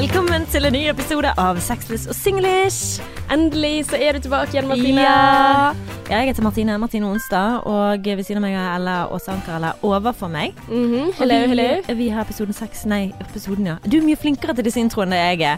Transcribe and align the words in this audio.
Velkommen 0.00 0.46
til 0.48 0.64
en 0.64 0.72
ny 0.72 0.80
episode 0.88 1.28
av 1.36 1.58
Sexless 1.60 2.06
og 2.08 2.16
Singlish. 2.16 3.02
Endelig 3.28 3.82
så 3.90 3.98
er 4.00 4.16
du 4.16 4.22
tilbake 4.24 4.54
igjen, 4.54 4.70
Martine. 4.70 5.02
Ja. 5.04 5.74
Jeg 6.08 6.30
heter 6.30 6.46
Martine 6.46 6.78
Martine 6.80 7.10
Onsdag, 7.10 7.66
og 7.68 8.06
ved 8.08 8.22
siden 8.24 8.40
av 8.40 8.46
meg 8.46 8.56
er 8.56 8.70
Ella 8.78 8.94
Åsanker, 9.12 9.58
eller 9.58 9.84
overfor 9.84 10.32
meg. 10.32 10.56
Mm 10.70 10.86
-hmm. 10.88 11.12
Hello, 11.18 11.34
vi, 11.42 11.48
hello. 11.52 11.96
Vi 11.96 12.08
har 12.08 12.22
episoden 12.24 12.54
seks 12.54 12.86
Nei, 12.86 13.12
episoden, 13.20 13.66
ja. 13.66 13.76
Du 13.84 13.98
er 13.98 14.02
mye 14.02 14.16
flinkere 14.16 14.54
til 14.54 14.64
disse 14.64 14.80
introene 14.80 15.16
jeg 15.16 15.40
er. 15.42 15.56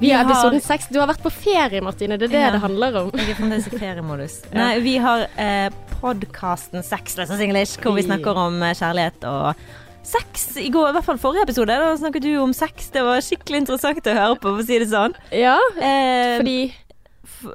Vi 0.00 0.10
har 0.10 0.24
episoden 0.24 0.60
seks. 0.60 0.86
Du 0.86 0.98
har 0.98 1.06
vært 1.06 1.22
på 1.22 1.30
ferie, 1.30 1.80
Martine. 1.80 2.16
Det 2.16 2.22
er 2.22 2.32
det 2.32 2.40
Ja. 2.40 2.50
det 2.50 2.60
handler 2.60 2.96
om. 3.02 3.10
Jeg 3.14 3.30
er 3.30 3.34
fremdeles 3.34 3.66
i 3.66 3.78
feriemodus. 3.78 4.40
Ja. 4.52 4.58
Nei, 4.58 4.80
vi 4.80 4.96
har 4.96 5.26
eh, 5.38 5.70
podkasten 6.00 6.82
Sexless 6.82 7.30
og 7.30 7.36
Singlish, 7.36 7.78
hvor 7.82 7.92
vi 7.92 8.02
snakker 8.02 8.34
om 8.34 8.62
eh, 8.62 8.74
kjærlighet 8.74 9.24
og 9.24 9.54
sex. 10.02 10.56
I 10.58 10.68
går, 10.74 10.88
i 10.90 10.94
hvert 10.96 11.06
fall 11.06 11.18
forrige 11.22 11.44
episode, 11.46 11.74
da 11.78 11.92
snakket 11.98 12.24
du 12.26 12.32
om 12.42 12.52
sex. 12.56 12.90
Det 12.94 13.02
var 13.06 13.22
skikkelig 13.24 13.62
interessant 13.64 14.06
å 14.10 14.14
høre 14.16 14.36
på, 14.40 14.50
for 14.56 14.62
å 14.62 14.66
si 14.66 14.78
det 14.82 14.88
sånn. 14.90 15.14
Ja, 15.34 15.58
Eh, 15.78 16.36
fordi 16.40 16.56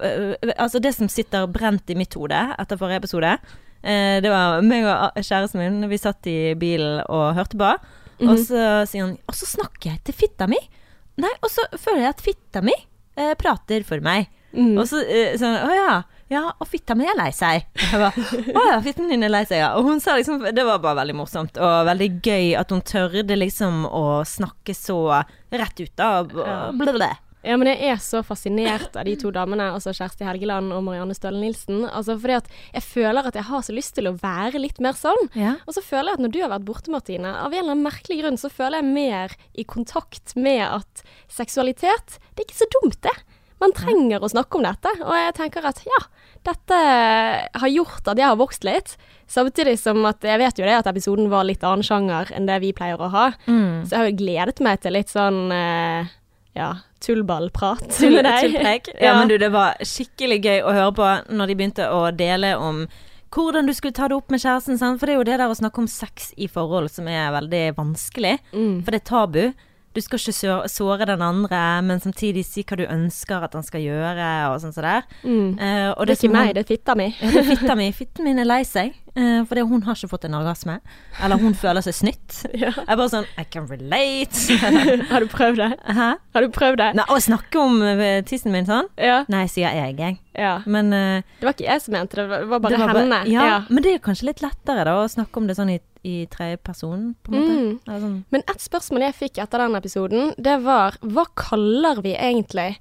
øh, 0.01 0.33
altså 0.57 0.81
det 0.83 0.93
som 0.95 1.09
sitter 1.11 1.47
brent 1.51 1.89
i 1.91 1.97
mitt 1.99 2.15
hode 2.17 2.39
etter 2.59 2.79
forrige 2.79 3.01
episode, 3.03 3.33
eh, 3.83 4.17
det 4.23 4.31
var 4.31 4.61
meg 4.65 4.87
og 4.87 5.19
kjæresten 5.23 5.61
min, 5.61 5.89
vi 5.91 5.99
satt 6.01 6.27
i 6.31 6.53
bilen 6.59 7.01
og 7.07 7.35
hørte 7.37 7.59
på, 7.59 7.73
Mhm. 8.17 8.29
og 8.31 8.37
så 8.41 8.61
sier 8.89 9.03
han, 9.05 9.17
og 9.29 9.35
så 9.37 9.45
snakker 9.45 9.91
jeg 9.91 10.03
til 10.07 10.13
fitta 10.17 10.47
mi. 10.49 10.57
Nei, 11.21 11.29
og 11.43 11.49
så 11.53 11.61
føler 11.77 12.01
jeg 12.07 12.09
at 12.15 12.21
fitta 12.25 12.61
mi 12.65 12.73
eh, 13.17 13.33
prater 13.37 13.83
for 13.85 13.99
meg. 14.01 14.27
mm. 14.53 14.77
Og 14.79 14.87
så 14.89 15.03
eh, 15.05 15.37
han, 15.37 15.67
å 15.69 15.75
ja, 15.75 16.03
ja, 16.31 16.43
og 16.51 16.67
fitta 16.67 16.95
mi 16.97 17.07
er 17.07 17.17
lei 17.17 17.29
seg. 17.35 17.67
Jeg 17.79 18.01
bare, 18.01 18.25
å 18.51 18.65
ja, 18.71 18.79
fitten 18.83 19.11
din 19.11 19.23
er 19.23 19.31
lei 19.31 19.43
seg, 19.47 19.61
ja. 19.61 19.69
Og 19.79 19.87
hun 19.87 20.01
sa 20.03 20.17
liksom, 20.17 20.41
det 20.43 20.65
var 20.67 20.81
bare 20.83 21.01
veldig 21.03 21.15
morsomt, 21.19 21.59
og 21.61 21.77
veldig 21.87 22.09
gøy 22.25 22.51
at 22.59 22.73
hun 22.73 22.83
tørde 22.83 23.39
liksom 23.39 23.85
å 23.87 24.03
snakke 24.27 24.75
så 24.75 24.99
rett 25.53 25.79
ut 25.79 25.95
da, 25.95 26.11
blablabla. 26.27 27.15
Ja, 27.47 27.55
men 27.55 27.69
jeg 27.69 27.93
er 27.93 27.99
så 28.01 28.19
fascinert 28.25 28.97
av 28.97 29.05
de 29.07 29.13
to 29.19 29.29
damene, 29.31 29.69
altså 29.71 29.93
Kjersti 29.95 30.25
Helgeland 30.27 30.73
og 30.75 30.81
Marianne 30.83 31.15
Støle 31.15 31.39
Nilsen. 31.39 31.85
Altså 31.85 32.17
fordi 32.19 32.35
at 32.41 32.49
jeg 32.73 32.83
føler 32.83 33.29
at 33.29 33.37
jeg 33.39 33.47
har 33.47 33.63
så 33.63 33.75
lyst 33.75 33.93
til 33.95 34.09
å 34.09 34.15
være 34.19 34.59
litt 34.59 34.81
mer 34.83 34.97
sånn. 34.97 35.29
Ja. 35.37 35.53
Og 35.63 35.77
så 35.77 35.83
føler 35.85 36.11
jeg 36.11 36.19
at 36.19 36.25
når 36.25 36.33
du 36.33 36.39
har 36.43 36.51
vært 36.51 36.67
borte, 36.67 36.91
Martine, 36.91 37.31
av 37.37 37.53
en 37.53 37.61
eller 37.61 37.77
annen 37.77 37.87
merkelig 37.87 38.19
grunn, 38.19 38.41
så 38.41 38.51
føler 38.51 38.81
jeg 38.81 38.97
mer 38.97 39.37
i 39.55 39.67
kontakt 39.69 40.35
med 40.35 40.65
at 40.65 41.05
seksualitet, 41.31 42.17
det 42.33 42.43
er 42.43 42.49
ikke 42.49 42.59
så 42.65 42.69
dumt, 42.79 42.99
det. 43.05 43.15
Man 43.61 43.73
trenger 43.73 44.21
å 44.21 44.29
snakke 44.29 44.59
om 44.59 44.65
dette. 44.67 44.91
Og 45.01 45.13
jeg 45.17 45.35
tenker 45.39 45.65
at 45.65 45.81
ja, 45.87 46.01
dette 46.45 46.81
har 47.61 47.71
gjort 47.73 48.11
at 48.11 48.19
jeg 48.19 48.27
har 48.27 48.39
vokst 48.39 48.67
litt. 48.67 48.95
Samtidig 49.27 49.77
som 49.81 50.05
at 50.07 50.23
jeg 50.23 50.39
vet 50.41 50.59
jo 50.59 50.67
det 50.67 50.77
at 50.77 50.89
episoden 50.91 51.31
var 51.31 51.47
litt 51.47 51.65
annen 51.65 51.85
sjanger 51.85 52.29
enn 52.35 52.47
det 52.49 52.59
vi 52.63 52.75
pleier 52.77 53.01
å 53.01 53.09
ha. 53.13 53.31
Mm. 53.47 53.83
Så 53.85 53.95
jeg 53.95 53.99
har 53.99 54.11
jo 54.11 54.19
gledet 54.21 54.63
meg 54.63 54.83
til 54.83 54.95
litt 54.95 55.11
sånn 55.11 55.41
eh, 55.55 56.13
ja, 56.57 56.69
tullballprat 57.03 57.85
Tull, 57.97 58.17
med 58.17 58.25
deg. 58.29 58.55
ja. 58.93 59.09
Ja, 59.09 59.17
men 59.19 59.31
du, 59.31 59.37
det 59.41 59.51
var 59.53 59.77
skikkelig 59.85 60.39
gøy 60.45 60.63
å 60.63 60.73
høre 60.77 60.95
på 60.97 61.11
når 61.33 61.51
de 61.51 61.59
begynte 61.59 61.91
å 61.93 62.07
dele 62.15 62.55
om 62.61 62.85
hvordan 63.33 63.67
du 63.67 63.73
skulle 63.75 63.95
ta 63.97 64.07
det 64.07 64.15
opp 64.15 64.31
med 64.31 64.41
kjæresten. 64.41 64.79
Sant? 64.79 65.01
For 65.01 65.09
det 65.09 65.15
er 65.15 65.19
jo 65.19 65.27
det 65.27 65.39
der 65.41 65.51
å 65.51 65.57
snakke 65.57 65.83
om 65.83 65.89
sex 65.91 66.31
i 66.39 66.47
forhold 66.51 66.89
som 66.93 67.09
er 67.11 67.33
veldig 67.35 67.63
vanskelig. 67.77 68.37
Mm. 68.53 68.77
For 68.85 68.93
det 68.93 69.01
er 69.01 69.09
tabu. 69.11 69.41
Du 69.97 70.01
skal 70.05 70.19
ikke 70.21 70.57
såre 70.69 71.07
den 71.09 71.23
andre, 71.25 71.59
men 71.81 71.97
samtidig 72.03 72.43
si 72.45 72.61
hva 72.69 72.77
du 72.77 72.83
ønsker 72.85 73.41
at 73.47 73.55
han 73.57 73.63
skal 73.65 73.81
gjøre, 73.81 74.27
og 74.51 74.59
sånn 74.61 74.69
som 74.75 74.75
så 74.77 74.83
der. 74.85 75.07
Mm. 75.25 75.55
Uh, 75.57 75.89
og 75.97 76.03
Det 76.05 76.13
er 76.13 76.19
ikke 76.21 76.33
meg, 76.35 76.51
det 76.53 76.61
er 76.61 76.67
fitta 76.69 76.93
mi. 76.99 77.07
Ja, 77.17 77.31
det 77.33 77.41
er 77.41 77.47
fitta 77.55 77.75
mi. 77.79 77.87
Fitten 77.97 78.27
min 78.29 78.37
er 78.43 78.45
lei 78.45 78.59
seg. 78.67 78.93
Uh, 79.17 79.41
fordi 79.49 79.63
hun 79.65 79.81
har 79.87 79.97
ikke 79.97 80.11
fått 80.11 80.27
en 80.29 80.35
orgasme. 80.37 80.75
Eller 81.25 81.41
hun 81.41 81.55
føler 81.57 81.81
seg 81.87 81.97
snytt. 81.97 82.37
Ja. 82.57 82.69
Jeg 82.77 82.85
er 82.93 82.97
bare 82.99 83.09
sånn 83.15 83.25
I 83.41 83.43
can 83.49 83.65
relate. 83.69 84.59
Har 85.11 85.25
du 85.25 85.27
prøvd 85.33 85.59
det? 85.63 85.71
Hæ? 85.97 86.07
Har 86.37 86.45
du 86.45 86.53
prøvd 86.53 86.77
det? 86.83 86.91
Nei, 86.97 87.05
å 87.13 87.17
snakke 87.21 87.59
om 87.61 87.81
eh, 87.85 88.21
tissen 88.29 88.53
min 88.53 88.65
sånn? 88.69 88.87
Ja. 89.01 89.23
Nei, 89.33 89.43
sier 89.49 89.73
jeg, 89.73 89.97
jeg. 89.97 90.17
ja. 90.37 90.53
Men 90.69 90.93
uh, 90.93 91.25
Det 91.41 91.45
var 91.49 91.57
ikke 91.57 91.67
jeg 91.71 91.83
som 91.87 91.97
mente 91.97 92.17
det, 92.21 92.25
det 92.31 92.49
var 92.53 92.61
bare 92.61 92.73
det 92.77 92.81
var 92.85 92.93
bare- 92.93 93.03
henne. 93.07 93.19
Ja, 93.33 93.45
Ja. 93.49 93.59
men 93.69 93.81
det 93.85 93.93
er 93.97 94.03
kanskje 94.05 94.29
litt 94.29 94.41
lettere 94.45 94.85
da 94.85 94.95
å 95.01 95.09
snakke 95.09 95.41
om 95.41 95.49
det 95.49 95.57
sånn 95.57 95.73
i, 95.73 95.79
i 96.07 96.15
tredjeperson, 96.31 97.09
på 97.23 97.31
en 97.33 97.37
måte. 97.37 97.55
Mm. 97.57 97.71
Eller 97.87 98.03
Sånn. 98.03 98.17
Men 98.33 98.43
et 98.53 98.63
spørsmål 98.63 99.05
jeg 99.09 99.17
fikk 99.21 99.41
etter 99.43 99.63
den 99.65 99.77
episoden, 99.79 100.29
det 100.39 100.57
var 100.63 100.97
hva 101.03 101.25
kaller 101.37 102.01
vi 102.05 102.13
egentlig 102.15 102.77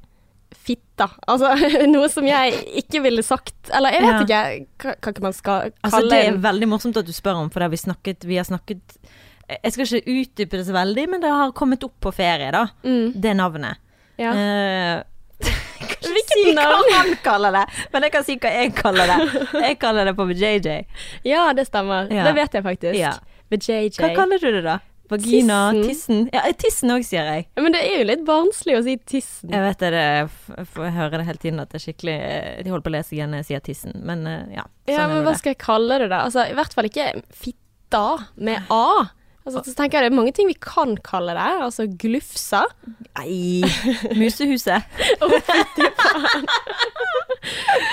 fitta? 0.55 1.09
Altså 1.27 1.51
noe 1.95 2.09
som 2.13 2.27
jeg 2.29 2.55
ikke 2.81 3.03
ville 3.05 3.23
sagt 3.27 3.71
Eller 3.75 3.97
jeg 3.97 4.05
vet 4.07 4.23
ikke 4.25 4.95
hva, 4.95 5.25
man 5.27 5.35
skal 5.37 5.73
kalle 5.75 5.89
Altså, 5.89 6.03
det 6.09 6.21
er 6.23 6.39
veldig 6.47 6.69
morsomt 6.71 7.01
at 7.01 7.09
du 7.09 7.13
spør 7.13 7.43
om, 7.43 7.51
for 7.51 7.61
det 7.61 7.67
har 7.67 7.75
vi 7.75 7.81
snakket 7.83 8.25
Vi 8.31 8.39
har 8.39 8.47
snakket 8.49 8.95
Jeg 9.51 9.75
skal 9.75 9.91
ikke 9.91 10.15
utdype 10.23 10.61
det 10.61 10.65
så 10.71 10.77
veldig, 10.79 11.05
men 11.13 11.23
det 11.27 11.35
har 11.35 11.53
kommet 11.59 11.85
opp 11.87 11.99
på 12.03 12.15
ferie, 12.15 12.49
da. 12.55 12.65
mm, 12.87 13.13
Det 13.23 13.35
navnet. 13.39 13.83
ja. 14.23 14.33
Eh, 14.33 15.05
Hvilket 15.41 16.33
si 16.33 16.43
hva 16.55 16.65
navn? 16.65 16.91
han 16.95 17.15
kaller 17.25 17.53
det, 17.57 17.63
men 17.93 18.07
jeg 18.07 18.13
kan 18.15 18.25
si 18.27 18.37
hva 18.41 18.51
jeg 18.55 18.75
kaller 18.79 19.11
det. 19.11 19.47
Jeg 19.67 19.79
kaller 19.83 20.09
det 20.11 20.15
på 20.17 20.27
JJ. 20.33 20.77
ja, 21.27 21.47
det 21.57 21.67
stemmer. 21.69 22.11
Ja. 22.13 22.25
Det 22.29 22.35
vet 22.39 22.55
jeg 22.59 22.65
faktisk. 22.67 22.99
Ja. 22.99 23.15
JJ. 23.51 23.97
Hva 24.01 24.13
kaller 24.17 24.43
du 24.43 24.51
det, 24.59 24.63
da? 24.67 24.79
Vagina? 25.11 25.59
Tissen. 25.71 25.85
Tissen? 25.87 26.23
Ja, 26.35 26.41
tissen 26.59 26.91
òg, 26.91 27.05
sier 27.07 27.29
jeg. 27.31 27.45
Ja, 27.55 27.63
Men 27.63 27.77
det 27.77 27.83
er 27.87 28.01
jo 28.01 28.07
litt 28.09 28.25
barnslig 28.27 28.75
å 28.75 28.83
si 28.83 28.97
tissen. 29.07 29.53
Jeg 29.55 29.63
vet 29.63 29.85
det, 29.85 29.91
jeg 29.95 30.67
får 30.75 30.89
høre 30.97 31.21
det 31.21 31.27
hele 31.29 31.43
tiden 31.45 31.63
at 31.63 31.71
det 31.71 31.79
er 31.79 31.85
skikkelig 31.85 32.17
eh, 32.17 32.57
De 32.67 32.73
holder 32.73 32.87
på 32.89 32.91
å 32.91 32.97
lese 32.97 33.15
igjen 33.15 33.31
når 33.31 33.45
jeg 33.45 33.49
sier 33.53 33.63
tissen, 33.69 33.95
men 34.03 34.27
eh, 34.27 34.57
ja. 34.57 34.65
Ja, 34.89 34.97
sånn 34.97 35.05
er 35.05 35.15
men 35.15 35.23
hva 35.29 35.37
det. 35.37 35.43
skal 35.45 35.55
jeg 35.55 35.61
kalle 35.63 36.01
det 36.03 36.09
da? 36.11 36.25
Altså, 36.27 36.47
i 36.51 36.57
hvert 36.59 36.75
fall 36.75 36.91
ikke 36.91 37.07
fitta 37.45 38.03
med 38.49 38.73
A. 38.75 38.83
Altså, 39.47 39.62
så 39.62 39.77
tenker 39.79 40.01
jeg 40.01 40.09
det 40.09 40.12
er 40.12 40.17
mange 40.19 40.33
ting 40.34 40.49
vi 40.51 40.57
kan 40.59 40.97
kalle 41.07 41.34
det. 41.39 41.51
Altså 41.62 41.87
glufsa. 42.03 42.65
Nei, 43.15 43.62
Musehuset. 44.19 44.83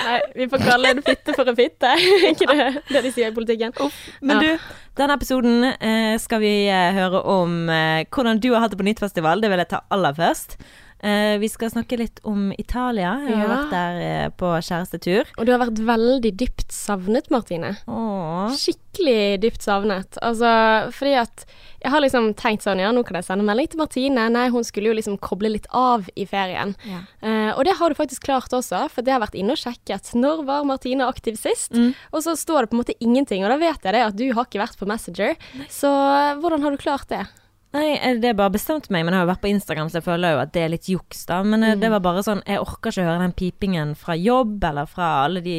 Nei, 0.04 0.16
vi 0.34 0.48
får 0.50 0.64
kalle 0.66 0.90
en 0.96 1.02
fitte 1.06 1.34
for 1.36 1.48
en 1.50 1.56
fitte. 1.58 1.92
ikke 2.32 2.48
det 2.50 2.66
det 2.90 3.02
de 3.06 3.12
sier 3.14 3.30
i 3.30 3.36
politikken? 3.36 3.72
Men 4.20 4.42
Ja. 4.42 4.54
du, 4.56 4.72
denne 4.98 5.16
episoden 5.18 5.68
eh, 5.72 6.16
skal 6.22 6.42
vi 6.42 6.52
eh, 6.66 6.90
høre 6.96 7.22
om 7.22 7.68
eh, 7.70 8.04
hvordan 8.10 8.42
du 8.42 8.50
har 8.52 8.64
hatt 8.64 8.74
det 8.74 8.80
på 8.82 8.86
Nyttfestival. 8.88 9.42
Det 9.44 9.50
vil 9.52 9.62
jeg 9.62 9.70
ta 9.76 9.84
aller 9.94 10.16
først. 10.18 10.58
Eh, 11.04 11.36
vi 11.42 11.48
skal 11.52 11.68
snakke 11.68 11.98
litt 12.00 12.20
om 12.24 12.46
Italia. 12.56 13.10
Jeg 13.28 13.36
har 13.36 13.44
Ja. 13.44 13.56
vært 13.58 13.70
der 13.74 13.98
eh, 14.00 14.28
på 14.40 14.48
kjærestetur. 14.64 15.26
Og 15.36 15.44
du 15.44 15.52
har 15.52 15.60
vært 15.60 15.76
veldig 15.84 16.30
dypt 16.40 16.72
savnet, 16.72 17.28
Martine. 17.30 17.74
Åh. 17.86 18.48
Skikkelig 18.56 19.40
dypt 19.42 19.60
savnet. 19.60 20.16
Altså, 20.22 20.48
fordi 20.96 21.12
at 21.20 21.44
jeg 21.84 21.90
har 21.92 22.00
liksom 22.00 22.30
tenkt 22.34 22.62
sånn, 22.64 22.80
ja, 22.80 22.90
nå 22.90 23.04
kan 23.04 23.16
jeg 23.20 23.26
sende 23.26 23.44
melding 23.44 23.68
til 23.68 23.78
Martine. 23.82 24.30
Nei, 24.32 24.46
hun 24.48 24.64
skulle 24.64 24.88
jo 24.88 24.96
liksom 24.96 25.18
koble 25.20 25.50
litt 25.52 25.66
av 25.76 26.08
i 26.16 26.24
ferien. 26.24 26.74
Ja. 26.88 27.02
Eh, 27.20 27.52
og 27.52 27.64
det 27.68 27.76
har 27.76 27.90
du 27.92 27.94
faktisk 28.00 28.24
klart 28.24 28.48
også, 28.56 28.88
for 28.88 29.02
det 29.04 29.12
har 29.12 29.20
vært 29.20 29.36
inne 29.36 29.52
og 29.52 29.60
sjekket. 29.60 30.14
Når 30.16 30.46
var 30.48 30.64
Martine 30.64 31.04
aktiv 31.04 31.36
sist? 31.36 31.72
Mm. 31.76 31.92
Og 32.14 32.22
så 32.24 32.32
står 32.32 32.62
det 32.64 32.70
på 32.70 32.78
en 32.78 32.84
måte 32.84 32.96
ingenting, 33.04 33.44
og 33.44 33.50
da 33.52 33.58
vet 33.60 33.82
jeg 33.84 33.92
det 33.92 34.06
at 34.08 34.16
du 34.16 34.32
har 34.32 34.46
ikke 34.48 34.64
vært 34.64 34.78
på 34.80 34.88
Messenger. 34.88 35.36
Så 35.68 35.92
eh, 35.92 36.34
hvordan 36.40 36.62
har 36.64 36.70
du 36.70 36.78
klart 36.80 37.08
det? 37.12 37.26
Nei, 37.74 37.96
eh, 37.96 38.18
det 38.22 38.30
er 38.30 38.38
bare 38.38 38.54
bestemt 38.54 38.86
meg, 38.94 39.02
men 39.02 39.14
jeg 39.14 39.20
har 39.20 39.26
jo 39.26 39.32
vært 39.32 39.42
på 39.42 39.50
Instagram, 39.50 39.90
så 39.90 39.98
jeg 39.98 40.06
føler 40.06 40.36
jo 40.36 40.44
at 40.44 40.54
det 40.54 40.62
er 40.62 40.72
litt 40.76 40.88
juks, 40.92 41.24
da. 41.30 41.40
Men 41.42 41.66
mm. 41.66 41.82
det 41.82 41.90
var 41.90 42.04
bare 42.04 42.22
sånn, 42.26 42.44
jeg 42.46 42.62
orker 42.62 42.94
ikke 42.94 43.08
høre 43.08 43.24
den 43.24 43.36
pipingen 43.36 43.94
fra 43.98 44.14
jobb, 44.18 44.56
eller 44.70 44.90
fra 44.90 45.10
alle 45.24 45.42
de 45.44 45.58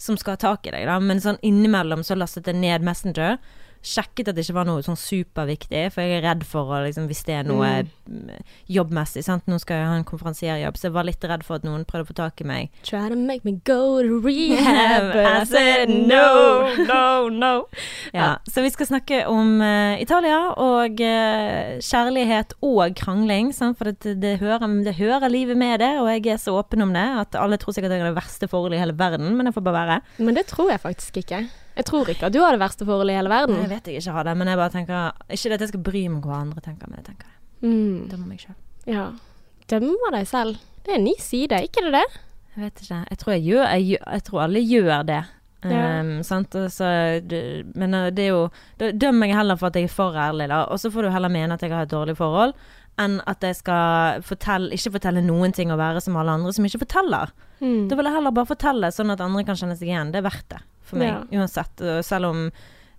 som 0.00 0.18
skal 0.20 0.36
ha 0.36 0.42
tak 0.42 0.68
i 0.68 0.74
deg, 0.74 0.88
da. 0.90 0.98
Men 1.00 1.22
sånn 1.24 1.40
innimellom 1.44 2.04
så 2.04 2.18
lastet 2.18 2.50
jeg 2.50 2.60
ned 2.60 2.84
Messenger. 2.84 3.38
Sjekket 3.84 4.30
at 4.30 4.36
det 4.36 4.46
ikke 4.46 4.56
var 4.56 4.68
noe 4.68 4.84
sånn 4.84 4.96
superviktig, 4.96 5.82
for 5.92 6.04
jeg 6.04 6.18
er 6.18 6.22
redd 6.24 6.44
for 6.48 6.72
å 6.72 6.78
liksom, 6.86 7.04
hvis 7.08 7.20
det 7.28 7.34
er 7.36 7.48
noe 7.48 7.68
mm, 7.84 8.30
jobbmessig, 8.72 9.24
sant. 9.26 9.44
Nå 9.48 9.58
skal 9.60 9.80
jeg 9.80 9.90
ha 9.90 9.98
en 10.00 10.06
konferansierjobb, 10.08 10.78
så 10.80 10.88
jeg 10.88 10.94
var 10.96 11.08
litt 11.08 11.24
redd 11.28 11.44
for 11.44 11.60
at 11.60 11.66
noen 11.68 11.84
prøvde 11.88 12.08
å 12.08 12.10
få 12.12 12.16
tak 12.22 12.40
i 12.40 12.48
meg. 12.48 12.78
Try 12.84 13.10
to 13.12 13.16
make 13.16 13.44
me 13.44 13.58
go 13.68 14.00
to 14.04 14.20
rehab, 14.24 15.12
I 15.32 15.44
said 15.44 15.92
no. 15.92 16.72
no, 16.88 17.28
no. 17.28 17.54
Ja, 18.14 18.28
så 18.46 18.62
vi 18.62 18.70
skal 18.70 18.86
snakke 18.86 19.24
om 19.26 19.56
uh, 19.58 19.98
Italia 19.98 20.36
og 20.62 21.00
uh, 21.02 21.72
kjærlighet 21.82 22.54
og 22.62 22.94
krangling, 23.00 23.50
sant? 23.56 23.74
for 23.80 23.90
det, 23.90 24.14
det, 24.22 24.36
hører, 24.38 24.62
det 24.86 24.94
hører 25.00 25.26
livet 25.32 25.58
med 25.58 25.80
det, 25.82 25.90
og 25.98 26.06
jeg 26.12 26.26
er 26.36 26.38
så 26.38 26.54
åpen 26.60 26.84
om 26.86 26.92
det 26.94 27.02
at 27.24 27.34
alle 27.40 27.58
tror 27.58 27.74
sikkert 27.74 27.90
jeg 27.96 28.04
har 28.04 28.12
det 28.12 28.20
verste 28.20 28.46
forholdet 28.50 28.78
i 28.78 28.82
hele 28.84 28.94
verden, 28.98 29.34
men 29.34 29.50
det 29.50 29.54
får 29.56 29.66
bare 29.66 29.80
være. 29.80 29.98
Men 30.22 30.38
det 30.38 30.46
tror 30.52 30.70
jeg 30.70 30.80
faktisk 30.84 31.18
ikke. 31.24 31.42
Jeg 31.74 31.84
tror 31.90 32.06
ikke 32.12 32.28
at 32.30 32.34
du 32.36 32.38
har 32.38 32.54
det 32.54 32.62
verste 32.62 32.86
forholdet 32.86 33.16
i 33.16 33.18
hele 33.18 33.32
verden. 33.32 33.58
Jeg 33.64 33.70
vet 33.72 33.90
jeg 33.90 33.98
ikke 33.98 34.14
har 34.14 34.28
det, 34.28 34.36
men 34.38 34.46
jeg 34.52 34.60
bare 34.62 34.70
tenker 34.70 35.26
Ikke 35.26 35.48
det 35.50 35.56
at 35.58 35.64
jeg 35.66 35.72
skal 35.72 35.82
bry 35.90 36.02
meg 36.06 36.20
om 36.22 36.30
hva 36.30 36.40
andre 36.44 36.62
tenker, 36.62 36.86
men 36.90 37.00
jeg 37.02 37.08
tenker 37.12 37.30
Mm, 37.64 38.06
dømmer 38.10 38.28
meg 38.28 38.42
sjøl. 38.42 38.54
ja. 38.86 39.08
Dømmer 39.70 40.12
deg 40.12 40.26
selv. 40.28 40.58
Det 40.84 40.92
er 40.92 40.98
en 41.00 41.06
ny 41.08 41.14
side, 41.18 41.56
ikke 41.64 41.80
det 41.86 41.94
det? 41.94 42.04
Jeg 42.54 42.64
vet 42.66 42.82
ikke. 42.84 42.98
Jeg 43.10 43.18
tror, 43.18 43.32
jeg 43.32 43.42
gjør, 43.48 43.62
jeg, 43.72 43.98
jeg 44.12 44.24
tror 44.26 44.42
alle 44.44 44.60
gjør 44.60 45.06
det. 45.08 45.22
Ja. 45.70 46.00
Um, 46.00 46.22
Så, 46.22 46.86
men 47.74 47.94
uh, 47.94 48.10
det 48.10 48.26
er 48.26 48.32
jo 48.34 48.50
Da 48.78 48.90
dømmer 48.92 49.30
jeg 49.30 49.36
heller 49.38 49.56
for 49.56 49.70
at 49.70 49.78
jeg 49.78 49.88
er 49.88 49.94
for 49.94 50.12
ærlig, 50.18 50.48
da. 50.52 50.64
Og 50.68 50.78
så 50.82 50.90
får 50.92 51.02
du 51.06 51.10
heller 51.14 51.32
mene 51.32 51.54
at 51.54 51.62
jeg 51.62 51.72
har 51.72 51.86
et 51.86 51.92
dårlig 51.92 52.16
forhold, 52.18 52.52
enn 53.00 53.20
at 53.26 53.42
jeg 53.42 53.56
skal 53.56 54.22
fortelle, 54.22 54.70
ikke 54.76 54.92
fortelle 54.98 55.22
noen 55.24 55.52
ting 55.56 55.72
og 55.72 55.78
være 55.80 56.00
som 56.04 56.16
alle 56.16 56.36
andre 56.36 56.52
som 56.54 56.64
ikke 56.68 56.84
forteller. 56.84 57.32
Mm. 57.60 57.88
Da 57.90 57.96
vil 57.96 58.04
jeg 58.10 58.14
heller 58.18 58.36
bare 58.36 58.52
fortelle, 58.52 58.92
sånn 58.94 59.10
at 59.10 59.20
andre 59.24 59.44
kan 59.44 59.56
kjenne 59.58 59.76
seg 59.76 59.88
igjen. 59.88 60.12
Det 60.14 60.20
er 60.20 60.28
verdt 60.28 60.48
det 60.52 60.60
for 60.84 61.00
meg, 61.00 61.08
Ja. 61.08 61.40
uansett. 61.40 61.82
Selv 62.04 62.26
om 62.30 62.50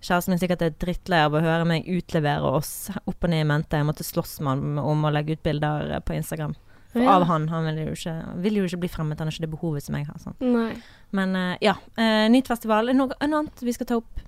kjæresten 0.01 0.33
min 0.33 0.39
sikkert 0.41 0.61
er 0.65 0.75
drittlei 0.81 1.23
av 1.25 1.33
å 1.33 1.41
høre 1.41 1.65
meg 1.65 1.87
utlevere 1.87 2.43
oss 2.59 2.89
opp 3.05 3.23
og 3.23 3.29
ned 3.29 3.45
i 3.45 3.47
mente. 3.47 3.77
Jeg 3.77 3.85
måtte 3.87 4.03
slåss 4.03 4.39
med 4.41 4.49
ham 4.57 4.77
om 4.79 5.05
å 5.05 5.13
legge 5.13 5.37
ut 5.37 5.43
bilder 5.43 5.99
på 6.05 6.13
Instagram. 6.17 6.55
Ja. 6.95 7.17
Av 7.17 7.25
han. 7.27 7.47
Han 7.51 7.65
vil 7.69 7.81
jo, 7.85 7.95
ikke, 7.97 8.13
vil 8.45 8.61
jo 8.61 8.67
ikke 8.69 8.81
bli 8.85 8.91
fremmed. 8.91 9.19
Han 9.19 9.27
har 9.27 9.35
ikke 9.35 9.47
det 9.47 9.51
behovet 9.51 9.83
som 9.83 9.97
jeg 9.99 10.07
har. 10.07 10.21
Sånn. 10.23 10.37
Men 11.15 11.35
uh, 11.35 11.55
ja. 11.63 11.75
Uh, 11.99 12.25
Nytt-festival. 12.31 12.87
Det 12.91 12.95
noe, 12.95 13.11
er 13.17 13.25
det 13.27 13.33
noe 13.33 13.43
annet 13.45 13.65
vi 13.67 13.75
skal 13.75 13.89
ta 13.89 13.99
opp? 13.99 14.23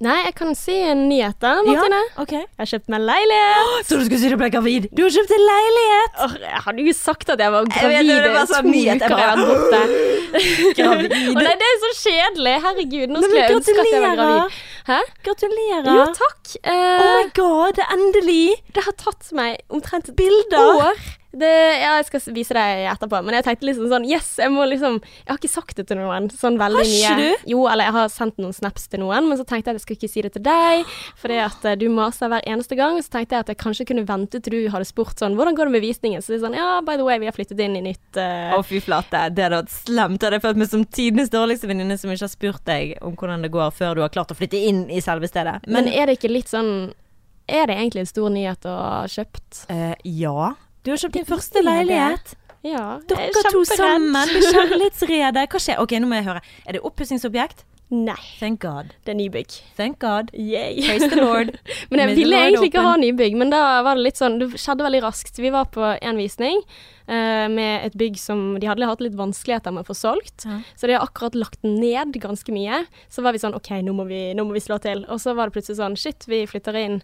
Nei, 0.00 0.14
jeg 0.24 0.32
kan 0.38 0.54
si 0.56 0.72
en 0.88 1.02
nyhet 1.10 1.36
da, 1.44 1.58
Martine. 1.60 1.98
OK. 2.22 2.30
Jeg 2.32 2.46
har 2.62 2.68
kjøpt 2.70 2.86
meg 2.88 3.02
leilighet. 3.04 3.82
Så 3.84 3.98
du 4.00 4.06
skulle 4.06 4.20
si 4.22 4.30
du 4.32 4.36
ble 4.40 4.48
gravid? 4.48 4.86
Du 4.96 5.02
har 5.04 5.12
kjøpt 5.12 5.34
en 5.36 5.44
leilighet! 5.44 6.16
Oh, 6.24 6.36
jeg 6.40 6.62
hadde 6.64 6.86
jo 6.86 6.94
sagt 6.96 7.32
at 7.34 7.42
jeg 7.44 7.52
var 7.52 7.68
gravid 7.68 8.08
i 8.08 8.16
sånn 8.48 8.64
to 8.64 8.72
nyhet, 8.72 9.04
uker 9.04 9.20
jeg 9.20 9.28
har 9.28 9.42
vært 9.42 9.50
borte. 9.50 9.82
Gravid. 10.78 11.14
Nei, 11.36 11.52
det 11.60 11.68
er 11.68 11.78
så 11.84 11.92
kjedelig. 11.98 12.56
Herregud, 12.64 13.12
nå 13.12 13.20
skulle 13.26 13.44
jeg 13.44 13.58
ønske 13.58 13.76
at 13.84 13.92
jeg 13.92 14.02
var 14.06 14.18
gravid. 14.22 14.58
Hæ? 14.88 14.98
Gratulerer. 15.28 15.92
Jo, 15.98 16.08
takk. 16.16 16.52
Uh, 16.64 16.74
Oh 16.80 17.08
my 17.20 17.30
god, 17.36 17.84
endelig! 17.92 18.44
det 18.72 18.88
har 18.88 18.96
tatt 19.04 19.32
meg 19.36 19.60
omtrent 19.68 20.08
et 20.08 20.16
Bilder. 20.16 20.86
år. 20.88 21.08
Det, 21.30 21.50
ja, 21.78 21.92
jeg 22.00 22.08
skal 22.08 22.34
vise 22.34 22.54
deg 22.56 22.84
etterpå, 22.90 23.20
men 23.22 23.36
jeg 23.38 23.46
tenkte 23.46 23.68
liksom 23.68 23.86
sånn 23.92 24.06
Yes, 24.08 24.32
jeg 24.40 24.50
må 24.50 24.64
liksom 24.66 24.96
Jeg 24.98 25.28
har 25.28 25.38
ikke 25.38 25.52
sagt 25.52 25.76
det 25.78 25.84
til 25.86 26.00
noen 26.00 26.26
sånn 26.34 26.56
veldig 26.58 26.82
mye. 26.82 27.12
du? 27.20 27.44
Jo, 27.52 27.60
eller 27.70 27.86
jeg 27.86 27.94
har 27.94 28.08
sendt 28.10 28.40
noen 28.42 28.56
snaps 28.56 28.88
til 28.90 29.04
noen, 29.04 29.28
men 29.30 29.38
så 29.38 29.46
tenkte 29.46 29.70
jeg 29.70 29.76
at 29.76 29.78
jeg 29.78 29.84
skulle 29.84 30.00
ikke 30.00 30.10
si 30.10 30.24
det 30.26 30.32
til 30.34 30.44
deg, 30.48 30.96
fordi 31.20 31.38
at 31.44 31.68
eh, 31.70 31.76
du 31.78 31.86
maser 31.94 32.32
hver 32.32 32.46
eneste 32.50 32.78
gang. 32.78 32.98
Så 32.98 33.12
tenkte 33.14 33.36
jeg 33.36 33.44
at 33.46 33.52
jeg 33.52 33.60
kanskje 33.60 33.86
kunne 33.90 34.06
vente 34.08 34.40
til 34.42 34.56
du 34.56 34.72
hadde 34.74 34.88
spurt 34.88 35.22
sånn 35.22 35.36
Hvordan 35.38 35.58
går 35.58 35.70
det 35.70 35.76
med 35.76 35.84
visningen? 35.84 36.24
Så 36.24 36.34
det 36.34 36.40
er 36.40 36.46
sånn 36.48 36.58
Ja, 36.58 36.70
by 36.86 36.98
the 36.98 37.06
way, 37.06 37.20
vi 37.22 37.28
har 37.30 37.36
flyttet 37.36 37.62
inn 37.62 37.78
i 37.78 37.84
nytt 37.84 38.18
eh, 38.18 38.56
Å, 38.56 38.62
fy 38.66 38.80
flate. 38.82 39.28
Det 39.30 39.46
hadde 39.46 39.60
vært 39.62 39.74
slemt. 39.74 40.18
Jeg 40.18 40.32
hadde 40.32 40.42
følt 40.42 40.62
meg 40.62 40.72
som 40.72 40.82
tidenes 40.98 41.30
dårligste 41.30 41.70
venninne 41.70 41.98
som 42.00 42.10
ikke 42.10 42.26
har 42.26 42.32
spurt 42.32 42.64
deg 42.66 42.96
om 43.06 43.14
hvordan 43.14 43.46
det 43.46 43.52
går 43.54 43.70
før 43.76 44.00
du 44.00 44.02
har 44.02 44.10
klart 44.14 44.34
å 44.34 44.38
flytte 44.38 44.58
inn 44.58 44.88
i 44.90 44.98
selve 45.04 45.30
stedet. 45.30 45.60
Men 45.70 45.86
er 45.86 46.10
det 46.10 46.18
ikke 46.18 46.32
litt 46.32 46.50
sånn 46.50 46.90
Er 47.50 47.66
det 47.66 47.78
egentlig 47.78 48.04
en 48.04 48.10
stor 48.10 48.34
nyhet 48.34 48.66
å 48.66 48.74
ha 48.74 48.98
kjøpt? 49.10 49.64
Uh, 49.70 49.94
ja. 50.06 50.52
Du 50.84 50.92
har 50.92 51.00
kjøpt 51.00 51.18
din 51.18 51.28
første 51.28 51.62
leilighet. 51.64 52.36
Ja. 52.64 53.00
Dere 53.08 53.28
er 53.28 53.50
to 53.52 53.64
sammen 53.68 54.12
med 54.32 54.46
kjærlighetsrede. 54.52 55.48
Hva 55.52 55.60
skjer? 55.60 55.80
Ok, 55.82 55.96
nå 56.00 56.08
må 56.08 56.20
jeg 56.20 56.28
høre. 56.28 56.44
Er 56.64 56.76
det 56.76 56.84
oppussingsobjekt? 56.84 57.66
Nei, 57.90 58.14
Thank 58.38 58.60
God. 58.62 58.92
det 59.02 59.10
er 59.10 59.16
nybygg. 59.18 59.54
Thank 59.74 59.98
God. 59.98 60.28
Yay. 60.32 60.78
Praise 60.86 61.08
the 61.10 61.18
Lord. 61.18 61.56
Men 61.90 62.04
jeg 62.04 62.16
ville 62.20 62.38
egentlig 62.38 62.68
ikke 62.70 62.84
ha 62.86 62.92
nybygg, 63.00 63.34
men 63.34 63.50
da 63.50 63.80
var 63.82 63.98
det 63.98 64.04
litt 64.04 64.20
sånn 64.20 64.36
Det 64.38 64.46
skjedde 64.62 64.86
veldig 64.86 65.00
raskt. 65.02 65.40
Vi 65.42 65.50
var 65.50 65.66
på 65.74 65.82
en 65.82 66.20
visning 66.20 66.62
uh, 67.10 67.50
med 67.50 67.88
et 67.88 67.98
bygg 67.98 68.20
som 68.22 68.44
de 68.62 68.70
hadde 68.70 68.86
hatt 68.86 69.02
litt 69.02 69.18
vanskeligheter 69.18 69.74
med 69.74 69.82
å 69.82 69.90
få 69.90 69.98
solgt. 69.98 70.46
Ja. 70.46 70.60
Så 70.78 70.86
de 70.86 70.94
har 70.94 71.02
akkurat 71.02 71.34
lagt 71.34 71.66
ned 71.66 72.14
ganske 72.22 72.54
mye. 72.54 72.84
Så 73.10 73.26
var 73.26 73.34
vi 73.34 73.42
sånn 73.42 73.58
OK, 73.58 73.72
nå 73.82 73.96
må 73.98 74.06
vi, 74.06 74.28
nå 74.38 74.46
må 74.46 74.54
vi 74.54 74.62
slå 74.62 74.78
til. 74.86 75.02
Og 75.10 75.18
så 75.18 75.34
var 75.34 75.50
det 75.50 75.58
plutselig 75.58 75.82
sånn 75.82 75.98
Shit, 75.98 76.30
vi 76.30 76.44
flytter 76.46 76.78
inn 76.78 77.00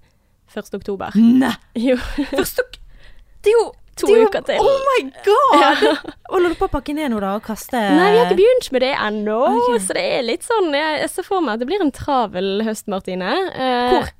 1. 0.54 0.70
oktober. 0.78 1.18
Nei! 1.18 1.56
Jo, 1.88 1.98
Først 2.30 2.62
ok. 2.62 2.78
Det 3.46 3.54
er 3.54 3.56
jo 3.56 3.64
to 3.96 4.10
jo- 4.12 4.26
uker 4.28 4.44
til. 4.44 4.60
Oh 4.60 4.82
my 4.90 4.98
god! 5.24 6.12
Holder 6.28 6.50
du 6.52 6.58
på 6.58 6.68
å 6.68 6.72
pakke 6.74 6.96
ned 6.96 7.14
nå, 7.14 7.20
da, 7.22 7.32
og 7.38 7.46
kaste 7.46 7.80
Nei, 7.80 8.10
vi 8.12 8.20
har 8.20 8.28
ikke 8.28 8.40
begynt 8.42 8.70
med 8.74 8.84
det 8.84 8.92
ennå. 8.92 9.40
okay. 9.54 9.80
Så 9.86 9.96
det 9.96 10.06
er 10.18 10.26
litt 10.26 10.46
sånn 10.46 10.68
Jeg, 10.76 11.10
ser 11.14 11.26
for 11.26 11.44
meg 11.44 11.56
at 11.56 11.64
det 11.64 11.70
blir 11.70 11.84
en 11.84 11.94
travel 11.94 12.50
høst, 12.66 12.90
Martine. 12.92 13.32
Eh, 13.54 13.94
Hvor? 13.94 14.10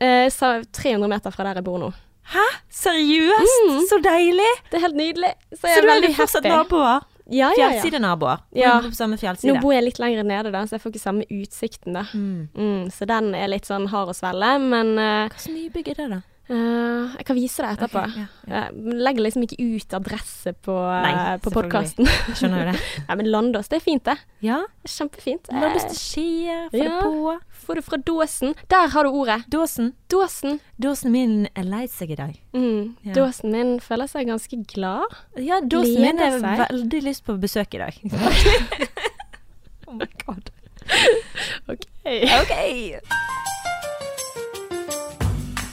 Eh, 0.00 0.64
300 0.80 1.12
meter 1.12 1.34
fra 1.34 1.50
der 1.50 1.60
jeg 1.60 1.68
bor 1.68 1.78
nå. 1.82 1.92
Hæ? 2.30 2.46
Seriøst? 2.70 3.62
Mm. 3.68 3.78
Så 3.90 3.98
deilig! 4.02 4.50
Det 4.70 4.78
er 4.78 4.84
helt 4.86 4.98
nydelig. 4.98 5.32
Så 5.52 5.66
Så 5.66 5.80
du 5.82 5.88
er 5.90 6.12
fortsatt 6.14 6.46
naboer? 6.46 7.06
Ja, 7.30 7.50
ja, 7.54 7.68
ja. 7.68 7.68
Fjellsidenaboer? 7.78 8.40
Ja. 8.58 8.80
Fjellside? 8.82 9.52
Nå 9.52 9.60
bor 9.62 9.74
jeg 9.74 9.84
litt 9.86 10.00
lenger 10.02 10.26
nede, 10.26 10.50
da, 10.50 10.64
så 10.66 10.76
jeg 10.76 10.82
får 10.82 10.94
ikke 10.94 11.02
samme 11.02 11.26
utsikten, 11.30 11.94
da. 11.94 12.02
Mm. 12.10 12.48
Mm, 12.58 12.88
så 12.90 13.06
den 13.06 13.30
er 13.38 13.50
litt 13.52 13.70
sånn 13.70 13.86
hard 13.92 14.10
å 14.10 14.16
svelle, 14.16 14.56
men 14.62 14.96
uh, 14.98 15.28
Hva 15.30 15.36
slags 15.36 15.52
nybygg 15.54 15.92
er 15.92 16.00
det, 16.00 16.08
da? 16.16 16.20
Eh, 16.50 17.16
jeg 17.18 17.26
kan 17.28 17.36
vise 17.38 17.62
deg 17.64 17.76
etterpå. 17.76 18.02
Okay, 18.04 18.24
ja, 18.24 18.50
ja. 18.50 18.62
Jeg 18.66 18.96
legger 19.06 19.24
liksom 19.26 19.44
ikke 19.46 19.58
ut 19.60 19.94
adresse 19.98 20.52
på, 20.66 20.74
Nei, 20.76 21.12
uh, 21.14 21.30
på 21.44 21.52
podkasten. 21.54 22.08
Skjønner 22.34 22.72
det. 22.72 22.74
Nei, 23.08 23.16
men 23.20 23.30
Landås, 23.30 23.70
det 23.72 23.80
er 23.80 23.84
fint, 23.84 24.04
det. 24.08 24.16
Ja. 24.44 24.60
det 24.82 24.90
er 24.90 24.94
kjempefint. 24.96 25.50
Landås 25.54 25.86
det 25.88 25.98
Skie, 25.98 26.58
få 26.72 26.82
ja. 26.82 26.90
det 26.90 27.00
på. 27.06 27.36
Få 27.60 27.76
det 27.78 27.84
fra 27.86 28.00
dåsen. 28.10 28.54
Der 28.72 28.92
har 28.94 29.06
du 29.06 29.10
ordet. 29.22 29.40
Dåsen. 29.52 29.92
Dåsen. 30.10 30.60
Dåsen 30.80 31.14
min 31.14 31.34
er 31.54 31.68
lei 31.68 31.84
seg 31.92 32.14
i 32.14 32.18
dag. 32.18 32.38
Mm. 32.56 32.96
Ja. 33.06 33.14
Dåsen 33.20 33.54
min 33.54 33.76
føler 33.84 34.10
seg 34.10 34.30
ganske 34.30 34.62
glad. 34.74 35.18
Ja, 35.38 35.60
dåsen 35.62 36.00
min 36.02 36.22
har 36.22 36.40
veldig 36.66 37.04
lyst 37.06 37.26
på 37.28 37.38
besøk 37.40 37.76
i 37.78 37.84
dag. 37.84 38.00
oh 39.86 39.94
my 39.94 40.08
god. 40.24 40.50
OK. 41.68 41.86
Ok. 42.40 43.59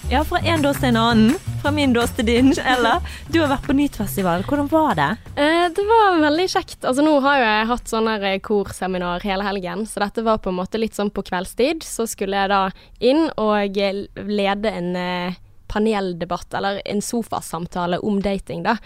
Ja, 0.09 0.23
fra 0.23 0.39
en 0.39 0.61
dås 0.61 0.77
til 0.79 0.87
en 0.93 0.97
annen. 0.97 1.33
Fra 1.61 1.71
min 1.75 1.91
dås 1.93 2.13
til 2.15 2.25
din. 2.29 2.53
Ella, 2.63 2.93
du 3.27 3.41
har 3.41 3.49
vært 3.51 3.65
på 3.67 3.73
Nytfestival. 3.75 4.45
Hvordan 4.47 4.69
var 4.71 4.95
det? 4.95 5.07
Eh, 5.35 5.65
det 5.75 5.83
var 5.89 6.21
veldig 6.21 6.45
kjekt. 6.53 6.77
Altså 6.87 7.03
Nå 7.03 7.17
har 7.25 7.41
jo 7.41 7.49
jeg 7.49 7.67
hatt 7.73 7.91
sånn 7.91 8.07
korseminar 8.39 9.25
hele 9.27 9.43
helgen, 9.43 9.83
så 9.83 10.05
dette 10.05 10.23
var 10.23 10.39
på 10.39 10.53
en 10.53 10.61
måte 10.61 10.79
litt 10.79 10.95
sånn 10.95 11.11
på 11.11 11.25
kveldstid. 11.27 11.83
Så 11.83 12.07
skulle 12.07 12.39
jeg 12.39 12.53
da 12.53 12.61
inn 13.03 13.27
og 13.35 13.75
eh, 13.75 14.05
lede 14.15 14.71
en 14.79 14.95
eh, 14.95 15.35
paneldebatt, 15.67 16.53
eller 16.57 16.81
en 16.85 17.01
sofasamtale 17.03 17.99
om 18.05 18.19
dating, 18.23 18.63
da. 18.65 18.77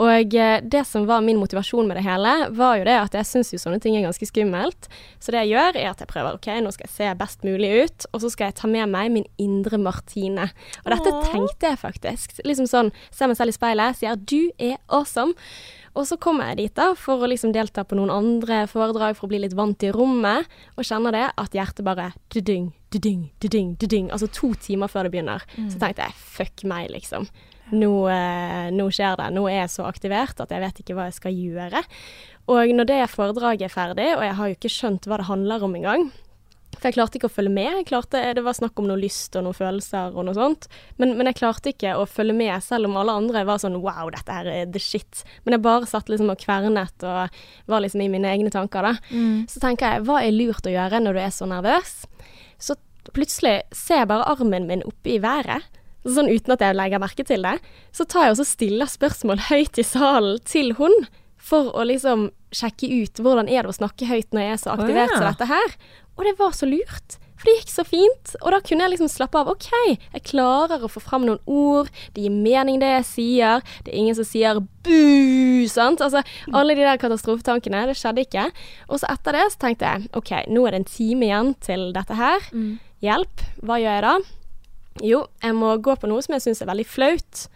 Og 0.00 0.34
eh, 0.34 0.58
det 0.62 0.84
som 0.88 1.06
var 1.08 1.24
min 1.24 1.40
motivasjon 1.40 1.88
med 1.88 1.98
det 2.00 2.04
hele, 2.06 2.34
var 2.56 2.80
jo 2.80 2.86
det 2.88 2.96
at 2.98 3.16
jeg 3.20 3.28
syns 3.28 3.52
jo 3.54 3.60
sånne 3.62 3.80
ting 3.82 3.96
er 3.98 4.06
ganske 4.06 4.28
skummelt. 4.28 4.90
Så 5.20 5.34
det 5.34 5.44
jeg 5.44 5.54
gjør, 5.54 5.80
er 5.80 5.90
at 5.92 6.04
jeg 6.04 6.10
prøver 6.10 6.38
OK, 6.38 6.48
nå 6.62 6.72
skal 6.74 6.88
jeg 6.88 6.96
se 6.96 7.10
best 7.20 7.44
mulig 7.46 7.72
ut, 7.84 8.08
og 8.12 8.24
så 8.24 8.32
skal 8.32 8.50
jeg 8.50 8.58
ta 8.60 8.70
med 8.70 8.92
meg 8.92 9.12
min 9.14 9.28
indre 9.40 9.80
Martine. 9.80 10.50
Og 10.84 10.94
dette 10.94 11.12
Åh. 11.12 11.28
tenkte 11.32 11.72
jeg 11.72 11.82
faktisk. 11.82 12.40
Liksom 12.46 12.70
sånn, 12.70 12.94
ser 13.10 13.30
meg 13.30 13.40
selv 13.40 13.54
i 13.54 13.58
speilet, 13.58 14.00
sier 14.00 14.16
'du 14.16 14.50
er 14.58 14.78
awesome'. 14.88 15.36
Og 15.98 16.06
så 16.06 16.16
kommer 16.22 16.52
jeg 16.52 16.60
dit 16.60 16.74
da 16.78 16.92
for 16.98 17.22
å 17.22 17.28
liksom 17.30 17.52
delta 17.54 17.82
på 17.84 17.96
noen 17.98 18.12
andre 18.14 18.62
foredrag 18.70 19.16
for 19.18 19.26
å 19.26 19.32
bli 19.32 19.40
litt 19.42 19.56
vant 19.58 19.82
i 19.82 19.90
rommet, 19.94 20.46
og 20.78 20.86
kjenner 20.86 21.16
det 21.16 21.24
at 21.34 21.56
hjertet 21.56 21.84
bare 21.86 22.12
du-ding, 22.30 22.70
du-ding, 22.94 23.30
du-ding, 23.42 23.74
du-ding, 23.80 24.10
Altså 24.14 24.30
to 24.30 24.52
timer 24.54 24.90
før 24.90 25.08
det 25.08 25.14
begynner. 25.16 25.46
Så 25.72 25.80
tenkte 25.82 26.06
jeg 26.06 26.14
fuck 26.14 26.64
meg, 26.70 26.90
liksom. 26.94 27.26
Nå, 27.70 27.90
eh, 28.10 28.70
nå 28.74 28.88
skjer 28.90 29.16
det. 29.18 29.28
Nå 29.34 29.46
er 29.48 29.62
jeg 29.62 29.74
så 29.76 29.86
aktivert 29.86 30.40
at 30.42 30.50
jeg 30.50 30.62
vet 30.62 30.80
ikke 30.82 30.96
hva 30.98 31.06
jeg 31.06 31.18
skal 31.18 31.36
gjøre. 31.38 31.84
Og 32.50 32.72
når 32.74 32.88
det 32.88 33.10
foredraget 33.10 33.68
er 33.68 33.74
ferdig, 33.74 34.08
og 34.16 34.24
jeg 34.26 34.34
har 34.38 34.48
jo 34.48 34.56
ikke 34.58 34.74
skjønt 34.74 35.06
hva 35.06 35.20
det 35.20 35.28
handler 35.30 35.62
om 35.66 35.76
engang, 35.78 36.10
for 36.80 36.88
jeg 36.88 36.96
klarte 36.96 37.18
ikke 37.18 37.28
å 37.28 37.32
følge 37.32 37.52
med. 37.52 37.70
Jeg 37.82 37.88
klarte, 37.90 38.22
det 38.36 38.44
var 38.44 38.56
snakk 38.56 38.80
om 38.80 38.88
noe 38.88 38.96
lyst 39.00 39.36
og 39.36 39.44
noen 39.44 39.56
følelser 39.56 40.14
og 40.16 40.24
noe 40.24 40.36
sånt. 40.36 40.66
Men, 40.96 41.12
men 41.18 41.28
jeg 41.28 41.36
klarte 41.42 41.74
ikke 41.74 41.92
å 42.00 42.06
følge 42.08 42.36
med, 42.38 42.54
selv 42.64 42.88
om 42.88 42.96
alle 42.96 43.18
andre 43.20 43.44
var 43.48 43.60
sånn 43.60 43.76
wow, 43.84 44.08
dette 44.14 44.32
her 44.32 44.48
er 44.48 44.70
the 44.72 44.80
shit. 44.80 45.22
Men 45.44 45.58
jeg 45.58 45.64
bare 45.66 45.88
satt 45.90 46.08
liksom 46.08 46.32
og 46.32 46.40
kvernet 46.40 47.04
og 47.04 47.42
var 47.70 47.84
liksom 47.84 48.04
i 48.04 48.08
mine 48.12 48.32
egne 48.32 48.52
tanker, 48.54 48.88
da. 48.88 48.94
Så 49.52 49.60
tenker 49.60 49.98
jeg, 49.98 50.06
hva 50.08 50.22
er 50.24 50.32
lurt 50.32 50.66
å 50.66 50.72
gjøre 50.72 51.02
når 51.04 51.18
du 51.18 51.22
er 51.22 51.36
så 51.36 51.48
nervøs? 51.50 51.94
Så 52.60 52.78
plutselig 53.12 53.60
ser 53.76 54.02
jeg 54.02 54.10
bare 54.10 54.28
armen 54.32 54.68
min 54.70 54.84
oppe 54.88 55.16
i 55.16 55.20
været. 55.22 55.68
Sånn 56.08 56.30
uten 56.32 56.54
at 56.54 56.62
jeg 56.64 56.76
legger 56.78 57.02
merke 57.02 57.24
til 57.28 57.44
det. 57.44 57.58
Så 57.92 58.06
tar 58.08 58.28
jeg 58.28 58.38
også 58.38 58.48
stiller 58.48 58.88
spørsmål 58.88 59.44
høyt 59.50 59.80
i 59.80 59.86
salen 59.86 60.40
til 60.48 60.72
hun. 60.80 60.94
For 61.40 61.72
å 61.72 61.86
liksom 61.88 62.28
sjekke 62.52 62.88
ut 62.90 63.20
hvordan 63.22 63.48
er 63.48 63.64
det 63.64 63.72
å 63.72 63.76
snakke 63.78 64.08
høyt 64.08 64.34
når 64.34 64.44
jeg 64.44 64.54
er 64.54 64.60
så 64.60 64.72
aktivert 64.74 65.12
oh, 65.12 65.14
ja. 65.14 65.18
som 65.18 65.28
dette 65.28 65.50
her. 65.50 65.76
Og 66.20 66.28
det 66.28 66.36
var 66.38 66.52
så 66.52 66.68
lurt. 66.68 67.16
For 67.40 67.48
det 67.48 67.54
gikk 67.62 67.70
så 67.72 67.84
fint. 67.88 68.34
Og 68.42 68.52
da 68.52 68.58
kunne 68.60 68.84
jeg 68.84 68.92
liksom 68.92 69.08
slappe 69.08 69.40
av. 69.40 69.48
OK, 69.48 69.70
jeg 70.12 70.24
klarer 70.28 70.82
å 70.84 70.90
få 70.92 71.00
fram 71.00 71.24
noen 71.24 71.40
ord. 71.48 71.88
Det 72.12 72.26
gir 72.26 72.34
mening, 72.34 72.76
det 72.82 72.90
jeg 72.98 73.06
sier. 73.08 73.62
Det 73.86 73.94
er 73.94 74.00
ingen 74.02 74.18
som 74.18 74.26
sier 74.28 74.60
bu, 74.84 75.64
sant. 75.72 76.02
Altså 76.04 76.20
alle 76.52 76.76
de 76.76 76.84
der 76.84 77.00
katastrofetankene. 77.00 77.86
Det 77.88 77.96
skjedde 77.96 78.26
ikke. 78.26 78.44
Og 78.92 79.00
så 79.00 79.08
etter 79.14 79.38
det 79.38 79.46
så 79.54 79.62
tenkte 79.64 79.88
jeg 79.88 80.10
OK, 80.20 80.34
nå 80.52 80.66
er 80.68 80.76
det 80.76 80.82
en 80.82 80.90
time 80.92 81.30
igjen 81.30 81.54
til 81.64 81.88
dette 81.96 82.20
her. 82.20 82.44
Hjelp. 83.00 83.46
Hva 83.64 83.80
gjør 83.80 83.96
jeg 83.96 84.04
da? 84.04 84.14
Jo, 85.06 85.22
jeg 85.40 85.56
må 85.56 85.72
gå 85.80 85.96
på 85.96 86.10
noe 86.10 86.20
som 86.20 86.36
jeg 86.36 86.44
syns 86.44 86.60
er 86.60 86.68
veldig 86.68 86.84
flaut. 86.92 87.46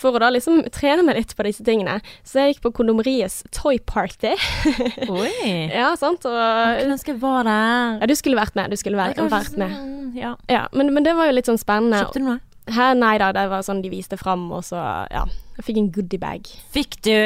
For 0.00 0.16
å 0.16 0.20
da 0.22 0.30
liksom 0.32 0.62
trene 0.72 1.04
meg 1.04 1.18
litt 1.20 1.34
på 1.36 1.44
disse 1.44 1.64
tingene. 1.66 1.98
Så 2.24 2.40
jeg 2.40 2.54
gikk 2.54 2.62
på 2.68 2.72
Kondomeriets 2.80 3.42
toy 3.52 3.76
party. 3.84 4.32
Oi. 5.12 5.32
ja, 5.68 5.90
sant. 6.00 6.24
Og 6.24 6.36
Skulle 6.40 6.94
ønske 6.96 7.12
jeg 7.12 7.20
var 7.20 7.44
der. 7.48 7.98
ja, 8.00 8.08
du 8.08 8.14
skulle 8.16 8.40
vært 8.40 8.56
med. 8.56 8.72
Du 8.72 8.80
skulle 8.80 9.00
vært, 9.00 9.20
vært 9.32 9.58
med. 9.60 9.76
Ja. 10.16 10.34
Ja, 10.50 10.64
men, 10.72 10.94
men 10.96 11.04
det 11.06 11.12
var 11.18 11.28
jo 11.28 11.36
litt 11.36 11.50
sånn 11.50 11.60
spennende. 11.60 12.00
Kjøpte 12.04 12.22
du 12.22 12.28
noe? 12.30 12.40
Hæ, 12.70 12.90
nei 12.98 13.14
da, 13.18 13.30
det 13.34 13.46
var 13.50 13.64
sånn 13.66 13.80
de 13.82 13.90
viste 13.90 14.16
fram, 14.20 14.44
og 14.54 14.62
så 14.66 14.78
ja. 15.10 15.24
Jeg 15.58 15.66
fikk 15.66 15.78
en 15.80 15.88
goodiebag. 15.94 16.50
Fikk 16.74 17.00
du? 17.04 17.16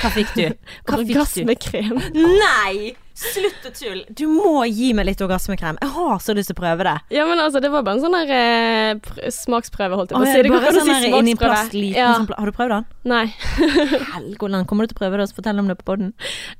Hva 0.00 0.10
fikk 0.14 0.34
du? 0.36 0.44
Hva 0.86 1.00
fikk 1.00 1.08
du? 1.10 1.18
Orgasmekrem. 1.18 1.96
Nei! 2.14 2.92
Slutt 3.20 3.66
å 3.68 3.70
tulle. 3.76 4.04
Du 4.16 4.24
må 4.32 4.64
gi 4.70 4.90
meg 4.96 5.04
litt 5.10 5.20
orgasmekrem. 5.24 5.76
Jeg 5.82 5.92
har 5.92 6.20
så 6.24 6.32
lyst 6.36 6.48
til 6.50 6.56
å 6.56 6.60
prøve 6.62 6.86
det. 6.88 6.94
Ja, 7.12 7.26
men 7.28 7.40
altså, 7.42 7.60
det 7.60 7.68
var 7.72 7.84
bare 7.84 7.98
en 7.98 8.04
sånn 8.04 8.16
der 8.16 8.32
eh, 8.32 8.92
pr- 9.04 9.28
smaksprøve, 9.36 9.98
holdt 10.00 10.14
jeg 10.14 10.16
på 10.16 10.24
Å, 10.24 10.30
si. 10.30 10.42
Det 10.46 10.52
går 10.54 10.66
an 10.70 10.70
å 10.70 10.80
sånn 10.80 10.90
si 11.04 11.10
inni 11.12 11.34
smaksprøve. 11.36 11.76
liten 11.76 12.00
Ja. 12.00 12.14
sånn 12.16 12.30
Har 12.38 12.48
du 12.48 12.56
prøvd 12.56 12.72
den? 12.76 12.86
Nei. 13.12 13.24
Helgoland, 14.14 14.66
kommer 14.70 14.86
du 14.86 14.92
til 14.92 14.98
å 14.98 15.02
prøve 15.02 15.20
det 15.20 15.26
og 15.28 15.36
fortelle 15.36 15.62
om 15.62 15.68
det 15.70 15.76
på 15.80 15.86
poden? 15.92 16.12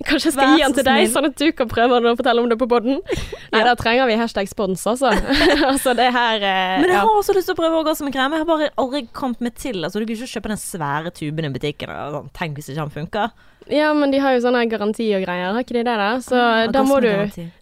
Kanskje 0.06 0.30
jeg 0.30 0.36
skal 0.36 0.54
gi 0.56 0.64
den 0.64 0.76
til 0.78 0.86
deg, 0.90 1.06
sånn 1.12 1.28
at 1.30 1.36
du 1.40 1.46
kan 1.56 1.70
prøve 1.70 2.00
den 2.00 2.10
og 2.12 2.20
fortelle 2.20 2.44
om 2.44 2.48
det 2.52 2.58
på 2.60 2.68
poden? 2.70 3.00
Nei, 3.54 3.62
da 3.66 3.74
trenger 3.80 4.10
vi 4.10 4.18
hashtag 4.20 4.50
spons, 4.50 4.84
altså. 4.90 5.12
altså, 5.70 5.94
det 5.98 6.10
her 6.14 6.36
eh, 6.44 6.76
Men 6.84 6.90
jeg 6.92 6.98
ja. 6.98 7.04
har 7.08 7.22
så 7.26 7.36
lyst 7.36 7.50
til 7.50 7.56
å 7.56 7.60
prøve 7.62 7.80
orgasmekrem. 7.82 8.36
Jeg 8.36 8.44
har 8.44 8.48
bare 8.52 8.70
aldri 8.80 9.04
kommet 9.16 9.40
meg 9.44 9.56
til. 9.60 9.80
Altså, 9.86 10.00
du 10.02 10.06
kan 10.06 10.16
ikke 10.18 10.32
kjøpe 10.36 10.52
den 10.54 10.60
svære 10.60 11.14
tuben 11.16 11.48
i 11.48 11.54
butikken. 11.54 11.92
Og 11.94 12.18
sånn. 12.18 12.30
Tenk 12.36 12.58
hvis 12.60 12.70
det 12.70 12.76
ikke 12.76 12.86
den 12.88 12.96
funker. 13.00 13.32
Ja, 13.68 13.90
men 13.94 14.10
de 14.10 14.18
har 14.22 14.34
jo 14.34 14.42
sånne 14.44 14.62
garanti 14.70 15.06
og 15.16 15.24
greier, 15.24 15.52
har 15.52 15.64
ikke 15.64 15.76
de 15.76 15.82
det 15.86 15.96
da? 16.00 16.08
Så 16.24 16.40
da 16.72 16.82
må, 16.86 17.00
du, 17.04 17.10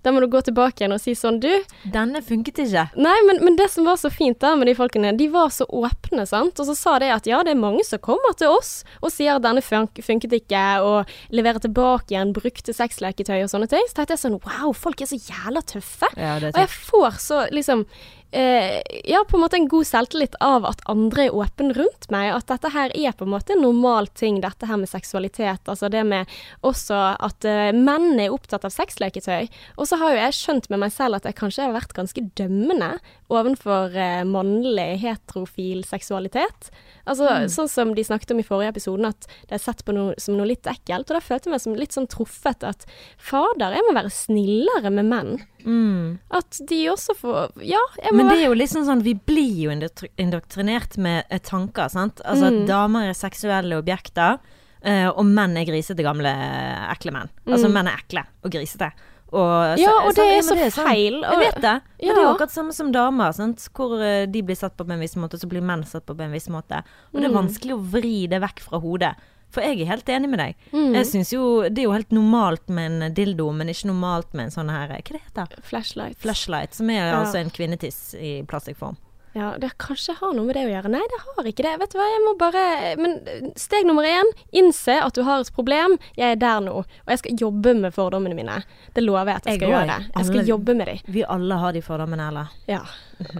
da 0.05 0.13
må 0.15 0.23
du 0.23 0.29
gå 0.31 0.41
tilbake 0.47 0.83
igjen 0.83 0.95
og 0.95 1.03
si 1.03 1.15
sånn, 1.19 1.41
du, 1.43 1.51
Denne 1.93 2.23
funket 2.25 2.61
ikke. 2.63 2.85
Nei, 2.99 3.17
men, 3.27 3.41
men 3.45 3.59
det 3.59 3.69
som 3.73 3.89
var 3.89 3.99
så 4.01 4.11
fint 4.13 4.39
da 4.43 4.55
med 4.59 4.71
de 4.71 4.77
folkene, 4.79 5.15
de 5.19 5.29
var 5.33 5.51
så 5.55 5.67
åpne, 5.69 6.27
sant. 6.29 6.59
Og 6.61 6.69
så 6.71 6.77
sa 6.79 6.97
de 7.03 7.11
at 7.15 7.29
ja, 7.29 7.43
det 7.47 7.55
er 7.55 7.61
mange 7.61 7.85
som 7.87 8.01
kommer 8.05 8.37
til 8.39 8.53
oss 8.55 8.83
og 9.03 9.13
sier 9.15 9.37
at 9.37 9.45
denne 9.45 9.63
fun 9.65 9.89
funket 10.05 10.37
ikke, 10.41 10.65
og 10.85 11.35
leverer 11.35 11.63
tilbake 11.65 12.15
igjen 12.15 12.35
brukte 12.37 12.75
sexleketøy 12.77 13.41
og 13.43 13.51
sånne 13.53 13.71
ting. 13.71 13.85
Så 13.91 13.99
tenkte 13.99 14.17
jeg 14.17 14.25
sånn 14.25 14.39
wow, 14.45 14.73
folk 14.77 15.03
er 15.03 15.11
så 15.11 15.19
jævla 15.19 15.65
tøffe. 15.67 16.13
Ja, 16.19 16.39
Og 16.39 16.63
jeg 16.63 16.73
får 16.75 17.21
så 17.25 17.43
liksom 17.55 17.87
eh, 18.33 18.81
Ja, 19.05 19.25
på 19.29 19.37
en 19.37 19.43
måte 19.45 19.57
en 19.57 19.69
god 19.69 19.87
selvtillit 19.87 20.35
av 20.45 20.67
at 20.69 20.83
andre 20.91 21.29
er 21.29 21.37
åpne 21.37 21.75
rundt 21.77 22.09
meg. 22.13 22.31
At 22.35 22.49
dette 22.51 22.73
her 22.75 22.93
er 22.95 23.17
på 23.17 23.27
en 23.27 23.33
måte 23.33 23.55
en 23.55 23.65
normal 23.65 24.11
ting, 24.19 24.41
dette 24.45 24.69
her 24.69 24.81
med 24.81 24.91
seksualitet. 24.91 25.69
Altså 25.69 25.91
det 25.93 26.05
med 26.07 26.29
også 26.67 26.99
at 27.15 27.49
eh, 27.49 27.71
menn 27.77 28.19
er 28.21 28.35
opptatt 28.35 28.67
av 28.69 28.75
sexleketøy. 28.75 29.49
Og 29.77 29.89
så 29.89 30.01
har 30.01 30.15
jo 30.15 30.23
jeg 30.23 30.39
skjønt 30.41 30.71
med 30.73 30.85
meg 30.85 30.95
selv 30.95 31.19
at 31.21 31.29
jeg 31.29 31.39
kanskje 31.39 31.67
har 31.67 31.77
vært 31.77 31.97
ganske 31.97 32.27
dømmende 32.39 32.97
overfor 33.31 33.95
eh, 33.97 34.23
mannlig 34.25 34.99
heterofil 35.03 35.83
seksualitet. 35.85 36.71
Altså 37.09 37.49
sånn 37.53 37.69
som 37.69 37.95
de 37.97 38.05
snakket 38.05 38.31
om 38.33 38.41
i 38.41 38.45
forrige 38.47 38.73
episoden, 38.75 39.07
at 39.11 39.27
det 39.49 39.57
er 39.59 39.63
sett 39.63 39.85
på 39.85 39.93
noe 39.97 40.15
som 40.21 40.37
noe 40.37 40.47
litt 40.49 40.65
ekkelt. 40.69 41.09
Og 41.11 41.17
da 41.17 41.21
følte 41.25 41.49
jeg 41.49 41.53
meg 41.55 41.61
som 41.65 41.77
litt 41.77 41.93
sånn 41.97 42.09
truffet 42.09 42.65
at 42.69 42.87
fader, 43.19 43.77
jeg 43.77 43.85
må 43.89 43.95
være 43.97 44.13
snillere 44.13 44.93
med 44.93 45.09
menn. 45.09 45.33
Mm. 45.65 46.19
At 46.31 46.61
de 46.69 46.79
også 46.89 47.17
får 47.19 47.51
Ja, 47.67 47.81
jeg 48.03 48.13
må 48.15 48.17
Men 48.23 48.29
det 48.31 48.37
er 48.39 48.47
jo 48.47 48.55
liksom 48.55 48.85
sånn 48.85 48.89
sånn 48.89 49.03
Vi 49.03 49.15
blir 49.15 49.57
jo 49.67 49.73
indoktrinert 50.17 50.97
med 51.03 51.25
eh, 51.29 51.39
tanker, 51.45 51.89
sant. 51.93 52.21
Altså 52.25 52.49
Mm. 52.49 52.63
at 52.63 52.69
damer 52.69 53.09
er 53.09 53.15
seksuelle 53.19 53.77
objekter, 53.83 54.39
eh, 54.83 55.09
og 55.09 55.25
menn 55.27 55.57
er 55.59 55.65
grisete, 55.67 56.03
gamle, 56.03 56.29
eh, 56.31 56.93
ekle 56.95 57.13
menn. 57.13 57.29
Altså 57.47 57.67
Mm. 57.69 57.73
menn 57.75 57.89
er 57.89 57.99
ekle 57.99 58.25
og 58.45 58.51
grisete. 58.51 58.93
Og, 59.33 59.79
Ja, 59.79 59.93
og 60.07 60.15
det 60.17 60.25
er 60.25 60.41
så 60.43 60.55
det, 60.57 60.73
feil. 60.73 61.21
Jeg 61.21 61.39
vet 61.39 61.55
det. 61.61 61.83
Men 61.83 62.09
Ja. 62.09 62.15
det 62.15 62.19
er 62.19 62.23
jo 62.25 62.35
akkurat 62.35 62.51
samme 62.55 62.73
som 62.73 62.93
damer, 62.93 63.33
sant? 63.35 63.69
hvor 63.75 64.01
eh, 64.03 64.27
de 64.27 64.43
blir 64.43 64.57
satt 64.57 64.77
på 64.77 64.87
på 64.87 64.93
en 64.93 65.01
viss 65.01 65.17
måte, 65.17 65.35
og 65.35 65.41
så 65.41 65.49
blir 65.49 65.61
menn 65.61 65.85
satt 65.85 66.07
på 66.07 66.17
på 66.17 66.23
en 66.25 66.33
viss 66.33 66.49
måte. 66.49 66.83
Og 67.13 67.21
det 67.21 67.25
er 67.25 67.35
Mm. 67.35 67.49
vanskelig 67.49 67.75
å 67.77 67.91
vri 67.91 68.27
det 68.29 68.41
vekk 68.41 68.61
fra 68.61 68.81
hodet. 68.81 69.15
For 69.51 69.63
jeg 69.63 69.81
er 69.81 69.87
helt 69.87 70.05
enig 70.07 70.29
med 70.29 70.39
deg. 70.39 70.55
Mm. 70.73 70.93
Jeg 70.95 71.05
synes 71.07 71.31
jo 71.33 71.63
Det 71.69 71.79
er 71.79 71.85
jo 71.85 71.93
helt 71.93 72.11
normalt 72.11 72.69
med 72.69 73.03
en 73.03 73.15
dildo, 73.15 73.51
men 73.53 73.69
ikke 73.69 73.87
normalt 73.87 74.33
med 74.35 74.45
en 74.45 74.51
sånn 74.51 74.71
her 74.71 74.89
Hva 74.89 75.03
det 75.03 75.21
heter 75.23 75.47
Flashlight. 75.63 76.17
Flashlight, 76.19 76.75
som 76.75 76.91
er 76.91 77.11
Ja. 77.13 77.21
altså 77.25 77.37
en 77.37 77.51
kvinnetiss 77.51 78.15
i 78.15 78.43
plastikkform. 78.47 78.97
Ja, 79.39 79.53
det 79.63 79.71
kanskje 79.79 80.17
har 80.19 80.33
noe 80.35 80.49
med 80.49 80.57
det 80.59 80.65
å 80.67 80.71
gjøre. 80.73 80.91
Nei, 80.91 81.03
det 81.13 81.19
har 81.25 81.49
ikke 81.51 81.65
det. 81.67 81.75
Vet 81.85 81.93
du 81.95 81.99
hva, 82.01 82.07
jeg 82.11 82.23
må 82.27 82.33
bare 82.41 82.63
Men 82.99 83.13
steg 83.61 83.87
nummer 83.87 84.07
én, 84.09 84.33
innse 84.59 84.97
at 85.05 85.15
du 85.15 85.23
har 85.27 85.45
et 85.45 85.53
problem. 85.55 85.95
Jeg 86.19 86.35
er 86.35 86.41
der 86.43 86.61
nå, 86.65 86.73
og 86.83 87.13
jeg 87.13 87.21
skal 87.23 87.43
jobbe 87.47 87.75
med 87.79 87.95
fordommene 87.95 88.35
mine. 88.39 88.57
Det 88.97 89.05
lover 89.07 89.31
jeg 89.31 89.43
at 89.43 89.47
jeg 89.53 89.61
skal 89.61 89.69
Jeg 89.69 89.77
gjøre. 89.77 89.87
det. 89.87 90.11
Jeg 90.17 90.27
skal 90.31 90.41
Alle- 90.43 90.49
jobbe 90.53 90.77
med 90.81 90.87
dem. 90.91 90.99
Vi 91.19 91.25
alle 91.37 91.61
har 91.63 91.73
de 91.79 91.83
fordommene, 91.87 92.29
eller? 92.33 92.49
Ja. 92.67 92.81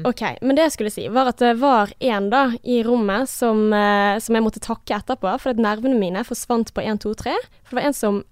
OK. 0.05 0.23
Men 0.43 0.57
det 0.57 0.65
jeg 0.69 0.73
skulle 0.77 0.91
si, 0.95 1.09
var 1.09 1.29
at 1.33 1.39
det 1.43 1.57
var 1.61 1.91
en 2.01 2.31
da 2.31 2.45
i 2.65 2.83
rommet 2.87 3.29
som, 3.29 3.73
eh, 3.73 4.19
som 4.23 4.35
jeg 4.39 4.45
måtte 4.45 4.61
takke 4.65 4.95
etterpå, 5.03 5.35
for 5.41 5.51
at 5.51 5.57
nervene 5.63 5.99
mine 5.99 6.23
forsvant 6.25 6.73
på 6.75 6.83
1, 6.85 7.01
2, 7.01 7.15
3. 7.15 7.35
For 7.65 7.75
det 7.77 7.83
var 7.83 7.87
en 7.89 7.95
som 7.95 8.25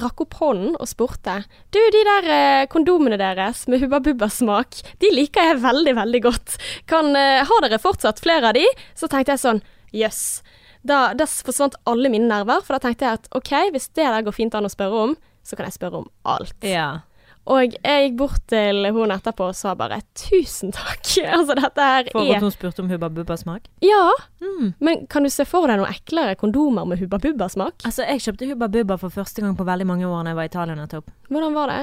rakk 0.00 0.24
opp 0.24 0.38
hånden 0.40 0.76
og 0.80 0.88
spurte 0.88 1.42
Du, 1.74 1.78
de 1.78 2.02
der 2.08 2.28
eh, 2.32 2.64
kondomene 2.72 3.18
deres 3.20 3.66
med 3.68 3.82
Hubba 3.84 4.00
Bubba-smak, 4.04 4.80
de 5.02 5.12
liker 5.12 5.52
jeg 5.52 5.60
veldig, 5.64 5.94
veldig 5.98 6.22
godt. 6.24 6.56
Kan, 6.90 7.12
eh, 7.18 7.42
har 7.44 7.64
dere 7.66 7.80
fortsatt 7.82 8.22
flere 8.24 8.52
av 8.52 8.56
de? 8.56 8.64
Så 8.94 9.10
tenkte 9.10 9.36
jeg 9.36 9.44
sånn 9.44 9.62
Jøss. 9.92 10.42
Da, 10.82 11.12
da 11.14 11.26
forsvant 11.28 11.76
alle 11.86 12.10
mine 12.10 12.26
nerver, 12.30 12.62
for 12.64 12.74
da 12.74 12.88
tenkte 12.88 13.06
jeg 13.06 13.20
at 13.20 13.28
OK, 13.36 13.52
hvis 13.74 13.90
det 13.92 14.08
der 14.08 14.24
går 14.24 14.34
fint 14.34 14.56
an 14.58 14.66
å 14.66 14.72
spørre 14.72 15.06
om, 15.08 15.16
så 15.46 15.58
kan 15.58 15.68
jeg 15.68 15.76
spørre 15.76 16.02
om 16.02 16.08
alt. 16.26 16.56
Ja. 16.66 17.02
Og 17.50 17.72
jeg 17.74 18.04
gikk 18.06 18.16
bort 18.20 18.42
til 18.46 18.84
hun 18.94 19.10
etterpå 19.10 19.48
og 19.50 19.56
sa 19.58 19.72
bare 19.74 19.98
tusen 20.14 20.70
takk. 20.74 21.02
altså 21.36 21.56
dette 21.58 21.86
her 21.88 22.10
For 22.12 22.22
er 22.22 22.36
at 22.38 22.44
hun 22.46 22.54
spurte 22.54 22.84
om 22.84 22.90
Hubba 22.92 23.08
Bubba-smak? 23.10 23.66
Ja, 23.82 24.04
Mm. 24.42 24.74
men 24.82 25.06
kan 25.06 25.22
du 25.22 25.30
se 25.30 25.44
for 25.46 25.66
deg 25.70 25.78
noe 25.78 25.86
eklere 25.90 26.34
kondomer 26.38 26.86
med 26.86 26.98
Hubba 27.02 27.18
Bubba-smak? 27.22 27.82
Altså, 27.86 28.02
jeg 28.06 28.20
kjøpte 28.24 28.46
Hubba 28.50 28.66
Bubba 28.68 28.96
for 28.98 29.08
første 29.14 29.42
gang 29.42 29.56
på 29.58 29.66
veldig 29.66 29.86
mange 29.86 30.06
år 30.06 30.22
da 30.24 30.30
jeg 30.32 30.38
var 30.38 30.46
i 30.46 30.50
Italia 30.50 30.74
nettopp. 30.78 31.10
Hvordan 31.30 31.54
var 31.54 31.70
det? 31.70 31.80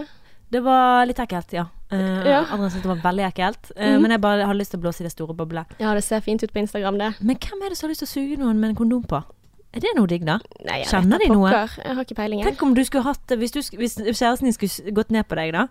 Det 0.50 0.64
var 0.66 1.06
litt 1.06 1.20
ekkelt, 1.22 1.52
ja. 1.54 1.66
Uh, 1.92 2.24
Ja. 2.26 2.40
Andre 2.52 2.70
syntes 2.70 2.84
det 2.84 2.90
var 2.90 3.02
veldig 3.04 3.26
ekkelt. 3.28 3.72
Uh, 3.76 3.84
mm. 3.96 4.02
Men 4.02 4.12
jeg 4.16 4.22
bare 4.22 4.46
hadde 4.48 4.60
lyst 4.60 4.72
til 4.74 4.80
å 4.80 4.84
blåse 4.84 5.04
i 5.04 5.08
det 5.08 5.12
store 5.14 5.36
boblet. 5.38 5.76
Ja, 5.80 5.94
det 5.94 6.04
ser 6.04 6.24
fint 6.26 6.44
ut 6.44 6.52
på 6.54 6.60
Instagram, 6.64 6.98
det. 6.98 7.12
Men 7.22 7.38
hvem 7.38 7.62
er 7.66 7.70
det 7.70 7.78
som 7.78 7.88
har 7.88 7.94
lyst 7.94 8.04
til 8.06 8.10
å 8.10 8.14
suge 8.16 8.40
noen 8.42 8.60
med 8.60 8.72
en 8.72 8.80
kondom 8.80 9.04
på? 9.08 9.22
Er 9.70 9.84
det 9.84 9.92
noe 9.94 10.10
digg, 10.10 10.24
da? 10.26 10.40
Nei, 10.66 10.80
jeg 10.82 10.90
Kjenner 10.90 11.22
de 11.22 11.28
noe? 11.30 11.50
Jeg 11.54 11.94
har 11.94 12.02
ikke 12.02 12.18
peiling. 12.18 12.42
Tenk 12.48 12.64
om 12.66 12.74
du 12.74 12.82
skulle 12.88 13.06
hatt 13.06 13.36
Hvis, 13.38 13.54
du, 13.54 13.60
hvis 13.78 14.00
kjæresten 14.02 14.50
din 14.50 14.56
skulle 14.56 14.94
gått 14.98 15.14
ned 15.14 15.28
på 15.30 15.38
deg, 15.38 15.54
da, 15.54 15.68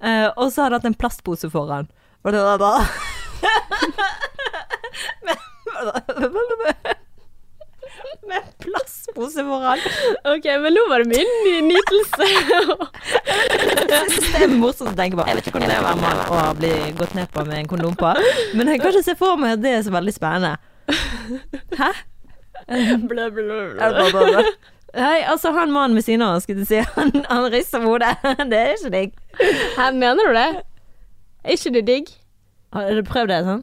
uh, 0.00 0.28
og 0.40 0.48
så 0.54 0.64
hadde 0.64 0.80
hatt 0.80 0.88
en 0.88 0.96
plastpose 0.96 1.50
foran, 1.52 1.90
og 2.24 2.32
det 2.32 2.40
var 2.40 2.58
bare 2.62 2.82
Med- 5.26 5.38
en 8.32 8.42
plastpose 8.62 9.44
foran. 9.44 9.78
OK, 10.32 10.46
men 10.62 10.74
nå 10.76 10.82
var 10.88 11.02
det 11.02 11.08
min 11.12 11.68
nytelse. 11.68 12.28
Det 13.82 14.40
er 14.40 14.54
morsomt 14.54 14.92
å 14.94 14.96
tenke 14.96 15.18
på. 15.18 15.26
Jeg 15.28 15.38
vet 15.38 15.48
ikke 15.50 15.58
hvordan 15.58 15.72
det 15.72 15.76
er 15.76 15.82
å 15.82 15.88
være 15.90 16.00
mann 16.00 16.22
og 16.32 16.60
bli 16.60 16.72
gått 16.98 17.16
ned 17.18 17.28
på 17.34 17.44
med 17.48 17.60
en 17.60 17.70
kondom 17.74 17.98
på, 17.98 18.14
men 18.56 18.72
jeg 18.72 18.80
kan 18.82 18.94
ikke 18.94 19.04
se 19.10 19.16
for 19.18 19.40
meg 19.40 19.58
at 19.58 19.64
det 19.64 19.74
er 19.76 19.84
så 19.86 19.92
veldig 19.94 20.14
spennende. 20.16 20.56
Hæ? 21.78 21.90
Blø, 23.08 23.28
blø, 23.30 23.58
blø. 23.72 24.42
Nei, 24.92 25.22
altså 25.24 25.52
han 25.56 25.72
mannen 25.72 25.96
ved 25.96 26.04
siden 26.04 26.22
av 26.26 26.40
skulle 26.44 26.62
du 26.62 26.68
si, 26.68 26.82
han, 26.96 27.12
han 27.30 27.46
rister 27.52 27.80
på 27.80 27.94
hodet. 27.94 28.12
Det 28.52 28.58
er 28.58 28.74
ikke 28.76 28.92
digg. 28.92 29.14
Hæ, 29.78 29.90
mener 29.96 30.28
du 30.28 30.34
det? 30.36 30.48
Er 31.44 31.56
ikke 31.56 31.72
det 31.78 31.86
digg? 31.88 32.10
Har 32.72 32.90
du 32.92 33.02
prøvd 33.08 33.32
det 33.32 33.40
sånn? 33.48 33.62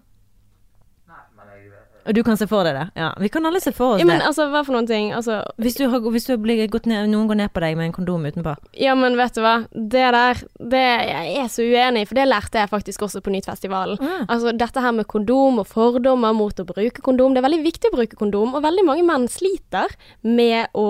Og 2.09 2.15
du 2.17 2.23
kan 2.25 2.37
se 2.39 2.47
for 2.49 2.65
deg 2.65 2.73
det? 2.73 2.87
Ja. 2.97 3.11
Vi 3.21 3.29
kan 3.29 3.45
alle 3.45 3.59
se 3.61 3.69
for 3.75 3.93
oss 3.95 4.01
Ja, 4.01 4.05
men 4.09 4.17
det. 4.17 4.25
altså, 4.25 4.47
hva 4.49 4.63
for 4.65 4.73
noen 4.73 4.87
ting? 4.89 5.11
Altså, 5.13 5.43
Hvis, 5.61 5.75
du 5.77 5.83
har, 5.91 6.01
hvis 6.01 6.25
du 6.25 6.33
blir 6.41 6.63
gått 6.73 6.87
ned, 6.89 7.05
noen 7.11 7.27
går 7.29 7.37
ned 7.43 7.53
på 7.53 7.61
deg 7.61 7.77
med 7.77 7.91
en 7.91 7.95
kondom 7.99 8.25
utenpå. 8.25 8.55
ja, 8.81 8.95
men 8.97 9.15
vet 9.19 9.37
du 9.37 9.43
hva? 9.45 9.53
Det 9.73 10.07
der, 10.17 10.41
det 10.73 10.81
jeg 10.81 11.37
er 11.43 11.47
så 11.53 11.61
uenig 11.69 12.01
i, 12.01 12.09
for 12.09 12.17
det 12.17 12.25
lærte 12.31 12.63
jeg 12.63 12.71
faktisk 12.73 13.05
også 13.05 13.21
på 13.21 13.29
Nytfestivalen. 13.35 14.01
Ah. 14.01 14.25
Altså 14.27 14.55
dette 14.57 14.81
her 14.81 14.91
med 14.97 15.05
kondom 15.07 15.61
og 15.61 15.67
fordommer 15.69 16.33
mot 16.33 16.57
å 16.59 16.65
bruke 16.65 17.03
kondom. 17.05 17.35
Det 17.37 17.43
er 17.43 17.49
veldig 17.51 17.63
viktig 17.69 17.91
å 17.93 17.97
bruke 17.99 18.17
kondom, 18.17 18.55
og 18.57 18.65
veldig 18.65 18.87
mange 18.89 19.05
menn 19.05 19.29
sliter 19.29 19.93
med 20.25 20.73
å 20.73 20.87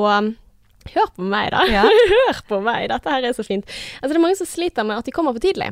Hør 0.95 1.09
på 1.15 1.25
meg, 1.31 1.51
da. 1.53 1.63
Ja. 1.69 1.83
Hør 2.13 2.41
på 2.49 2.59
meg, 2.65 2.87
dette 2.91 3.13
her 3.13 3.27
er 3.29 3.35
så 3.37 3.45
fint. 3.45 3.67
Altså 3.99 4.11
Det 4.13 4.19
er 4.19 4.23
mange 4.23 4.39
som 4.39 4.49
sliter 4.49 4.87
med 4.87 4.99
at 4.99 5.07
de 5.09 5.13
kommer 5.15 5.35
for 5.35 5.43
tidlig. 5.43 5.71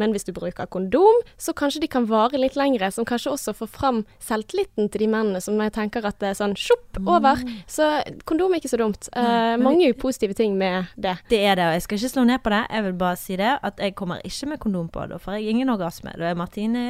Men 0.00 0.14
hvis 0.14 0.26
du 0.28 0.32
bruker 0.36 0.68
kondom, 0.70 1.22
så 1.40 1.54
kanskje 1.56 1.82
de 1.84 1.90
kan 1.90 2.06
vare 2.10 2.40
litt 2.40 2.56
lengre. 2.58 2.90
Som 2.94 3.06
kanskje 3.08 3.32
også 3.34 3.54
får 3.58 3.70
fram 3.74 4.02
selvtilliten 4.24 4.90
til 4.92 5.04
de 5.04 5.10
mennene 5.10 5.42
som 5.44 5.58
jeg 5.62 5.74
tenker 5.76 6.06
at 6.08 6.18
det 6.22 6.32
er 6.32 6.38
sånn 6.38 6.56
sjopp 6.58 7.00
over. 7.06 7.40
Så 7.70 7.88
kondom 8.28 8.54
er 8.54 8.62
ikke 8.62 8.72
så 8.72 8.80
dumt. 8.80 9.10
Eh, 9.16 9.54
mange 9.62 9.90
positive 9.98 10.36
ting 10.38 10.56
med 10.58 10.90
det. 10.96 11.16
Det 11.30 11.42
er 11.44 11.58
det, 11.58 11.68
og 11.68 11.76
jeg 11.78 11.86
skal 11.86 12.00
ikke 12.00 12.14
slå 12.14 12.26
ned 12.28 12.42
på 12.44 12.52
det. 12.54 12.62
Jeg 12.70 12.86
vil 12.88 12.98
bare 13.04 13.20
si 13.20 13.38
det, 13.40 13.54
at 13.62 13.82
jeg 13.82 13.96
kommer 13.98 14.22
ikke 14.24 14.52
med 14.52 14.62
kondom 14.62 14.88
på. 14.92 15.06
Da 15.10 15.20
får 15.22 15.38
jeg 15.38 15.54
ingen 15.54 15.72
orgasme. 15.72 16.12
Da 16.18 16.30
er 16.30 16.38
Martine 16.38 16.84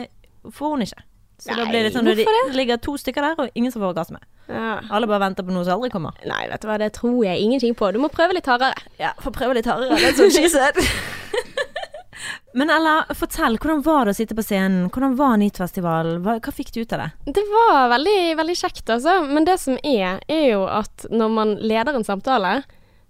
får 0.48 0.74
hun 0.74 0.84
ikke. 0.86 1.02
Så 1.38 1.54
da 1.54 1.68
blir 1.68 1.86
det 1.86 1.92
sånn 1.94 2.08
at 2.10 2.18
hvorfor 2.18 2.50
det 2.50 2.56
ligger 2.58 2.80
to 2.82 2.96
stykker 2.98 3.22
der, 3.22 3.36
og 3.38 3.58
ingen 3.58 3.70
som 3.70 3.82
får 3.82 3.92
orgasme. 3.92 4.18
Ja. 4.50 4.80
Alle 4.90 5.06
bare 5.06 5.22
venter 5.22 5.46
på 5.46 5.54
noe 5.54 5.62
som 5.66 5.76
aldri 5.76 5.92
kommer. 5.92 6.16
Nei, 6.26 6.40
vet 6.50 6.64
du 6.64 6.66
hva, 6.66 6.78
det 6.82 6.90
tror 6.96 7.20
jeg 7.22 7.44
ingenting 7.44 7.76
på. 7.78 7.92
Du 7.94 8.00
må 8.02 8.10
prøve 8.10 8.34
litt 8.34 8.48
hardere. 8.50 8.74
Ja, 8.98 9.12
få 9.22 9.30
prøve 9.34 9.54
litt 9.58 9.68
hardere. 9.70 10.00
Det 10.00 10.10
er 10.10 10.18
sånn 10.18 10.50
said. 10.50 10.82
Men 12.58 12.72
Ella, 12.74 13.04
fortell. 13.14 13.58
Hvordan 13.60 13.84
var 13.86 14.08
det 14.08 14.14
å 14.14 14.18
sitte 14.18 14.34
på 14.34 14.42
scenen? 14.42 14.88
Hvordan 14.90 15.14
var 15.18 15.36
Nytfestivalen? 15.38 16.22
Hva, 16.24 16.38
hva 16.42 16.54
fikk 16.54 16.72
du 16.74 16.80
ut 16.82 16.94
av 16.96 17.04
det? 17.04 17.34
Det 17.38 17.44
var 17.52 17.92
veldig, 17.92 18.18
veldig 18.40 18.56
kjekt, 18.58 18.88
altså. 18.90 19.20
Men 19.28 19.46
det 19.46 19.58
som 19.62 19.78
er, 19.86 20.18
er 20.26 20.44
jo 20.48 20.64
at 20.66 21.06
når 21.12 21.34
man 21.36 21.54
leder 21.60 21.94
en 21.98 22.08
samtale, 22.08 22.56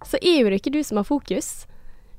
så 0.05 0.19
er 0.21 0.43
jo 0.43 0.51
det 0.51 0.59
ikke 0.61 0.75
du 0.75 0.83
som 0.85 1.01
har 1.01 1.07
fokus. 1.07 1.49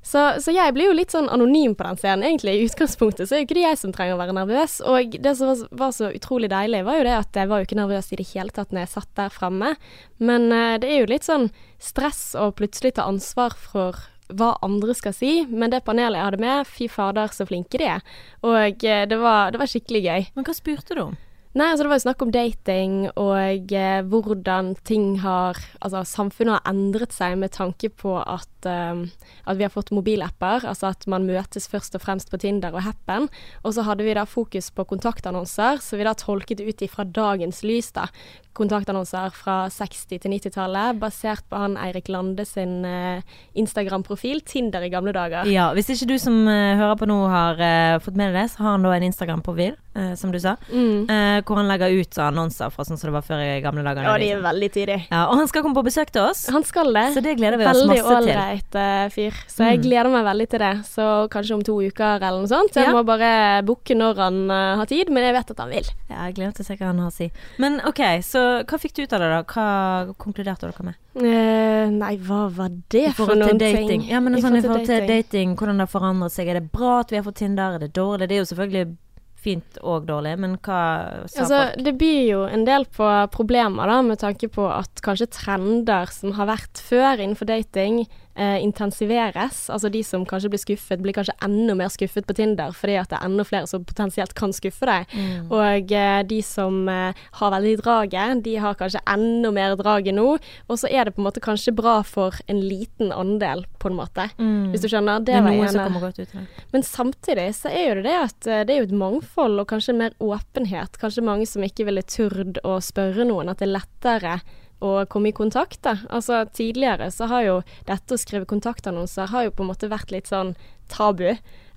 Så, 0.02 0.21
så 0.40 0.52
jeg 0.54 0.73
blir 0.73 0.88
jo 0.88 0.97
litt 0.97 1.12
sånn 1.12 1.28
anonym 1.28 1.75
på 1.76 1.85
den 1.85 1.99
scenen, 2.00 2.25
egentlig. 2.25 2.54
I 2.57 2.69
utgangspunktet 2.71 3.28
så 3.28 3.37
er 3.37 3.42
jo 3.42 3.49
ikke 3.49 3.59
det 3.59 3.66
jeg 3.66 3.80
som 3.83 3.92
trenger 3.95 4.16
å 4.16 4.21
være 4.23 4.37
nervøs. 4.37 4.78
Og 4.88 5.16
det 5.21 5.35
som 5.37 5.50
var, 5.50 5.64
var 5.83 5.92
så 5.97 6.09
utrolig 6.16 6.49
deilig, 6.52 6.85
var 6.87 7.00
jo 7.00 7.09
det 7.09 7.16
at 7.19 7.40
jeg 7.42 7.50
var 7.50 7.61
jo 7.61 7.69
ikke 7.69 7.80
nervøs 7.83 8.09
i 8.11 8.21
det 8.21 8.28
hele 8.33 8.54
tatt 8.57 8.73
når 8.73 8.87
jeg 8.87 8.95
satt 8.95 9.12
der 9.21 9.35
framme. 9.35 9.75
Men 10.23 10.49
uh, 10.54 10.78
det 10.80 10.88
er 10.88 11.02
jo 11.02 11.12
litt 11.12 11.28
sånn 11.28 11.50
stress 11.80 12.30
å 12.38 12.49
plutselig 12.57 12.97
ta 12.97 13.09
ansvar 13.11 13.57
for 13.61 14.00
hva 14.30 14.52
andre 14.62 14.95
skal 14.95 15.14
si, 15.16 15.40
men 15.50 15.73
det 15.73 15.83
panelet 15.83 16.21
jeg 16.21 16.28
hadde 16.28 16.45
med, 16.45 16.69
fy 16.71 16.87
fader 16.87 17.33
så 17.35 17.45
flinke 17.49 17.80
de 17.83 17.90
er. 17.99 18.04
Og 18.47 18.87
uh, 18.87 19.02
det 19.11 19.19
var, 19.21 19.52
det 19.52 19.61
var 19.61 19.71
skikkelig 19.71 20.07
gøy. 20.07 20.30
Men 20.37 20.49
hva 20.49 20.57
spurte 20.57 20.97
du 20.97 21.04
om? 21.11 21.19
Nei, 21.50 21.66
altså 21.66 21.83
det 21.83 21.90
var 21.90 21.99
jo 21.99 22.02
snakk 22.04 22.21
om 22.23 22.30
dating 22.30 22.92
og 23.19 23.73
eh, 23.75 24.04
hvordan 24.07 24.69
ting 24.87 25.16
har 25.25 25.59
Altså 25.83 26.04
samfunnet 26.07 26.61
har 26.61 26.71
endret 26.71 27.11
seg 27.11 27.35
med 27.40 27.50
tanke 27.57 27.90
på 27.90 28.12
at, 28.23 28.60
eh, 28.67 29.05
at 29.47 29.57
vi 29.57 29.64
har 29.67 29.73
fått 29.73 29.90
mobilapper. 29.95 30.67
Altså 30.69 30.90
at 30.90 31.07
man 31.07 31.26
møtes 31.29 31.69
først 31.71 31.95
og 31.95 32.05
fremst 32.05 32.31
på 32.31 32.40
Tinder 32.43 32.75
og 32.75 32.83
Happen. 32.85 33.29
Og 33.64 33.75
så 33.76 33.85
hadde 33.87 34.05
vi 34.05 34.14
da 34.14 34.25
fokus 34.29 34.71
på 34.75 34.85
kontaktannonser, 34.90 35.81
så 35.85 35.97
vi 35.97 36.05
da 36.05 36.14
tolket 36.14 36.61
ut 36.61 36.83
ifra 36.83 37.05
dagens 37.05 37.62
lys, 37.67 37.93
da. 37.97 38.09
Kontaktannonser 38.52 39.31
fra 39.31 39.69
60- 39.71 40.19
til 40.19 40.33
90-tallet, 40.35 40.99
basert 41.00 41.45
på 41.49 41.57
han 41.57 41.76
Eirik 41.79 42.09
Lande 42.11 42.43
sin 42.45 42.85
eh, 42.85 43.23
Instagram-profil. 43.55 44.40
Tinder 44.45 44.83
i 44.83 44.90
gamle 44.90 45.12
dager. 45.14 45.47
Ja, 45.49 45.69
Hvis 45.76 45.88
ikke 45.95 46.09
du 46.11 46.17
som 46.19 46.43
eh, 46.50 46.75
hører 46.76 46.99
på 46.99 47.07
nå 47.09 47.19
har 47.31 47.61
uh, 47.62 48.00
fått 48.02 48.19
med 48.19 48.33
deg 48.33 48.40
det, 48.40 48.50
så 48.52 48.64
har 48.64 48.75
han 48.75 48.85
da 48.85 48.93
en 48.97 49.07
Instagram-profil, 49.07 49.76
uh, 49.97 50.12
som 50.19 50.35
du 50.35 50.40
sa, 50.43 50.57
Mm. 50.71 51.07
uh, 51.09 51.38
hvor 51.47 51.61
han 51.61 51.71
legger 51.71 51.95
ut 51.95 52.19
annonser 52.19 52.71
fra 52.75 52.85
sånn 52.85 52.99
som 52.99 53.09
det 53.11 53.14
var 53.17 53.25
før 53.26 53.40
i 53.45 53.61
gamle 53.64 53.85
dager. 53.87 54.02
Ja, 54.05 54.19
de 54.19 54.31
er 54.35 54.43
veldig 54.45 54.71
tidlig. 54.75 54.99
Ja, 55.11 55.23
og 55.31 55.38
han 55.40 55.49
skal 55.50 55.62
komme 55.64 55.79
på 55.79 55.87
besøk 55.87 56.11
til 56.14 56.26
oss. 56.26 56.45
Han 56.50 56.67
skal 56.67 56.93
det. 56.95 57.07
Så 57.14 57.23
det 57.25 57.37
gleder 57.38 57.57
vi 57.61 57.67
oss 57.71 57.79
Veldig 57.79 58.02
masse 58.02 58.21
til. 58.26 58.35
Ålreit 58.50 58.75
eh, 58.75 59.09
fyr. 59.11 59.33
Så 59.49 59.64
jeg 59.64 59.78
Mm. 59.80 59.85
gleder 59.85 60.11
meg 60.11 60.25
veldig 60.25 60.49
til 60.50 60.59
det. 60.59 60.85
Så 60.87 61.28
kanskje 61.30 61.54
om 61.54 61.62
to 61.62 61.73
uker 61.80 62.16
eller 62.23 62.40
noe 62.40 62.49
sånt. 62.49 62.75
Jeg 62.75 62.87
Ja. 62.87 62.92
må 62.92 63.04
bare 63.04 63.62
booke 63.64 63.95
når 63.95 64.16
han 64.16 64.50
eh, 64.50 64.76
har 64.76 64.87
tid, 64.87 65.09
men 65.11 65.23
jeg 65.23 65.35
vet 65.35 65.50
at 65.50 65.59
han 65.59 65.71
vil. 65.71 65.85
Ja, 66.09 66.26
jeg 66.26 66.35
gleder 66.35 66.47
meg 66.49 66.54
til 66.54 66.64
å 66.64 66.66
se 66.66 66.76
hva 66.76 66.87
han 66.87 66.99
har 66.99 67.07
å 67.11 67.12
si. 67.12 67.30
Men 67.59 67.80
OK, 67.87 67.99
så 68.23 68.64
hva 68.64 68.78
fikk 68.78 68.95
du 68.95 69.02
ut 69.02 69.12
av 69.12 69.21
det, 69.21 69.30
da? 69.30 69.42
Hva 69.45 70.14
konkluderte 70.19 70.61
dere 70.71 70.85
med? 70.85 70.95
Uh, 71.16 71.90
nei, 71.90 72.16
hva 72.19 72.50
var 72.50 72.71
det 72.88 73.14
for 73.14 73.35
noen 73.35 73.59
dating. 73.59 73.88
ting? 73.88 74.09
Ja, 74.09 74.21
men 74.21 74.35
I 74.37 74.40
sånn 74.40 74.57
i 74.57 74.61
forhold 74.62 74.87
til 74.87 75.00
til 75.00 75.09
dating, 75.09 75.57
hvordan 75.57 75.78
det 75.78 75.88
har 75.88 76.00
forandret 76.00 76.30
seg. 76.33 76.49
Er 76.49 76.54
det 76.61 76.73
bra 76.73 77.00
at 77.00 77.11
vi 77.11 77.16
har 77.16 77.25
fått 77.25 77.37
Tinder? 77.37 77.75
Er 77.75 77.78
det 77.78 77.92
dårlig? 77.92 78.28
Det 78.28 78.33
er 78.33 78.45
jo 78.45 78.54
selvfølgelig 78.54 78.97
fint 79.40 79.78
og 79.83 80.04
dårlig, 80.07 80.38
men 80.38 80.59
hva 80.59 81.26
sa 81.26 81.40
Altså, 81.40 81.73
folk? 81.73 81.85
det 81.85 81.99
byr 81.99 82.28
jo 82.28 82.45
en 82.45 82.64
del 82.66 82.85
på 82.85 83.30
problemer, 83.33 83.87
da, 83.87 84.02
med 84.02 84.19
tanke 84.19 84.50
på 84.52 84.69
at 84.71 85.00
kanskje 85.00 85.30
trender 85.33 86.11
som 86.12 86.33
har 86.33 86.47
vært 86.47 86.76
før 86.76 87.16
innenfor 87.19 87.47
dating, 87.47 88.07
eh, 88.37 88.58
intensiveres. 88.60 89.62
Altså 89.72 89.88
de 89.88 90.02
som 90.04 90.26
kanskje 90.28 90.50
blir 90.52 90.62
skuffet, 90.62 91.00
blir 91.00 91.16
kanskje 91.16 91.37
enda 91.46 91.76
mer 91.78 91.88
skuffet 91.92 92.28
på 92.28 92.37
Tinder, 92.37 92.75
fordi 92.76 92.99
at 93.00 93.10
det 93.12 93.20
er 93.20 93.30
enda 93.30 93.46
flere 93.49 93.70
som 93.70 93.87
potensielt 93.88 94.34
kan 94.38 94.52
skuffe 94.56 94.88
deg. 94.90 95.08
Mm. 95.16 95.49
Og 95.49 95.96
eh, 95.96 96.20
de 96.28 96.42
som 96.44 96.82
eh, 96.92 97.25
har 97.40 97.54
veldig 97.56 97.76
draget, 97.80 98.44
de 98.44 98.58
har 98.60 98.76
kanskje 98.76 99.02
enda 99.08 99.54
mer 99.56 99.78
draget 99.80 100.18
nå. 100.18 100.28
Og 100.68 100.80
så 100.80 100.90
er 100.92 101.08
det 101.08 101.16
på 101.16 101.25
en 101.25 101.28
måte 101.30 101.44
kanskje 101.44 101.75
bra 101.76 102.00
for 102.04 102.37
en 102.52 102.60
liten 102.60 103.14
andel, 103.16 103.64
på 103.80 103.88
en 103.88 103.96
måte. 103.96 104.28
Mm. 104.37 104.70
Hvis 104.75 104.84
du 104.84 104.90
skjønner? 104.92 105.25
Det, 105.25 105.32
Det 105.32 105.40
er 105.40 105.49
noe 105.49 105.72
som 105.72 105.87
kommer 105.88 106.08
godt 106.10 106.20
ut 106.20 106.37
det. 106.37 106.46
Men 106.75 106.84
samtidig 106.84 107.49
så 107.56 107.72
er 107.72 107.87
jo 107.88 107.99
det 108.04 108.10
det 108.10 108.18
at 108.18 108.49
eh, 108.49 108.64
det 108.66 108.75
er 108.75 108.82
jo 108.82 108.88
et 108.88 108.99
mangfold 109.02 109.62
og 109.62 109.68
kanskje 109.70 109.96
mer 109.96 110.16
åpenhet. 110.22 110.99
Kanskje 111.00 111.26
mange 111.26 111.46
som 111.49 111.64
ikke 111.66 111.87
ville 111.88 112.04
turt 112.06 112.60
å 112.66 112.78
spørre 112.84 113.26
noen. 113.28 113.52
At 113.52 113.62
det 113.62 113.68
er 113.68 113.76
lettere 113.78 114.38
å 114.80 115.04
komme 115.12 115.30
i 115.30 115.37
kontakt. 115.37 115.82
Da. 115.87 115.99
Altså 116.08 116.42
Tidligere 116.56 117.10
så 117.14 117.28
har 117.30 117.46
jo 117.46 117.56
dette 117.88 118.16
å 118.16 118.20
skrive 118.20 118.49
kontaktannonser 118.50 119.30
har 119.30 119.46
jo 119.46 119.54
på 119.54 119.64
en 119.64 119.72
måte 119.72 119.90
vært 119.92 120.12
litt 120.14 120.30
sånn 120.30 120.54
tabu. 120.90 121.28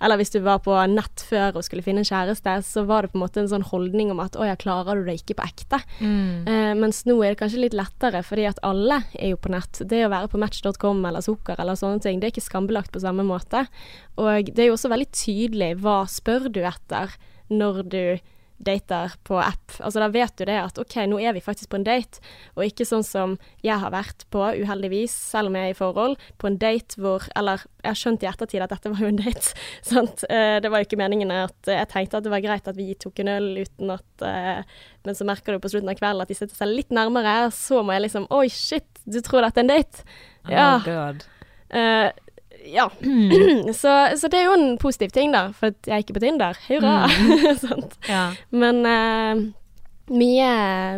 Eller 0.03 0.19
hvis 0.19 0.33
du 0.33 0.39
var 0.43 0.59
på 0.65 0.73
nett 0.91 1.21
før 1.29 1.59
og 1.59 1.63
skulle 1.63 1.83
finne 1.85 2.01
en 2.03 2.07
kjæreste, 2.07 2.55
så 2.67 2.83
var 2.89 3.05
det 3.05 3.13
på 3.13 3.19
en 3.19 3.23
måte 3.23 3.39
en 3.39 3.51
sånn 3.51 3.67
holdning 3.69 4.11
om 4.11 4.19
at 4.23 4.35
å 4.35 4.47
ja, 4.47 4.57
klarer 4.59 4.99
du 4.99 5.07
det 5.07 5.15
ikke 5.21 5.37
på 5.39 5.45
ekte? 5.45 5.79
Mm. 6.01 6.49
Eh, 6.49 6.71
mens 6.79 7.03
nå 7.07 7.15
er 7.21 7.31
det 7.31 7.39
kanskje 7.39 7.61
litt 7.61 7.77
lettere, 7.77 8.23
fordi 8.25 8.49
at 8.49 8.59
alle 8.67 9.03
er 9.13 9.31
jo 9.31 9.39
på 9.39 9.53
nett. 9.53 9.79
Det 9.79 10.01
å 10.03 10.11
være 10.11 10.31
på 10.33 10.41
match.com 10.43 11.05
eller 11.07 11.23
Sukker 11.23 11.61
eller 11.61 11.79
sånne 11.79 12.03
ting, 12.03 12.19
det 12.19 12.29
er 12.29 12.35
ikke 12.35 12.47
skambelagt 12.49 12.91
på 12.95 13.03
samme 13.03 13.23
måte. 13.27 13.63
Og 14.19 14.51
det 14.51 14.65
er 14.65 14.71
jo 14.71 14.75
også 14.75 14.91
veldig 14.91 15.11
tydelig 15.15 15.71
hva 15.85 16.01
spør 16.11 16.49
du 16.51 16.63
etter 16.67 17.15
når 17.53 17.83
du 17.87 18.03
dater 18.65 19.13
på 19.27 19.37
app. 19.41 19.75
Altså 19.79 20.01
da 20.01 20.09
vet 20.13 20.35
du 20.39 20.45
det 20.49 20.57
at 20.59 20.79
ok, 20.81 20.95
nå 21.09 21.19
er 21.21 21.35
vi 21.35 21.43
faktisk 21.43 21.71
på 21.71 21.79
en 21.79 21.85
date, 21.87 22.21
og 22.55 22.65
ikke 22.65 22.87
sånn 22.87 23.05
som 23.05 23.35
jeg 23.65 23.77
har 23.81 23.93
vært 23.93 24.25
på, 24.33 24.41
uheldigvis, 24.63 25.13
selv 25.33 25.51
om 25.51 25.57
jeg 25.59 25.71
er 25.71 25.75
i 25.75 25.77
forhold, 25.77 26.17
på 26.41 26.49
en 26.49 26.59
date 26.61 26.99
hvor 27.01 27.27
Eller 27.37 27.63
jeg 27.83 27.89
har 27.89 27.99
skjønt 27.99 28.23
i 28.23 28.29
ettertid 28.29 28.63
at 28.63 28.73
dette 28.73 28.91
var 28.93 29.03
jo 29.03 29.11
en 29.11 29.19
date, 29.19 29.53
sant. 29.91 30.25
Eh, 30.29 30.57
det 30.63 30.71
var 30.71 30.81
jo 30.81 30.89
ikke 30.89 31.01
meningen 31.01 31.33
at 31.35 31.69
Jeg 31.69 31.91
tenkte 31.91 32.19
at 32.19 32.25
det 32.25 32.33
var 32.33 32.43
greit 32.43 32.67
at 32.69 32.79
vi 32.79 32.93
tok 32.99 33.23
en 33.23 33.33
øl 33.35 33.49
uten 33.63 33.93
at 33.93 34.25
eh, 34.27 34.63
Men 35.03 35.17
så 35.17 35.27
merker 35.27 35.55
du 35.55 35.63
på 35.63 35.73
slutten 35.73 35.91
av 35.91 35.99
kvelden 35.99 36.23
at 36.23 36.31
de 36.31 36.37
sitter 36.37 36.55
seg 36.57 36.71
litt 36.71 36.93
nærmere, 36.95 37.51
så 37.55 37.83
må 37.83 37.95
jeg 37.95 38.07
liksom 38.07 38.27
Oi, 38.33 38.47
shit, 38.51 38.87
du 39.05 39.19
tror 39.25 39.45
dette 39.45 39.61
er 39.61 39.67
en 39.67 39.73
date? 39.73 40.07
Ja. 40.49 40.67
Oh 40.77 40.87
god. 40.87 41.23
Eh, 41.73 42.09
ja. 42.65 42.89
så, 43.81 44.17
så 44.17 44.29
det 44.31 44.39
er 44.39 44.47
jo 44.47 44.55
en 44.57 44.77
positiv 44.81 45.13
ting, 45.15 45.33
da, 45.35 45.47
for 45.57 45.73
at 45.73 45.89
jeg 45.89 45.95
er 45.95 46.05
ikke 46.05 46.17
på 46.17 46.23
Tinder. 46.23 46.59
Hurra! 46.69 46.95
Mm. 47.09 47.89
Ja. 48.09 48.23
Men 48.51 48.81
uh, 48.83 49.43
mye, 50.13 50.49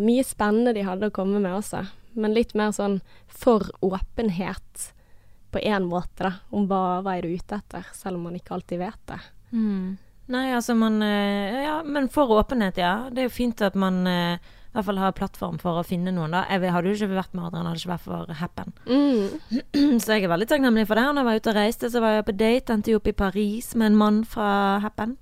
mye 0.02 0.26
spennende 0.26 0.74
de 0.76 0.86
hadde 0.88 1.12
å 1.12 1.16
komme 1.16 1.42
med 1.42 1.54
også. 1.58 1.84
Men 2.16 2.34
litt 2.36 2.56
mer 2.58 2.74
sånn 2.76 3.00
for 3.28 3.68
åpenhet 3.86 4.90
på 5.52 5.62
én 5.64 5.86
måte, 5.88 6.26
da. 6.26 6.34
Om 6.56 6.66
hva, 6.70 6.82
hva 7.06 7.18
er 7.18 7.28
du 7.28 7.36
ute 7.36 7.60
etter, 7.60 7.86
selv 7.96 8.20
om 8.20 8.28
man 8.30 8.36
ikke 8.40 8.56
alltid 8.58 8.82
vet 8.82 9.02
det. 9.12 9.20
Mm. 9.56 9.96
Nei, 10.34 10.46
altså 10.58 10.74
man 10.74 10.98
eh, 11.06 11.62
Ja, 11.68 11.76
men 11.86 12.10
for 12.10 12.32
åpenhet, 12.34 12.80
ja. 12.82 13.08
Det 13.12 13.24
er 13.24 13.30
jo 13.30 13.36
fint 13.36 13.62
at 13.64 13.78
man 13.78 14.02
eh, 14.10 14.54
hvert 14.76 14.86
fall 14.90 15.00
ha 15.02 15.10
plattform 15.16 15.58
for 15.62 15.80
å 15.80 15.86
finne 15.88 16.12
noen, 16.14 16.32
da. 16.36 16.44
Jeg 16.52 16.72
hadde 16.76 16.92
jo 16.92 16.98
ikke 17.00 17.16
vært 17.16 17.34
med 17.34 17.46
Adrian, 17.48 17.66
hadde 17.70 17.82
ikke 17.82 17.94
vært 17.94 18.06
for 18.06 18.34
Happen. 18.42 18.74
Mm. 18.86 19.98
Så 20.04 20.14
jeg 20.18 20.24
er 20.28 20.32
veldig 20.36 20.48
takknemlig 20.52 20.86
for 20.90 21.00
det. 21.00 21.06
Når 21.08 21.22
jeg 21.24 21.30
var 21.32 21.40
ute 21.42 21.52
og 21.54 21.58
reiste, 21.60 21.90
så 21.94 22.02
var 22.04 22.18
jeg 22.20 22.28
på 22.30 22.38
date. 22.38 22.74
Endte 22.76 22.92
jo 22.94 23.00
opp 23.02 23.08
i 23.12 23.16
Paris 23.24 23.72
med 23.76 23.92
en 23.94 24.00
mann 24.04 24.22
fra 24.28 24.50
Happen. 24.84 25.16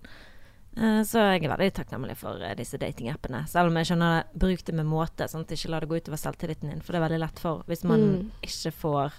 Eh, 0.76 1.04
Så 1.06 1.22
jeg 1.22 1.44
er 1.46 1.52
veldig 1.54 1.72
takknemlig 1.78 2.16
for 2.18 2.42
eh, 2.42 2.56
disse 2.58 2.80
datingappene. 2.82 3.44
Selv 3.48 3.70
om 3.70 3.78
jeg 3.78 3.92
skjønner 3.92 4.16
det, 4.24 4.40
bruk 4.42 4.64
det 4.66 4.74
med 4.80 4.90
måte, 4.90 5.28
sånn 5.30 5.46
at 5.46 5.54
ikke 5.54 5.70
la 5.70 5.80
det 5.84 5.90
gå 5.92 6.00
utover 6.02 6.18
selvtilliten 6.18 6.72
din. 6.74 6.82
For 6.82 6.94
det 6.96 7.02
er 7.02 7.08
veldig 7.08 7.22
lett 7.28 7.40
for 7.44 7.62
hvis 7.70 7.86
man 7.86 8.02
Mm. 8.10 8.32
ikke 8.42 8.72
får 8.82 9.14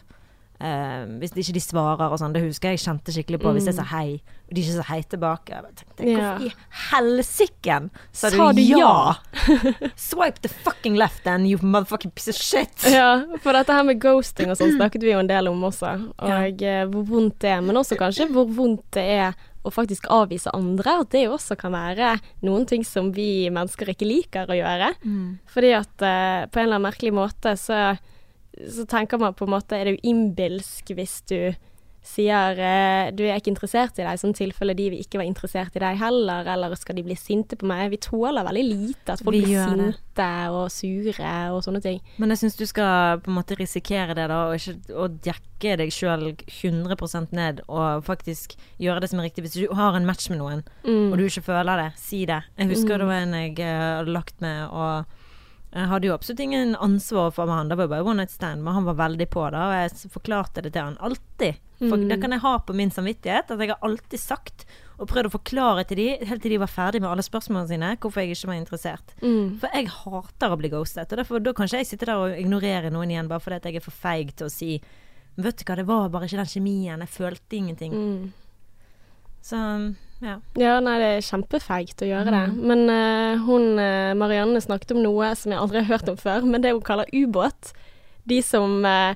eh, 0.60 1.04
Hvis 1.20 1.34
ikke 1.34 1.56
de 1.56 1.62
svarer 1.62 2.12
og 2.12 2.20
sånn. 2.20 2.34
Det 2.34 2.44
husker 2.44 2.72
jeg 2.72 2.80
jeg 2.80 2.84
kjente 2.86 3.14
skikkelig 3.14 3.40
på. 3.42 3.52
Hvis 3.56 3.68
jeg 3.70 3.78
sa 3.78 3.86
hei, 3.94 4.18
og 4.48 4.56
de 4.56 4.64
ikke 4.64 4.76
sa 4.76 4.86
hei 4.90 5.00
tilbake. 5.14 5.54
Jeg 5.54 5.78
tenkte. 5.80 6.08
Hvorfor 6.08 6.44
i 6.44 6.50
helsiken 6.90 7.88
sa 8.12 8.32
Sa 8.34 8.50
du 8.56 8.62
ja? 8.64 9.14
Swipe 10.08 10.44
the 10.44 10.52
fucking 10.52 10.98
left 11.00 11.24
then, 11.24 11.46
you 11.46 11.58
motherfucking 11.62 12.14
piece 12.14 12.28
of 12.28 12.38
shit. 12.38 12.86
Ja, 12.90 13.24
for 13.42 13.56
dette 13.56 13.74
her 13.74 13.86
med 13.86 14.02
ghosting 14.02 14.52
og 14.52 14.60
sånn 14.60 14.76
snakket 14.78 15.06
vi 15.06 15.14
jo 15.14 15.22
en 15.22 15.30
del 15.30 15.50
om 15.50 15.66
også. 15.70 15.96
Og 16.18 16.62
ja. 16.64 16.84
hvor 16.90 17.08
vondt 17.08 17.40
det 17.44 17.56
er, 17.56 17.64
men 17.64 17.80
også 17.80 17.98
kanskje 18.00 18.30
hvor 18.32 18.48
vondt 18.50 18.86
det 18.98 19.08
er 19.18 19.34
å 19.64 19.72
faktisk 19.72 20.08
avvise 20.12 20.52
andre. 20.54 20.98
At 21.02 21.12
det 21.14 21.26
også 21.32 21.56
kan 21.60 21.74
være 21.74 22.14
noen 22.44 22.66
ting 22.68 22.84
som 22.86 23.10
vi 23.16 23.48
mennesker 23.52 23.94
ikke 23.94 24.08
liker 24.08 24.50
å 24.50 24.58
gjøre. 24.58 24.92
Mm. 25.04 25.38
Fordi 25.50 25.72
at 25.76 26.04
uh, 26.04 26.44
på 26.48 26.60
en 26.60 26.66
eller 26.66 26.78
annen 26.78 26.88
merkelig 26.90 27.14
måte 27.16 27.56
så, 27.60 27.94
så 28.70 28.84
tenker 28.86 29.18
man 29.18 29.34
på 29.34 29.44
en 29.48 29.54
måte 29.56 29.76
Er 29.78 29.84
det 29.88 29.96
jo 29.96 30.10
innbilsk 30.10 30.94
hvis 30.94 31.20
du 31.30 31.54
sier 32.04 32.58
eh, 32.60 33.06
du 33.16 33.22
er 33.24 33.38
ikke 33.40 33.48
interessert 33.54 33.96
i 33.96 34.04
deg, 34.04 34.18
sånn 34.20 34.34
tilfelle 34.36 34.74
de 34.76 34.90
vil 34.92 35.00
ikke 35.00 35.16
være 35.22 35.30
interessert 35.30 35.72
i 35.78 35.80
deg 35.80 35.96
heller, 35.96 36.44
eller 36.52 36.74
skal 36.76 36.98
de 36.98 37.04
bli 37.06 37.14
sinte 37.16 37.56
på 37.56 37.64
meg? 37.64 37.86
Vi 37.94 37.96
tåler 38.04 38.44
veldig 38.44 38.64
lite 38.68 39.14
at 39.14 39.22
folk 39.24 39.32
Vi 39.32 39.40
blir 39.46 39.62
sinte 39.70 39.94
det. 40.20 40.50
og 40.52 40.66
sure 40.70 41.30
og 41.54 41.62
sånne 41.64 41.80
ting. 41.80 42.02
Men 42.20 42.28
jeg 42.34 42.42
syns 42.42 42.58
du 42.60 42.66
skal 42.68 43.22
på 43.24 43.32
en 43.32 43.38
måte 43.38 43.56
risikere 43.56 44.12
det, 44.18 44.28
da, 44.28 44.42
og 44.50 44.58
ikke 44.60 44.76
og 45.00 45.16
jekke 45.24 45.78
deg 45.80 45.94
sjøl 45.96 46.26
100% 46.44 47.32
ned, 47.32 47.64
og 47.72 48.04
faktisk 48.04 48.52
gjøre 48.84 49.00
det 49.00 49.08
som 49.14 49.20
er 49.24 49.30
riktig. 49.30 49.46
Hvis 49.48 49.56
du 49.64 49.72
har 49.74 49.96
en 49.96 50.04
match 50.04 50.28
med 50.28 50.42
noen, 50.44 50.60
Mm. 50.84 51.08
og 51.10 51.16
du 51.18 51.24
ikke 51.24 51.42
føler 51.48 51.86
det, 51.86 51.92
si 51.96 52.26
det. 52.28 52.42
Jeg 52.58 52.68
husker 52.68 52.98
det 53.00 53.06
var 53.08 53.24
en 53.24 53.32
jeg 53.32 53.58
eh, 53.64 53.80
hadde 54.04 54.12
lagt 54.12 54.40
med, 54.44 54.68
og 54.68 55.06
jeg 55.74 55.90
hadde 55.90 56.06
jo 56.06 56.14
absolutt 56.14 56.40
ingen 56.44 56.76
ansvar 56.78 57.32
for 57.34 57.50
han. 57.50 57.68
Det 57.68 57.76
var 57.80 57.88
bare 57.90 58.06
one 58.06 58.22
night 58.22 58.30
stand, 58.30 58.62
men 58.62 58.76
han 58.76 58.84
var 58.86 58.94
veldig 58.94 59.26
på 59.32 59.48
det, 59.50 59.58
og 59.58 59.72
jeg 59.74 60.10
forklarte 60.14 60.62
det 60.62 60.70
til 60.76 60.86
han 60.86 60.98
alltid. 61.02 61.60
For 61.82 61.98
Mm. 61.98 62.08
Det 62.08 62.20
kan 62.22 62.30
jeg 62.30 62.40
ha 62.40 62.58
på 62.58 62.72
min 62.72 62.90
samvittighet, 62.90 63.50
at 63.50 63.58
jeg 63.58 63.68
har 63.68 63.82
alltid 63.82 64.20
sagt 64.20 64.64
og 64.94 65.08
prøvd 65.10 65.26
å 65.26 65.32
forklare 65.34 65.84
til 65.84 65.98
de, 65.98 66.06
helt 66.22 66.40
til 66.40 66.54
de 66.54 66.60
var 66.62 66.70
ferdig 66.70 67.00
med 67.02 67.10
alle 67.10 67.24
spørsmålene 67.26 67.68
sine, 67.68 67.96
hvorfor 67.98 68.22
jeg 68.22 68.30
ikke 68.36 68.46
var 68.52 68.60
interessert. 68.60 69.14
Mm. 69.20 69.58
For 69.58 69.74
jeg 69.74 69.90
hater 69.90 70.54
å 70.54 70.58
bli 70.60 70.70
ghostet, 70.70 71.10
og 71.10 71.18
derfor, 71.18 71.42
da 71.42 71.52
kan 71.52 71.66
ikke 71.66 71.82
jeg 71.82 71.90
sitte 71.90 72.06
der 72.06 72.22
og 72.22 72.38
ignorere 72.38 72.92
noen 72.94 73.10
igjen 73.10 73.28
bare 73.28 73.42
fordi 73.42 73.72
jeg 73.72 73.82
er 73.82 73.84
for 73.84 73.98
feig 74.04 74.30
til 74.36 74.46
å 74.46 74.54
si 74.54 74.80
Vet 75.34 75.58
du 75.58 75.64
hva, 75.66 75.74
det 75.74 75.88
var 75.88 76.12
bare 76.14 76.28
ikke 76.28 76.38
den 76.38 76.46
kjemien, 76.46 77.00
jeg 77.02 77.10
følte 77.10 77.56
ingenting. 77.58 77.90
Mm. 77.90 78.32
Så 79.42 79.58
ja. 80.22 80.38
Ja, 80.60 80.78
nei, 80.84 80.94
det 81.00 81.08
er 81.10 81.26
kjempefeigt 81.26 82.04
å 82.04 82.08
gjøre 82.08 82.32
det. 82.32 82.44
Men 82.56 82.86
uh, 82.88 83.42
hun 83.44 83.80
eh, 83.82 84.14
Marianne 84.18 84.62
snakket 84.62 84.94
om 84.94 85.02
noe 85.04 85.32
som 85.38 85.52
jeg 85.52 85.60
aldri 85.60 85.82
har 85.82 85.90
hørt 85.90 86.10
om 86.12 86.18
før, 86.20 86.46
men 86.48 86.64
det 86.64 86.74
hun 86.74 86.84
kaller 86.86 87.10
ubåt. 87.12 87.72
De 88.24 88.40
som 88.44 88.80
uh, 88.86 89.12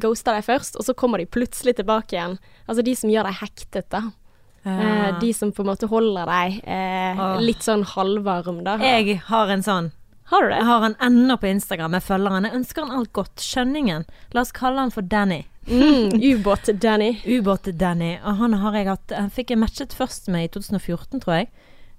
ghoster 0.00 0.38
deg 0.38 0.46
først, 0.46 0.78
og 0.80 0.86
så 0.86 0.96
kommer 0.96 1.20
de 1.20 1.28
plutselig 1.28 1.76
tilbake 1.80 2.16
igjen. 2.16 2.38
Altså 2.64 2.84
de 2.86 2.96
som 2.96 3.12
gjør 3.12 3.28
deg 3.28 3.40
hektet, 3.42 3.90
da. 3.92 4.06
Eh, 4.62 5.08
de 5.18 5.32
som 5.34 5.50
på 5.50 5.64
en 5.64 5.72
måte 5.72 5.88
holder 5.90 6.28
deg 6.30 6.60
litt 7.42 7.64
sånn 7.66 7.82
halvvarm, 7.96 8.60
da. 8.62 8.76
Jeg 8.78 9.18
har 9.26 9.50
en 9.50 9.64
sånn. 9.66 9.90
Har 10.30 10.46
du 10.46 10.52
det? 10.52 10.60
Jeg 10.60 10.68
har 10.68 10.84
han 10.86 10.94
ennå 11.02 11.36
på 11.42 11.50
Instagram. 11.50 11.96
Jeg 11.98 12.06
følger 12.06 12.36
han. 12.36 12.46
Jeg 12.46 12.60
ønsker 12.60 12.86
han 12.86 13.00
alt 13.00 13.10
godt. 13.12 13.42
Skjønningen. 13.42 14.06
La 14.32 14.46
oss 14.46 14.54
kalle 14.54 14.86
han 14.86 14.94
for 14.94 15.04
Danny. 15.04 15.42
Mm, 15.68 16.16
Ubåt-Danny. 16.32 17.12
Ubåt-Danny. 17.26 18.16
Og 18.24 18.40
han 18.40 18.56
har 18.62 18.78
jeg 18.78 18.88
hatt 18.90 19.14
Han 19.14 19.30
fikk 19.30 19.52
jeg 19.54 19.60
matchet 19.62 19.94
først 19.94 20.30
med 20.32 20.48
i 20.48 20.52
2014, 20.54 21.22
tror 21.22 21.38
jeg. 21.40 21.52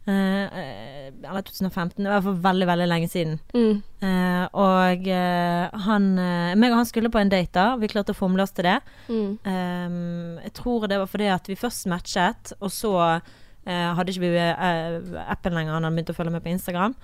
Eh, 0.06 0.43
eh, 0.43 1.13
eller 1.23 1.41
2015. 1.41 2.04
Det 2.04 2.12
var 2.12 2.23
for 2.26 2.39
veldig, 2.43 2.67
veldig 2.67 2.88
lenge 2.91 3.08
siden. 3.08 3.38
Mm. 3.56 3.78
Eh, 4.04 4.43
og 4.52 5.08
eh, 5.08 5.84
han 5.86 6.10
eh, 6.19 6.56
meg 6.60 6.73
og 6.73 6.82
han 6.82 6.89
skulle 6.89 7.12
på 7.13 7.21
en 7.21 7.32
date, 7.32 7.54
da. 7.56 7.78
Vi 7.80 7.88
klarte 7.91 8.12
å 8.12 8.19
fomle 8.19 8.43
oss 8.43 8.52
til 8.52 8.67
det. 8.67 8.80
Mm. 9.08 9.38
Ehm, 9.47 10.41
jeg 10.43 10.56
tror 10.60 10.88
det 10.91 10.99
var 10.99 11.12
fordi 11.12 11.32
at 11.32 11.47
vi 11.47 11.60
først 11.60 11.88
matchet, 11.91 12.56
og 12.60 12.71
så 12.73 12.95
eh, 13.13 13.91
hadde 13.95 14.12
ikke 14.12 14.26
vi 14.26 14.34
eh, 14.43 15.23
appen 15.23 15.56
lenger. 15.56 15.78
Han 15.78 15.88
hadde 15.88 15.95
begynt 16.02 16.12
å 16.12 16.17
følge 16.19 16.36
med 16.36 16.43
på 16.43 16.52
Instagram. 16.52 16.97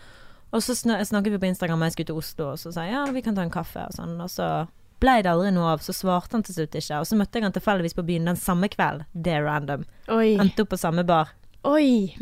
Og 0.50 0.66
så 0.66 0.74
snakket 0.76 1.32
vi 1.32 1.40
på 1.40 1.48
Instagram, 1.54 1.80
og 1.80 1.88
jeg 1.88 1.96
skulle 1.96 2.10
til 2.10 2.20
Oslo, 2.20 2.52
og 2.52 2.60
så 2.60 2.74
sa 2.74 2.84
jeg 2.88 2.98
ja, 2.98 3.06
vi 3.14 3.22
kan 3.24 3.36
ta 3.38 3.46
en 3.46 3.54
kaffe 3.54 3.86
og 3.86 3.96
sånn. 3.96 4.16
Og 4.20 4.32
så 4.34 4.50
ble 5.00 5.18
det 5.24 5.32
aldri 5.32 5.52
noe 5.56 5.74
av, 5.76 5.84
så 5.84 5.94
svarte 5.96 6.36
han 6.36 6.44
til 6.44 6.58
slutt 6.58 6.76
ikke. 6.80 7.00
Og 7.02 7.08
så 7.08 7.18
møtte 7.20 7.40
jeg 7.40 7.48
han 7.48 7.56
tilfeldigvis 7.56 7.96
på 7.98 8.06
byen 8.08 8.30
den 8.32 8.40
samme 8.40 8.68
kveld. 8.72 9.06
Det 9.14 9.34
er 9.38 9.46
random. 9.48 9.86
Oi. 10.12 10.34
Endte 10.40 10.66
opp 10.66 10.74
på 10.74 10.80
samme 10.82 11.06
bar. 11.08 11.32
Oi. 11.68 12.18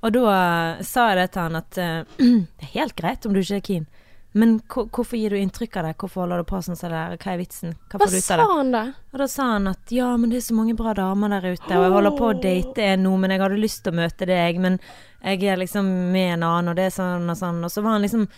Og 0.00 0.12
da 0.16 0.20
eh, 0.34 0.84
sa 0.86 1.10
jeg 1.10 1.18
det 1.20 1.30
til 1.34 1.42
han 1.48 1.58
at 1.60 1.78
eh, 1.80 2.04
det 2.20 2.68
er 2.68 2.76
helt 2.78 2.96
greit 2.98 3.26
om 3.28 3.34
du 3.36 3.42
ikke 3.42 3.58
er 3.60 3.66
keen, 3.66 3.88
men 4.32 4.60
hvorfor 4.70 5.18
gir 5.18 5.34
du 5.34 5.40
inntrykk 5.40 5.76
av 5.80 5.88
det? 5.88 5.96
Hvorfor 5.98 6.22
holder 6.22 6.44
du 6.44 6.46
på 6.46 6.60
sånn 6.62 6.78
som 6.78 6.92
det 6.92 6.94
der? 6.94 7.16
Hva 7.18 7.32
er 7.32 7.40
vitsen? 7.40 7.72
Hva 7.90 7.98
Hva 7.98 8.06
får 8.06 8.12
du 8.14 8.18
ut 8.20 8.24
sa 8.28 8.36
av 8.36 8.40
det? 8.44 8.46
han 8.54 8.68
da? 8.76 8.82
Og 9.10 9.18
da 9.18 9.26
sa 9.32 9.48
han 9.56 9.66
at 9.72 9.90
ja, 9.96 10.10
men 10.16 10.30
det 10.30 10.38
er 10.38 10.44
så 10.46 10.54
mange 10.54 10.76
bra 10.78 10.92
damer 10.94 11.32
der 11.34 11.48
ute, 11.56 11.66
og 11.74 11.82
jeg 11.82 11.94
holder 11.96 12.14
på 12.20 12.28
å 12.28 12.36
date 12.44 12.86
en 12.92 13.02
nå, 13.08 13.16
men 13.18 13.34
jeg 13.34 13.42
hadde 13.42 13.58
lyst 13.58 13.82
til 13.82 13.90
å 13.90 13.98
møte 13.98 14.28
deg, 14.30 14.60
men 14.62 14.78
jeg 15.24 15.42
er 15.50 15.58
liksom 15.58 15.90
med 16.14 16.36
en 16.36 16.46
annen, 16.46 16.70
og 16.70 16.78
det 16.78 16.86
er 16.86 16.94
sånn 16.94 17.26
og 17.26 17.40
sånn. 17.42 17.58
Og 17.66 17.74
så 17.74 17.82
var 17.82 17.98
han 17.98 18.06
liksom 18.06 18.28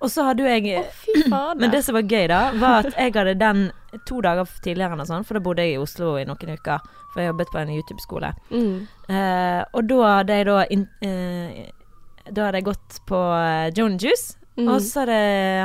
Og 0.00 0.10
så 0.12 0.26
hadde 0.26 0.44
jo 0.44 0.50
jeg 0.50 0.84
Fy. 0.92 1.22
Men 1.60 1.72
det 1.72 1.84
som 1.86 1.96
var 1.96 2.04
gøy, 2.04 2.26
da, 2.28 2.40
var 2.60 2.84
at 2.84 2.98
jeg 2.98 3.14
hadde 3.16 3.36
den 3.40 3.64
to 4.08 4.20
dager 4.24 4.48
tidligere, 4.64 4.96
eller 4.96 5.08
sånn, 5.08 5.24
for 5.24 5.38
da 5.38 5.44
bodde 5.44 5.64
jeg 5.64 5.76
i 5.76 5.80
Oslo 5.80 6.14
i 6.20 6.26
noen 6.28 6.54
uker, 6.58 6.84
for 7.12 7.22
jeg 7.22 7.30
jobbet 7.30 7.52
på 7.52 7.62
en 7.62 7.74
YouTube-skole. 7.78 8.34
mm. 8.50 8.76
Eh, 9.04 9.60
og 9.76 9.88
da 9.88 9.96
hadde 10.18 10.36
jeg 10.38 10.46
da 10.48 10.60
in, 10.72 10.86
eh, 11.04 11.66
Da 12.24 12.46
hadde 12.46 12.56
jeg 12.62 12.64
gått 12.70 13.00
på 13.04 13.18
uh, 13.20 13.68
Joan 13.76 13.98
Juice. 14.00 14.38
Mm. 14.56 14.68
Og 14.70 14.82
så 14.86 15.02
det, 15.08 15.14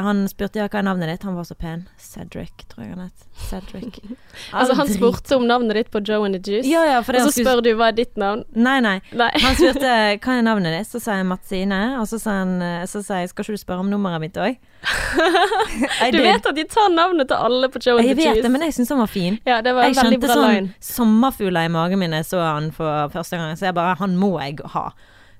han 0.01 0.23
spurte 0.31 0.57
ja, 0.57 0.65
hva 0.65 0.79
er 0.79 0.85
navnet 0.87 1.11
ditt. 1.11 1.25
Han 1.27 1.35
var 1.37 1.45
så 1.45 1.53
pen. 1.53 1.83
Cedric, 2.01 2.63
tror 2.71 2.87
jeg 2.87 2.95
han 2.95 3.03
het. 3.05 3.25
Cedric. 3.49 3.99
Altså, 4.55 4.73
han 4.79 4.87
spurte 4.89 5.35
om 5.37 5.43
navnet 5.45 5.77
ditt 5.77 5.91
på 5.93 5.99
Joe 6.01 6.25
and 6.25 6.33
the 6.33 6.41
Juice, 6.41 6.65
Ja, 6.65 6.81
ja, 6.87 7.01
for 7.05 7.13
det 7.13 7.21
og 7.21 7.27
så 7.27 7.35
skulle 7.35 7.51
spør 7.51 7.61
du 7.67 7.69
hva 7.77 7.89
er 7.91 7.97
ditt 7.99 8.17
navn. 8.17 8.41
Nei, 8.57 8.79
nei. 8.81 8.95
Nei. 9.13 9.29
Han 9.43 9.53
spurte 9.59 9.91
hva 10.23 10.37
er 10.39 10.41
navnet 10.47 10.73
ditt, 10.79 10.89
så 10.89 11.01
sa 11.03 11.19
jeg 11.19 11.27
Matsine. 11.29 11.79
Og 12.01 12.07
så 12.09 12.17
sa, 12.23 12.39
han, 12.41 12.55
eh, 12.65 12.87
så 12.89 13.03
sa 13.05 13.19
jeg 13.21 13.29
skal 13.29 13.45
ikke 13.45 13.59
du 13.59 13.61
spørre 13.61 13.85
om 13.85 13.91
nummeret 13.93 14.23
mitt 14.25 14.41
òg? 14.41 14.57
Du 16.09 16.17
vet 16.23 16.45
at 16.49 16.55
de 16.55 16.63
tar 16.71 16.89
navnet 16.93 17.27
til 17.29 17.37
alle 17.37 17.69
på 17.69 17.81
Joe 17.83 17.99
and 17.99 18.07
Jeg 18.07 18.17
the 18.17 18.25
vet 18.25 18.43
det, 18.45 18.51
men 18.51 18.63
jeg 18.65 18.73
syns 18.79 18.89
han 18.95 19.01
var 19.03 19.11
fin. 19.11 19.37
Ja, 19.45 19.59
det 19.61 19.75
var 19.75 19.85
en 19.85 19.93
Jeg 19.93 19.99
veldig 20.01 20.17
kjente 20.17 20.25
bra 20.27 20.37
sånn 20.39 20.55
line. 20.55 20.73
sommerfugler 20.89 21.67
i 21.69 21.71
magen 21.73 21.99
min 22.01 22.15
jeg 22.15 22.25
så 22.29 22.41
han 22.41 22.71
for 22.75 23.11
første 23.13 23.37
gang. 23.37 23.53
Så 23.59 23.69
jeg 23.69 23.75
bare 23.77 23.97
Han 23.99 24.15
må 24.17 24.33
jeg 24.41 24.59
ha. 24.73 24.87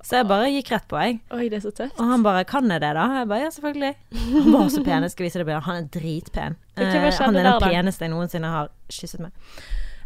Så 0.00 0.16
jeg 0.16 0.28
bare 0.30 0.48
gikk 0.48 0.70
rett 0.72 0.86
på, 0.88 0.96
jeg. 0.96 1.18
Oi, 1.36 1.48
det 1.52 1.58
er 1.58 1.64
så 1.66 1.72
tøft. 1.76 1.98
Og 2.00 2.08
han 2.08 2.22
bare 2.24 2.44
'Kan 2.44 2.70
jeg 2.70 2.80
det, 2.80 2.94
da?' 2.94 3.18
Jeg 3.18 3.28
bare 3.28 3.40
'Ja, 3.40 3.50
selvfølgelig'. 3.50 3.94
Han 4.32 4.52
var 4.52 4.68
så 4.68 4.84
pen. 4.84 5.02
Jeg 5.02 5.10
skal 5.10 5.24
vise 5.24 5.38
deg 5.38 5.46
bilder. 5.46 5.60
Han 5.60 5.84
er 5.84 5.88
dritpen. 5.88 6.56
Ok, 6.76 6.94
hva 6.94 7.06
Eh, 7.06 7.18
han 7.20 7.36
er 7.36 7.42
den 7.42 7.60
peneste 7.60 8.04
jeg 8.04 8.10
noensinne 8.10 8.48
har 8.48 8.68
kysset 8.88 9.20
med. 9.20 9.30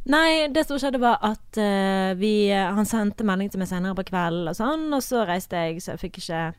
Nei, 0.06 0.48
det 0.52 0.66
som 0.66 0.76
skjedde 0.76 1.00
var 1.00 1.18
at 1.22 1.56
uh, 1.56 2.12
vi 2.20 2.50
Han 2.50 2.84
sendte 2.84 3.24
melding 3.24 3.50
til 3.50 3.58
meg 3.58 3.68
senere 3.68 3.94
på 3.94 4.04
kvelden 4.04 4.48
og 4.48 4.56
sånn, 4.56 4.92
og 4.92 5.00
så 5.00 5.24
reiste 5.24 5.56
jeg, 5.56 5.80
så 5.80 5.94
jeg 5.94 6.00
fikk 6.00 6.18
ikke 6.18 6.54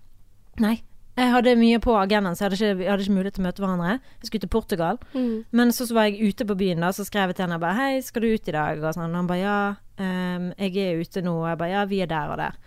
Nei. 0.58 0.82
Jeg 1.16 1.32
hadde 1.32 1.56
mye 1.56 1.80
på 1.80 1.94
agendaen, 1.96 2.36
så 2.36 2.44
jeg 2.44 2.50
hadde 2.50 2.58
ikke, 2.60 2.84
jeg 2.84 2.92
hadde 2.92 3.04
ikke 3.06 3.16
mulighet 3.16 3.36
til 3.38 3.44
å 3.44 3.48
møte 3.48 3.64
hverandre. 3.64 3.92
Jeg 4.20 4.28
skulle 4.28 4.44
til 4.44 4.52
Portugal. 4.52 4.98
Mm. 5.14 5.46
Men 5.56 5.72
så, 5.72 5.88
så 5.88 5.96
var 5.96 6.10
jeg 6.10 6.28
ute 6.28 6.48
på 6.48 6.58
byen, 6.60 6.84
da, 6.84 6.90
så 6.92 7.06
skrev 7.08 7.32
jeg 7.32 7.38
til 7.38 7.46
henne 7.46 7.60
bare 7.60 7.76
'Hei, 7.76 8.02
skal 8.04 8.22
du 8.22 8.34
ut 8.34 8.50
i 8.50 8.56
dag?' 8.56 8.84
Og 8.84 8.94
sånn. 8.96 9.16
Han 9.16 9.28
bare 9.28 9.40
'Ja, 9.40 9.60
um, 10.00 10.52
jeg 10.60 10.76
er 10.76 11.00
ute 11.00 11.24
nå.' 11.24 11.38
Og 11.40 11.48
jeg 11.48 11.58
bare 11.58 11.70
'Ja, 11.72 11.86
vi 11.86 12.02
er 12.02 12.12
der 12.12 12.34
og 12.34 12.38
der'. 12.40 12.60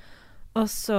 Og 0.59 0.67
så 0.71 0.97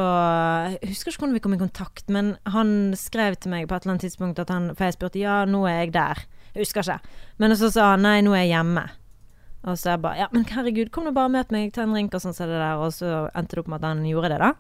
Jeg 0.80 0.94
husker 0.94 1.12
ikke 1.12 1.26
hvordan 1.26 1.36
vi 1.36 1.44
kom 1.44 1.56
i 1.56 1.62
kontakt, 1.62 2.06
men 2.08 2.36
han 2.48 2.94
skrev 2.98 3.36
til 3.36 3.52
meg 3.52 3.68
på 3.68 3.76
et 3.76 3.84
eller 3.84 3.98
annet 3.98 4.06
tidspunkt 4.08 4.40
at 4.40 4.52
han 4.54 4.72
For 4.76 4.88
jeg 4.88 4.96
spurte 4.96 5.20
'Ja, 5.20 5.46
nå 5.46 5.66
er 5.68 5.84
jeg 5.84 5.94
der'. 5.94 6.26
Jeg 6.56 6.62
husker 6.64 6.82
ikke. 6.82 7.00
Men 7.38 7.52
så 7.52 7.72
sa 7.72 7.92
han 7.92 8.02
'Nei, 8.02 8.22
nå 8.22 8.34
er 8.34 8.46
jeg 8.46 8.56
hjemme'. 8.56 8.90
Og 9.64 9.78
så 9.78 9.90
jeg 9.92 10.02
bare 10.02 10.18
'Ja, 10.18 10.28
men 10.32 10.46
herregud, 10.46 10.92
kom 10.92 11.04
nå 11.04 11.12
bare 11.12 11.26
og 11.26 11.32
møt 11.32 11.52
meg, 11.52 11.74
ta 11.74 11.82
en 11.84 11.94
drink', 11.94 12.14
og 12.14 12.22
sånn 12.22 12.34
så 12.34 12.48
det 12.48 12.60
der. 12.60 12.78
Og 12.78 12.94
så 12.94 13.30
endte 13.36 13.56
det 13.56 13.60
opp 13.60 13.68
med 13.68 13.84
at 13.84 13.88
han 13.88 14.04
gjorde 14.06 14.30
det, 14.30 14.40
da. 14.40 14.54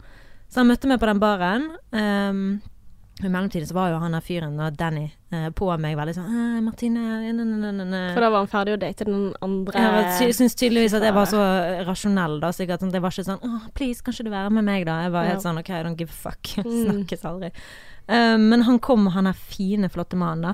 Så 0.50 0.60
han 0.60 0.68
møtte 0.68 0.88
meg 0.88 1.00
på 1.00 1.06
den 1.06 1.20
baren. 1.20 1.78
ehm, 1.94 2.62
I 3.20 3.28
mellomtiden 3.28 3.68
så 3.68 3.76
var 3.76 3.90
jo 3.92 3.98
han 4.00 4.14
der 4.16 4.24
fyren, 4.24 4.56
og 4.64 4.78
Danny, 4.80 5.10
eh, 5.36 5.50
på 5.52 5.68
meg 5.82 5.98
veldig 6.00 6.14
sånn 6.16 6.30
«Eh, 6.32 6.62
'Martine 6.64 7.02
ne, 7.04 7.34
ne, 7.36 7.44
ne, 7.44 7.72
ne, 7.76 7.86
ne. 7.86 8.04
For 8.14 8.24
da 8.24 8.30
var 8.32 8.46
han 8.46 8.52
ferdig 8.52 8.78
å 8.78 8.80
date 8.80 9.08
den 9.10 9.34
andre 9.44 9.82
Jeg 10.22 10.36
syns 10.38 10.56
tydeligvis 10.56 10.96
at 10.96 11.04
jeg 11.04 11.14
var 11.18 11.28
så 11.28 11.42
rasjonell, 11.90 12.40
da. 12.40 12.54
Sikkert 12.56 12.80
sånn, 12.80 12.94
Det 12.96 13.02
var 13.04 13.12
ikke 13.12 13.28
sånn 13.28 13.44
«Åh, 13.44 13.68
please, 13.76 14.02
kan 14.02 14.14
ikke 14.16 14.30
du 14.30 14.32
være 14.32 14.50
med 14.56 14.64
meg, 14.64 14.86
da? 14.88 15.02
Jeg 15.04 15.12
var 15.12 15.28
helt 15.28 15.44
sånn 15.44 15.60
OK, 15.60 15.70
I 15.70 15.84
don't 15.84 16.00
give 16.00 16.12
a 16.16 16.20
fuck. 16.30 16.56
Mm. 16.70 16.86
Snakkes 16.86 17.26
aldri. 17.26 17.52
Eh, 18.08 18.38
men 18.38 18.62
han 18.64 18.80
kom, 18.80 19.08
han 19.08 19.28
er 19.28 19.34
fine, 19.34 19.90
flotte 19.90 20.16
mannen, 20.16 20.54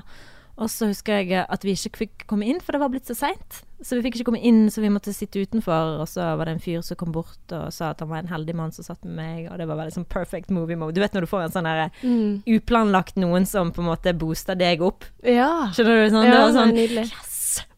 Og 0.56 0.70
så 0.72 0.88
husker 0.88 1.20
jeg 1.20 1.44
at 1.44 1.64
vi 1.66 1.74
ikke 1.76 2.00
fikk 2.06 2.26
komme 2.30 2.46
inn, 2.48 2.62
for 2.64 2.72
det 2.72 2.80
var 2.80 2.92
blitt 2.92 3.08
så 3.08 3.16
seint. 3.16 3.58
Så 3.84 3.98
vi 3.98 4.06
fikk 4.06 4.16
ikke 4.16 4.30
komme 4.30 4.40
inn, 4.40 4.70
så 4.72 4.80
vi 4.80 4.88
måtte 4.92 5.12
sitte 5.12 5.42
utenfor. 5.44 5.98
Og 6.00 6.08
så 6.08 6.30
var 6.38 6.48
det 6.48 6.56
en 6.56 6.62
fyr 6.64 6.80
som 6.84 6.96
kom 6.96 7.12
bort 7.12 7.52
og 7.52 7.68
sa 7.76 7.90
at 7.92 8.00
han 8.00 8.08
var 8.08 8.24
en 8.24 8.32
heldig 8.32 8.56
mann 8.56 8.72
som 8.72 8.86
satt 8.86 9.04
med 9.04 9.18
meg, 9.18 9.50
og 9.50 9.60
det 9.60 9.68
var 9.68 9.80
veldig 9.82 9.98
sånn 9.98 10.08
perfect 10.08 10.52
movie 10.54 10.80
mode. 10.80 10.96
Du 10.96 11.02
vet 11.04 11.16
når 11.16 11.26
du 11.26 11.30
får 11.30 11.44
en 11.44 11.56
sånn 11.58 11.68
der 11.68 11.90
mm. 12.00 12.46
uplanlagt 12.56 13.20
noen 13.20 13.48
som 13.48 13.74
på 13.74 13.84
en 13.84 13.90
måte 13.90 14.16
booster 14.16 14.56
deg 14.56 14.84
opp. 14.86 15.04
Ja. 15.20 15.68
Skjønner 15.76 16.00
du? 16.00 16.08
Sånn, 16.16 16.24
ja, 16.24 16.32
det 16.32 16.44
var 16.46 16.56
sånn. 16.56 16.76
Yes! 17.04 17.36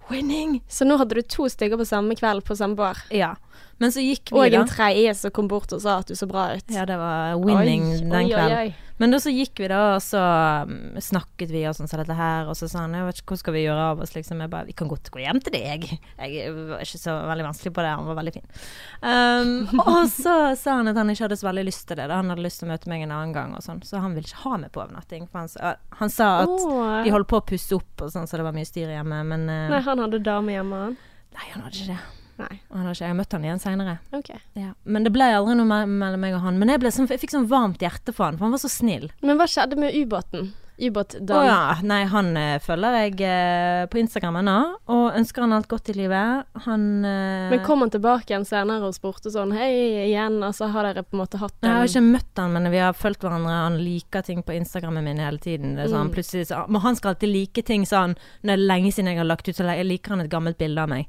Winning! 0.08 0.60
Så 0.70 0.86
nå 0.88 0.96
hadde 1.02 1.18
du 1.18 1.26
to 1.26 1.50
stykker 1.50 1.80
på 1.80 1.88
samme 1.88 2.14
kveld 2.16 2.46
på 2.46 2.56
samme 2.56 2.78
bar. 2.78 3.02
Ja. 3.12 3.34
Men 3.78 3.94
så 3.94 4.02
gikk 4.02 4.32
vi, 4.32 4.38
Og 4.38 4.50
da. 4.50 4.64
en 4.64 4.70
tredje 4.70 5.14
som 5.14 5.30
kom 5.34 5.48
bort 5.50 5.72
og 5.74 5.82
sa 5.84 6.00
at 6.02 6.10
du 6.10 6.16
så 6.18 6.26
bra 6.26 6.50
ut. 6.58 6.66
Ja, 6.74 6.84
det 6.88 6.98
var 6.98 7.38
winning 7.38 7.86
Oi, 7.92 7.98
den 8.02 8.30
kvelden. 8.32 8.76
Men 8.98 9.12
da 9.14 9.20
så 9.22 9.30
gikk 9.30 9.60
vi 9.62 9.68
da, 9.70 9.78
og 9.94 10.02
så 10.02 10.18
um, 10.66 10.96
snakket 10.98 11.52
vi 11.54 11.60
og 11.70 11.76
sånn 11.78 11.86
som 11.86 12.00
dette 12.00 12.16
her, 12.18 12.48
og 12.50 12.56
så 12.58 12.66
sa 12.66 12.82
han 12.82 12.96
jeg 12.98 13.06
vet 13.06 13.20
ikke 13.20 13.36
hva 13.36 13.38
skal 13.38 13.54
vi 13.54 13.62
gjøre 13.62 13.84
av 13.92 14.02
oss, 14.02 14.14
liksom. 14.16 14.42
Jeg 14.42 14.50
bare 14.50 14.66
vi 14.66 14.74
kan 14.80 14.90
godt 14.90 15.10
gå 15.14 15.22
hjem 15.22 15.38
til 15.46 15.54
deg. 15.54 15.86
Jeg 16.18 16.56
var 16.56 16.82
ikke 16.82 17.00
så 17.04 17.14
veldig 17.30 17.46
vanskelig 17.46 17.72
på 17.76 17.84
det, 17.86 17.94
han 17.94 18.10
var 18.10 18.18
veldig 18.18 18.34
fin. 18.34 18.48
Um, 19.06 19.80
og 19.84 20.02
så 20.10 20.34
sa 20.58 20.80
han 20.80 20.90
at 20.90 20.98
han 20.98 21.14
ikke 21.14 21.28
hadde 21.28 21.38
så 21.38 21.46
veldig 21.46 21.66
lyst 21.70 21.86
til 21.86 22.00
det, 22.00 22.10
da. 22.10 22.18
han 22.18 22.34
hadde 22.34 22.46
lyst 22.48 22.64
til 22.64 22.66
å 22.66 22.72
møte 22.74 22.90
meg 22.90 23.06
en 23.06 23.14
annen 23.14 23.38
gang 23.38 23.54
og 23.54 23.62
sånn, 23.62 23.84
så 23.86 24.02
han 24.02 24.18
ville 24.18 24.26
ikke 24.26 24.42
ha 24.48 24.58
meg 24.64 24.74
på 24.74 24.82
overnatting. 24.82 25.30
For 25.30 25.44
han, 25.44 25.54
sa- 25.54 25.76
han 26.02 26.14
sa 26.18 26.34
at 26.42 26.54
oh. 26.58 26.98
de 27.06 27.14
holdt 27.14 27.30
på 27.30 27.38
å 27.38 27.46
pusse 27.54 27.78
opp 27.78 28.08
og 28.08 28.10
sånn, 28.16 28.26
så 28.26 28.42
det 28.42 28.50
var 28.50 28.58
mye 28.58 28.66
styr 28.66 28.90
hjemme, 28.98 29.22
men 29.30 29.46
uh, 29.46 29.68
Nei, 29.76 29.84
han 29.86 30.08
hadde 30.08 30.24
dame 30.26 30.58
hjemme, 30.58 30.86
han. 30.88 31.02
nei, 31.38 31.52
han 31.54 31.68
hadde 31.68 31.84
ikke 31.84 31.92
det. 31.94 32.17
Nei. 32.38 32.60
Han 32.70 32.86
har 32.86 32.94
ikke, 32.94 33.08
jeg 33.10 33.16
møtte 33.18 33.36
han 33.38 33.44
igjen 33.48 33.62
seinere. 33.62 33.96
Okay. 34.14 34.38
Ja, 34.54 34.72
men 34.84 35.02
det 35.06 35.10
ble 35.14 35.26
aldri 35.34 35.56
noe 35.58 35.82
mellom 35.90 36.20
meg 36.22 36.36
og 36.38 36.44
han. 36.46 36.58
Men 36.60 36.70
jeg, 36.70 36.80
ble 36.84 36.94
sånn, 36.94 37.10
jeg 37.10 37.20
fikk 37.24 37.34
sånn 37.34 37.50
varmt 37.50 37.82
hjerte 37.82 38.14
for 38.14 38.28
han, 38.28 38.38
for 38.38 38.46
han 38.46 38.54
var 38.54 38.62
så 38.62 38.70
snill. 38.70 39.10
Men 39.26 39.40
hva 39.40 39.48
skjedde 39.50 39.78
med 39.80 39.94
ubåten? 39.98 40.52
Å 40.78 40.86
Ubåt-Dan. 40.86 41.42
ja, 41.42 41.74
nei, 41.82 42.04
han 42.06 42.28
eh, 42.38 42.60
følger 42.62 42.94
jeg 43.00 43.16
eh, 43.26 43.86
på 43.90 43.98
Instagram 43.98 44.36
ennå, 44.38 44.52
og 44.94 45.16
ønsker 45.18 45.42
han 45.42 45.56
alt 45.56 45.66
godt 45.66 45.88
i 45.90 45.96
livet. 45.98 46.46
Han 46.68 46.84
eh, 47.02 47.48
Men 47.50 47.64
kom 47.66 47.82
han 47.82 47.90
tilbake 47.90 48.30
igjen 48.30 48.46
senere 48.46 48.86
og 48.86 48.94
spurte 48.94 49.32
sånn 49.34 49.50
Hei 49.58 49.72
igjen, 50.04 50.36
altså 50.46 50.68
har 50.70 50.86
dere 50.86 51.02
på 51.02 51.16
en 51.18 51.24
måte 51.24 51.40
hatt 51.42 51.56
Jeg 51.66 51.74
har 51.74 51.90
ikke 51.90 52.04
møtt 52.06 52.38
han, 52.38 52.54
men 52.54 52.70
vi 52.70 52.78
har 52.78 52.94
fulgt 52.94 53.26
hverandre. 53.26 53.56
Han 53.64 53.80
liker 53.82 54.22
ting 54.22 54.44
på 54.46 54.54
Instagrammen 54.54 55.02
min 55.02 55.18
hele 55.18 55.42
tiden. 55.42 55.74
Det 55.74 55.88
sånn, 55.90 56.06
Mm. 56.06 56.14
plutselig 56.14 56.46
så, 56.52 56.62
Men 56.70 56.80
han 56.86 56.94
skal 56.94 57.16
alltid 57.16 57.34
like 57.34 57.62
ting 57.66 57.82
sånn 57.82 58.14
Når 58.14 58.46
det 58.46 58.54
er 58.54 58.66
lenge 58.70 58.92
siden 58.94 59.10
jeg 59.10 59.18
har 59.18 59.26
lagt 59.26 59.48
ut, 59.48 59.56
så 59.58 59.66
jeg 59.66 59.84
liker 59.90 60.14
han 60.14 60.20
et 60.20 60.30
gammelt 60.30 60.58
bilde 60.62 60.78
av 60.78 60.88
meg. 60.94 61.08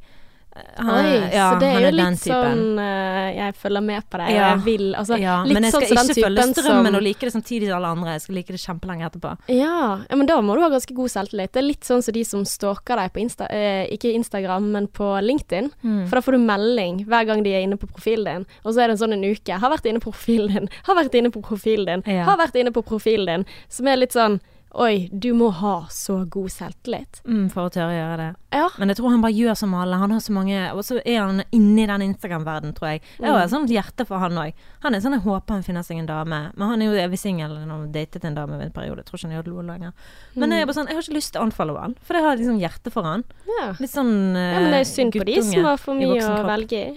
Eh, 0.59 0.83
Han, 0.83 1.05
Oi, 1.05 1.15
ja, 1.33 1.45
så 1.53 1.59
det 1.59 1.67
er 1.69 1.79
jo 1.79 1.89
den 1.89 1.97
litt 1.99 2.21
sånn 2.23 2.61
uh, 2.79 3.29
Jeg 3.35 3.55
følger 3.59 3.83
med 3.83 4.05
på 4.09 4.19
deg, 4.21 4.31
Ja. 4.33 4.49
jeg 4.49 4.63
vil 4.65 4.85
Altså, 4.95 5.17
ja, 5.19 5.37
men 5.43 5.63
jeg 5.63 5.73
sånn 5.73 5.85
skal 5.85 6.09
ikke 6.09 6.23
følge 6.23 6.45
strømmen 6.53 6.91
som 6.91 6.99
og 6.99 7.03
like 7.05 7.19
det 7.27 7.33
samtidig 7.33 7.69
som 7.69 7.77
alle 7.77 7.91
andre. 7.95 8.15
Jeg 8.17 8.21
skal 8.25 8.35
like 8.39 8.55
det 8.55 8.61
kjempelenge 8.63 9.07
etterpå. 9.09 9.33
ja, 9.55 9.79
ja, 10.09 10.15
men 10.15 10.27
da 10.29 10.39
må 10.41 10.55
du 10.55 10.61
ha 10.61 10.69
ganske 10.69 10.95
god 10.95 11.09
selvtillit. 11.09 11.51
Det 11.53 11.61
er 11.63 11.67
litt 11.67 11.87
sånn 11.87 12.03
som 12.03 12.13
de 12.13 12.23
som 12.23 12.45
stalker 12.45 12.95
deg 12.95 13.13
på 13.13 13.23
Insta, 13.23 13.47
eh, 13.51 13.87
ikke 13.95 14.13
Instagram, 14.13 14.71
men 14.71 14.87
på 14.87 15.09
LinkedIn. 15.23 15.71
Mm. 15.83 16.07
For 16.07 16.19
da 16.19 16.21
får 16.21 16.37
du 16.37 16.45
melding 16.45 17.03
hver 17.05 17.25
gang 17.25 17.43
de 17.43 17.53
er 17.55 17.65
inne 17.67 17.77
på 17.79 17.87
profilen 17.89 18.25
din, 18.25 18.45
og 18.63 18.73
så 18.73 18.83
er 18.83 18.87
det 18.87 18.97
en 18.97 19.03
sånn 19.07 19.13
en 19.17 19.23
uke. 19.25 19.59
Har 19.59 19.71
vært 19.71 19.85
inne 19.89 19.99
på 19.99 20.11
profilen 20.11 20.53
din, 20.53 20.69
har 20.83 20.95
vært 20.95 21.15
inne 21.15 21.31
på 21.31 21.41
profilen 21.43 21.85
din, 22.03 22.23
har 22.25 22.37
vært 22.37 22.55
inne 22.55 22.71
på 22.71 22.83
profilen 22.83 23.25
din. 23.25 23.45
Som 23.69 23.87
er 23.87 23.97
litt 23.97 24.15
sånn 24.15 24.39
Oi, 24.77 25.09
du 25.11 25.33
må 25.33 25.47
ha 25.49 25.87
så 25.89 26.29
god 26.29 26.51
selvtillit. 26.53 27.23
Mm, 27.25 27.47
for 27.49 27.65
å 27.65 27.71
tørre 27.73 27.89
å 27.89 27.95
gjøre 27.95 28.17
det. 28.21 28.27
Ja. 28.55 28.65
Men 28.81 28.89
jeg 28.89 28.97
tror 28.97 29.13
han 29.13 29.21
bare 29.21 29.35
gjør 29.37 29.57
som 29.59 29.73
alle. 29.77 29.97
Han 30.01 30.11
har 30.15 30.21
så 30.25 30.33
mange 30.33 30.57
Og 30.73 30.81
så 30.85 30.97
er 31.05 31.19
han 31.21 31.43
inne 31.53 31.83
i 31.83 31.87
den 31.89 32.05
Instagram-verdenen, 32.07 32.73
tror 32.77 32.95
jeg. 32.95 33.03
Jeg 33.19 33.29
har 33.29 33.43
et 33.43 33.53
sånt 33.53 33.69
hjerte 33.69 34.05
for 34.09 34.21
han 34.23 34.39
òg. 34.41 34.63
Han 34.85 34.95
er 34.95 35.03
sånn 35.03 35.17
jeg 35.17 35.25
håper 35.25 35.59
han 35.59 35.65
finner 35.65 35.85
seg 35.85 36.01
en 36.01 36.09
dame. 36.09 36.39
Men 36.55 36.73
han 36.73 36.81
er 36.81 36.89
jo 36.89 37.03
evig 37.03 37.19
singel. 37.21 37.53
Han 37.61 37.73
har 37.75 37.85
datet 37.93 38.25
en 38.25 38.37
dame 38.39 38.57
en 38.59 38.73
periode. 38.73 39.03
Jeg 39.03 39.09
tror 39.09 39.19
ikke 39.21 39.29
han 39.29 39.35
gjør 39.37 39.47
det 39.49 39.67
lenger. 39.69 39.93
Men 40.39 40.55
jeg 40.55 40.63
er 40.65 40.69
bare 40.71 40.79
sånn 40.79 40.89
Jeg 40.89 40.97
har 40.99 41.05
ikke 41.05 41.17
lyst 41.19 41.33
til 41.35 41.41
å 41.41 41.45
anfalle 41.45 41.77
han, 41.77 41.95
for 42.01 42.17
jeg 42.17 42.25
har 42.25 42.41
liksom 42.41 42.59
hjerte 42.63 42.93
for 42.93 43.09
han. 43.09 43.25
ja. 43.59 43.69
Litt 43.79 43.93
sånn 43.93 44.13
uh, 44.33 44.41
Ja, 44.41 44.59
men 44.63 44.71
det 44.73 44.79
er 44.79 44.85
jo 44.85 44.91
synd 44.93 45.17
på 45.19 45.27
de 45.29 45.37
som 45.45 45.69
har 45.69 45.77
for 45.81 45.99
mye 45.99 46.19
å 46.25 46.43
velge 46.49 46.79
i. 46.79 46.91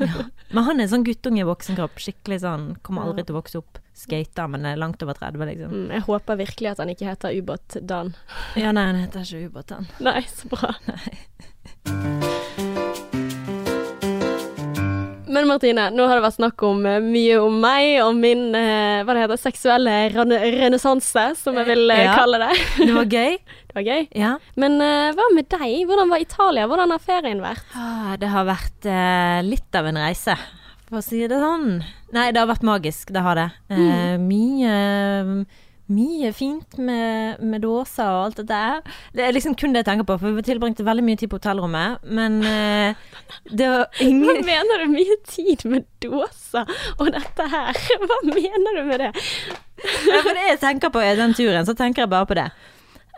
Men 0.54 0.66
han 0.68 0.78
er 0.80 0.86
sånn 0.90 1.02
guttunge 1.02 1.40
i 1.42 1.46
voksenkropp. 1.48 1.96
Skikkelig 1.98 2.36
sånn 2.44 2.66
Kommer 2.86 3.08
aldri 3.08 3.24
til 3.26 3.34
å 3.34 3.40
vokse 3.40 3.58
opp. 3.58 3.80
Skater, 3.94 4.48
men 4.50 4.64
er 4.66 4.74
langt 4.78 5.02
over 5.06 5.14
30, 5.14 5.38
liksom. 5.46 5.70
Mm, 5.70 5.90
jeg 5.94 6.02
håper 6.08 6.38
virkelig 6.40 6.70
at 6.72 6.80
han 6.82 6.90
ikke 6.90 7.06
heter 7.06 7.34
Ubåt 7.38 7.76
Dan. 7.86 8.08
Ja, 8.58 8.72
nei, 8.74 8.88
han 8.88 8.98
heter 8.98 9.22
ikke 9.22 9.52
Ubåt-Dan. 9.52 9.86
Nei, 10.02 10.24
så 10.26 10.50
bra. 10.50 10.72
Men 15.34 15.48
Martine, 15.50 15.88
nå 15.90 16.04
har 16.06 16.18
det 16.18 16.22
vært 16.28 16.36
snakk 16.36 16.62
om 16.62 16.84
eh, 16.86 17.02
mye 17.02 17.38
om 17.42 17.56
meg 17.58 17.96
og 18.04 18.12
min 18.14 18.52
eh, 18.54 19.02
hva 19.02 19.16
det 19.16 19.24
heter, 19.24 19.40
seksuelle 19.40 19.94
renessanse, 20.14 21.24
som 21.40 21.58
jeg 21.58 21.66
vil 21.72 21.90
eh, 21.90 22.04
ja. 22.06 22.12
kalle 22.20 22.38
det. 22.44 22.52
Det 22.78 22.92
var 22.94 23.08
gøy. 23.10 23.38
Det 23.74 23.80
var 23.80 23.86
gøy. 23.88 24.04
Ja. 24.14 24.28
Men 24.54 24.76
hva 24.78 25.24
med 25.34 25.48
deg? 25.50 25.80
Hvordan 25.88 26.12
var 26.12 26.22
Italia? 26.22 26.68
Hvordan 26.70 26.92
har 26.94 27.00
ferien 27.02 27.40
vært? 27.42 27.72
Ah, 27.74 28.12
det 28.22 28.28
har 28.30 28.46
vært 28.46 28.86
litt 29.42 29.74
av 29.74 29.88
en 29.90 29.98
reise, 29.98 30.36
for 30.86 31.00
å 31.00 31.02
si 31.02 31.24
det 31.26 31.40
sånn. 31.42 31.80
Nei, 32.14 32.28
det 32.30 32.38
har 32.38 32.46
vært 32.52 32.62
magisk, 32.68 33.10
det 33.10 33.24
har 33.26 33.40
det. 33.40 33.48
Mm. 33.74 34.28
mye 34.28 34.76
mye 35.92 36.30
fint 36.32 36.78
med, 36.80 37.40
med 37.44 37.60
dåser 37.60 38.08
og 38.08 38.20
alt 38.30 38.38
dette 38.40 38.56
her. 38.56 38.78
Det 39.12 39.24
er 39.26 39.34
liksom 39.36 39.56
kun 39.60 39.74
det 39.74 39.82
jeg 39.82 39.88
tenker 39.90 40.06
på, 40.08 40.16
for 40.22 40.36
vi 40.38 40.44
tilbringte 40.46 40.86
veldig 40.86 41.04
mye 41.04 41.20
tid 41.20 41.28
på 41.32 41.36
hotellrommet. 41.40 42.04
Men 42.08 42.38
uh, 42.40 43.18
det 43.52 43.68
var 43.68 43.88
Hva 44.00 44.36
mener 44.46 44.84
du 44.84 44.94
mye 44.94 45.18
tid 45.28 45.66
med 45.68 45.84
dåser 46.04 46.70
og 46.98 47.10
dette 47.12 47.48
her? 47.52 47.82
Hva 48.06 48.20
mener 48.30 48.78
du 48.80 48.84
med 48.88 49.04
det? 49.04 49.10
Ja, 50.08 50.22
for 50.24 50.32
det 50.32 50.46
jeg 50.54 50.62
tenker 50.62 50.94
på 50.94 51.02
i 51.04 51.12
den 51.18 51.36
turen, 51.36 51.66
så 51.68 51.76
tenker 51.76 52.06
jeg 52.06 52.12
bare 52.14 52.30
på 52.30 52.38
det. 52.40 52.48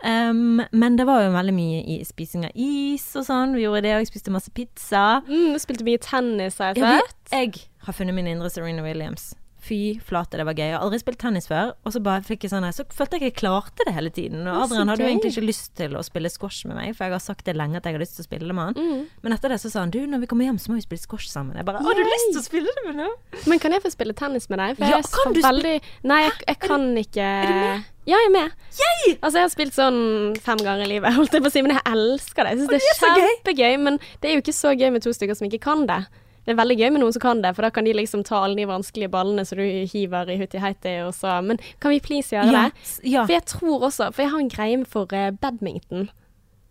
Um, 0.03 0.59
men 0.77 0.93
det 0.99 1.07
var 1.09 1.23
jo 1.25 1.31
veldig 1.33 1.53
mye 1.57 1.79
i 1.89 1.95
spising 2.05 2.43
av 2.45 2.53
is 2.53 3.07
og 3.17 3.25
sånn. 3.25 3.55
Vi 3.57 3.63
gjorde 3.63 3.81
det, 3.87 3.95
og 3.95 4.03
jeg 4.03 4.11
spiste 4.11 4.33
masse 4.35 4.51
pizza. 4.53 5.23
Mm, 5.25 5.55
spilte 5.61 5.87
mye 5.87 6.01
tennis, 6.03 6.59
har 6.61 6.75
jeg 6.75 6.83
Jeg 6.83 6.99
sett. 7.01 7.17
vet. 7.31 7.33
Jeg 7.33 7.87
har 7.87 7.95
funnet 7.97 8.13
min 8.19 8.27
indre 8.29 8.51
Serena 8.53 8.83
Williams. 8.85 9.31
Fy 9.67 9.79
flate, 10.03 10.39
det 10.39 10.45
var 10.47 10.55
gøy. 10.55 10.65
Jeg 10.69 10.75
har 10.77 10.85
aldri 10.85 10.99
spilt 11.01 11.19
tennis 11.21 11.49
før. 11.49 11.73
Og 11.83 11.95
så 11.95 12.01
bare 12.03 12.23
fikk 12.25 12.45
jeg 12.45 12.53
sånn 12.53 12.67
Så 12.75 12.85
følte 12.93 13.17
jeg 13.17 13.27
ikke 13.27 13.27
jeg 13.27 13.37
klarte 13.41 13.87
det 13.87 13.93
hele 13.95 14.11
tiden. 14.13 14.45
Og 14.47 14.63
Adrian 14.63 14.91
hadde 14.91 15.03
jo 15.03 15.09
egentlig 15.09 15.33
ikke 15.35 15.47
lyst 15.47 15.73
til 15.79 15.97
å 15.99 16.03
spille 16.05 16.31
squash 16.31 16.67
med 16.69 16.79
meg, 16.79 16.93
for 16.95 17.07
jeg 17.07 17.17
har 17.17 17.23
sagt 17.23 17.45
det 17.47 17.57
lenge 17.57 17.79
at 17.79 17.87
jeg 17.87 17.97
har 17.97 18.03
lyst 18.03 18.17
til 18.17 18.23
å 18.25 18.29
spille 18.29 18.47
det 18.47 18.55
med 18.57 18.71
han. 18.71 18.79
Mm. 18.79 19.03
Men 19.25 19.35
etter 19.35 19.53
det 19.53 19.59
så 19.63 19.73
sa 19.73 19.83
han 19.83 19.91
du, 19.93 19.99
når 20.07 20.23
vi 20.23 20.31
kommer 20.31 20.47
hjem 20.47 20.61
så 20.61 20.71
må 20.71 20.79
vi 20.79 20.85
spille 20.87 21.03
squash 21.03 21.27
sammen. 21.31 21.57
Jeg 21.59 21.67
bare 21.67 21.83
Å, 21.83 21.91
du 21.91 22.01
har 22.03 22.13
lyst 22.13 22.31
til 22.31 22.41
å 22.41 22.47
spille 22.47 22.77
det 22.79 22.85
med 22.87 23.01
noen? 23.01 23.43
Men 23.51 23.61
kan 23.63 23.75
jeg 23.75 23.83
få 23.83 23.91
spille 23.93 24.15
tennis 24.17 24.49
med 24.51 24.63
deg? 24.63 24.79
For 24.79 24.87
Ja, 24.87 25.01
jeg 25.01 25.11
kan 25.17 25.35
du 25.35 25.43
veldig 25.43 25.75
Nei, 26.07 26.19
jeg, 26.27 26.35
jeg 26.47 26.59
kan 26.63 26.89
ikke 27.03 27.27
Er 27.27 27.51
du 27.51 27.61
med? 27.61 27.93
Ja, 28.07 28.15
jeg 28.15 28.29
er 28.29 28.31
med. 28.31 28.53
Yay! 28.77 29.17
Altså, 29.17 29.33
jeg 29.35 29.43
har 29.43 29.51
spilt 29.51 29.75
sånn 29.75 29.97
fem 30.39 30.61
ganger 30.63 30.85
i 30.85 30.93
livet, 30.93 31.11
holdt 31.17 31.33
jeg 31.35 31.43
på 31.43 31.49
å 31.51 31.51
si, 31.51 31.63
men 31.65 31.75
jeg 31.75 31.83
elsker 31.91 32.47
det. 32.47 32.53
Jeg 32.53 32.61
syns 32.61 32.71
det 32.71 32.77
det 32.77 32.87
er 32.87 33.09
er 33.09 33.25
kjempegøy, 33.25 33.73
men 33.83 33.99
det 34.21 34.29
er 34.29 34.37
jo 34.37 34.43
ikke 34.45 34.55
så 34.55 34.71
gøy 34.71 34.93
med 34.95 35.03
to 35.03 35.11
stykker 35.11 35.35
som 35.35 35.49
ikke 35.49 35.59
kan 35.65 35.83
det. 35.89 35.99
Det 36.47 36.53
er 36.55 36.59
veldig 36.61 36.77
gøy 36.79 36.91
med 36.95 37.01
noen 37.03 37.11
som 37.11 37.19
kan 37.25 37.41
det, 37.43 37.49
for 37.57 37.67
da 37.67 37.69
kan 37.75 37.83
de 37.83 37.91
liksom 37.97 38.21
ta 38.23 38.37
alle 38.45 38.55
de 38.55 38.63
vanskelige 38.69 39.11
ballene 39.11 39.43
som 39.45 39.59
du 39.59 39.65
hiver 39.91 40.29
i 40.31 40.37
hutti 40.39 40.61
heiti, 40.63 40.93
og 41.03 41.11
så 41.17 41.41
Men 41.43 41.59
kan 41.83 41.91
vi 41.91 41.99
please 41.99 42.31
gjøre 42.31 42.53
Ja. 42.53 42.61
det? 42.69 42.93
ja. 43.03 43.25
For 43.27 43.33
jeg 43.35 43.45
tror 43.51 43.83
også 43.89 44.07
For 44.15 44.23
jeg 44.23 44.31
har 44.31 44.39
en 44.39 44.49
greie 44.53 44.85
for 44.87 45.11
eh, 45.11 45.31
badminton. 45.31 46.07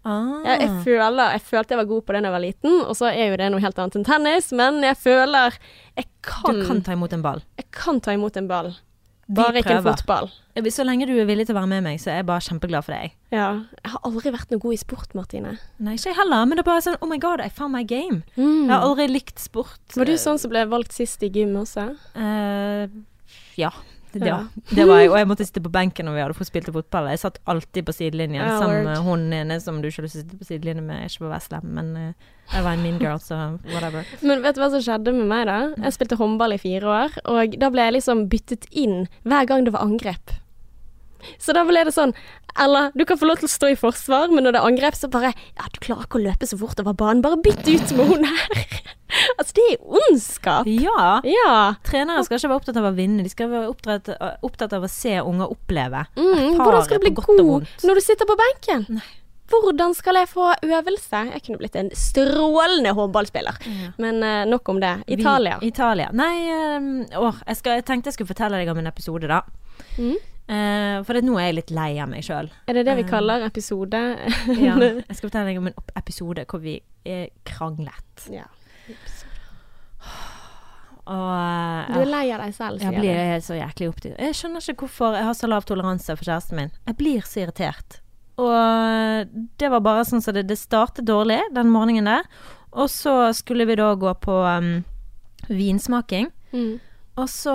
Ah. 0.06 0.40
Jeg, 0.46 0.60
jeg, 0.62 0.70
føler, 0.86 1.32
jeg 1.34 1.40
følte 1.42 1.74
jeg 1.74 1.78
var 1.82 1.88
god 1.90 2.02
på 2.06 2.12
det 2.14 2.22
da 2.22 2.28
jeg 2.30 2.32
var 2.36 2.44
liten, 2.46 2.74
og 2.86 2.94
så 2.96 3.08
er 3.10 3.32
jo 3.32 3.36
det 3.36 3.48
noe 3.50 3.60
helt 3.60 3.78
annet 3.82 3.96
enn 3.98 4.04
tennis, 4.06 4.52
men 4.54 4.80
jeg 4.86 4.96
føler 5.02 5.56
jeg 5.98 6.06
kan, 6.22 6.60
Du 6.60 6.66
kan 6.68 6.80
ta 6.86 6.92
imot 6.94 7.12
en 7.12 7.22
ball. 7.24 7.42
jeg 7.58 7.66
kan 7.74 7.98
ta 8.00 8.12
imot 8.14 8.36
en 8.38 8.46
ball. 8.48 8.68
Bare 9.26 9.58
ikke 9.58 9.80
fotball. 9.82 10.28
Så 10.70 10.84
lenge 10.86 11.08
du 11.08 11.12
er 11.18 11.26
villig 11.26 11.48
til 11.48 11.56
å 11.56 11.58
være 11.58 11.70
med 11.74 11.82
meg, 11.84 11.98
så 12.00 12.12
er 12.12 12.20
jeg 12.20 12.28
bare 12.28 12.44
kjempeglad 12.46 12.86
for 12.86 12.94
deg. 12.94 13.16
Ja. 13.34 13.48
Jeg 13.82 13.92
har 13.92 14.04
aldri 14.06 14.32
vært 14.36 14.52
noe 14.54 14.62
god 14.62 14.76
i 14.76 14.78
sport, 14.80 15.16
Martine. 15.18 15.56
Nei, 15.82 15.96
ikke 15.98 16.12
jeg 16.12 16.18
heller, 16.20 16.46
men 16.46 16.58
det 16.58 16.62
er 16.62 16.68
bare 16.70 16.84
sånn 16.86 17.00
Oh 17.00 17.10
my 17.10 17.18
god, 17.22 17.42
I 17.42 17.50
found 17.50 17.74
my 17.74 17.82
game. 17.82 18.22
Mm. 18.36 18.68
Jeg 18.68 18.72
har 18.72 18.86
aldri 18.86 19.08
likt 19.10 19.42
sport. 19.42 19.82
Var 19.96 20.08
du 20.08 20.14
sånn 20.20 20.38
som 20.42 20.54
ble 20.54 20.62
valgt 20.70 20.94
sist 20.94 21.26
i 21.26 21.30
gym 21.34 21.56
også? 21.58 21.88
Uh, 22.14 22.86
ja. 23.58 23.72
Ja. 24.24 24.38
det 24.70 24.86
var 24.88 25.02
jeg. 25.02 25.10
Og 25.10 25.18
jeg 25.20 25.28
måtte 25.28 25.46
sitte 25.48 25.62
på 25.64 25.72
benken 25.74 26.08
når 26.08 26.16
vi 26.16 26.22
hadde 26.24 26.38
fått 26.38 26.50
spilt 26.50 26.70
fotball. 26.72 27.10
Jeg 27.12 27.20
satt 27.20 27.36
alltid 27.44 27.88
på 27.88 27.94
sidelinjen 27.96 28.40
Ja, 28.40 28.56
sammen 28.62 28.88
med 28.88 29.02
hun 29.04 29.26
ene 29.36 29.58
som 29.60 29.82
du 29.82 29.90
ikke 29.90 30.00
har 30.02 30.08
lyst 30.08 30.20
sitte 30.22 30.38
på 30.38 30.48
sidelinjen 30.48 30.86
med. 30.88 31.10
Ikke 31.10 31.26
på 31.26 31.32
Vestlem, 31.34 31.68
men 31.76 31.92
uh, 31.98 32.32
jeg 32.54 32.64
var 32.64 32.78
en 32.78 32.86
mean 32.86 32.98
girl, 33.02 33.20
så 33.22 33.58
whatever. 33.74 34.08
Men 34.22 34.42
vet 34.44 34.56
du 34.56 34.62
hva 34.62 34.70
som 34.72 34.82
skjedde 34.86 35.14
med 35.16 35.28
meg 35.30 35.46
da? 35.50 35.60
Jeg 35.84 35.98
spilte 35.98 36.18
håndball 36.20 36.56
i 36.56 36.62
fire 36.62 36.96
år, 37.02 37.20
og 37.28 37.60
da 37.60 37.70
ble 37.74 37.88
jeg 37.88 37.98
liksom 37.98 38.26
byttet 38.32 38.68
inn 38.72 39.06
hver 39.26 39.48
gang 39.50 39.66
det 39.66 39.74
var 39.76 39.86
angrep. 39.86 40.38
Så 41.42 41.54
da 41.56 41.64
ble 41.66 41.80
det 41.86 41.94
sånn 41.96 42.12
Eller 42.60 42.92
du 42.94 43.04
kan 43.08 43.18
få 43.18 43.26
lov 43.28 43.40
til 43.40 43.48
å 43.48 43.52
stå 43.52 43.70
i 43.72 43.78
forsvar, 43.78 44.30
men 44.32 44.46
når 44.46 44.54
det 44.54 44.60
er 44.60 44.68
angrep, 44.70 44.98
så 44.98 45.10
bare 45.12 45.32
Ja, 45.32 45.66
du 45.72 45.80
klarer 45.82 46.06
ikke 46.06 46.20
å 46.20 46.26
løpe 46.28 46.48
så 46.48 46.58
fort 46.60 46.80
over 46.82 46.96
banen, 46.96 47.24
bare 47.24 47.40
bytt 47.42 47.66
ut 47.66 47.96
med 47.96 48.12
hun 48.12 48.28
her. 48.30 48.94
Altså, 49.38 49.52
det 49.58 49.66
er 49.74 49.84
ondskap. 50.00 50.66
Ja. 50.70 51.04
Ja. 51.26 51.52
Trenere 51.86 52.24
skal 52.26 52.38
ikke 52.40 52.50
være 52.52 52.60
opptatt 52.62 52.80
av 52.80 52.88
å 52.90 52.94
vinne, 52.96 53.22
de 53.26 53.32
skal 53.32 53.50
være 53.52 53.68
opptatt, 53.72 54.10
opptatt 54.46 54.72
av 54.78 54.86
å 54.86 54.90
se 54.90 55.14
unger 55.20 55.52
oppleve. 55.52 56.06
Mm, 56.16 56.56
hvordan 56.60 56.82
skal 56.86 56.98
du 57.00 57.06
bli 57.08 57.14
god 57.20 57.70
når 57.86 58.00
du 58.00 58.04
sitter 58.06 58.28
på 58.28 58.36
benken? 58.42 58.86
Nei. 59.00 59.06
Hvordan 59.46 59.92
skal 59.94 60.16
jeg 60.18 60.26
få 60.26 60.48
øvelse? 60.66 61.18
Jeg 61.30 61.42
kunne 61.46 61.60
blitt 61.60 61.76
en 61.78 61.90
strålende 61.94 62.90
håndballspiller. 62.98 63.60
Ja. 63.62 63.92
Men 64.02 64.16
uh, 64.18 64.40
nok 64.50 64.68
om 64.72 64.80
det. 64.82 64.90
Vi- 65.06 65.20
Italia. 65.20 65.60
Italia. 65.62 66.08
Nei, 66.10 66.32
eh, 66.50 66.88
åh, 67.20 67.38
jeg, 67.46 67.60
skal, 67.60 67.76
jeg 67.78 67.84
tenkte 67.86 68.10
jeg 68.10 68.16
skulle 68.16 68.32
fortelle 68.32 68.58
deg 68.58 68.72
om 68.72 68.80
en 68.82 68.90
episode, 68.90 69.30
da. 69.30 69.38
Mm. 70.00 70.16
Uh, 70.50 70.98
for 71.06 71.14
det, 71.14 71.22
nå 71.26 71.38
er 71.38 71.52
jeg 71.52 71.58
litt 71.60 71.70
lei 71.78 71.92
av 72.02 72.10
meg 72.10 72.26
sjøl. 72.26 72.50
Er 72.66 72.74
det 72.80 72.84
det 72.90 72.96
vi 72.98 73.06
kaller 73.06 73.46
episode? 73.46 74.02
Ja, 74.50 74.74
jeg 74.82 75.14
skal 75.14 75.28
fortelle 75.28 75.46
deg 75.52 75.62
om 75.62 75.70
en 75.70 75.78
episode 76.02 76.42
hvor 76.50 76.62
vi 76.66 76.80
kranglet. 77.46 78.26
ja. 78.34 78.50
Og 81.06 81.28
eh, 81.36 81.92
Du 81.92 82.00
er 82.02 82.10
lei 82.10 82.24
av 82.34 82.42
deg 82.42 82.56
selv, 82.56 82.82
jeg 82.82 82.98
blir 82.98 83.20
du. 83.20 83.44
så 83.46 83.58
jæklig 83.60 83.90
opptatt. 83.92 84.18
Jeg 84.18 84.38
skjønner 84.38 84.64
ikke 84.72 84.86
hvorfor 84.86 85.14
jeg 85.18 85.28
har 85.28 85.38
så 85.38 85.50
lav 85.50 85.68
toleranse 85.68 86.16
for 86.18 86.26
kjæresten 86.26 86.58
min. 86.58 86.74
Jeg 86.88 86.98
blir 86.98 87.28
så 87.28 87.44
irritert. 87.44 88.00
Og 88.42 89.30
det 89.56 89.70
var 89.72 89.84
bare 89.84 90.04
sånn 90.04 90.20
så 90.24 90.34
det, 90.34 90.44
det 90.50 90.58
startet 90.60 91.06
dårlig 91.08 91.38
den 91.56 91.70
morgenen 91.72 92.10
der. 92.10 92.26
Og 92.76 92.90
så 92.92 93.30
skulle 93.36 93.64
vi 93.68 93.78
da 93.78 93.94
gå 93.96 94.12
på 94.20 94.34
um, 94.44 94.82
vinsmaking. 95.48 96.28
Mm. 96.52 96.74
Og 97.16 97.30
så 97.32 97.54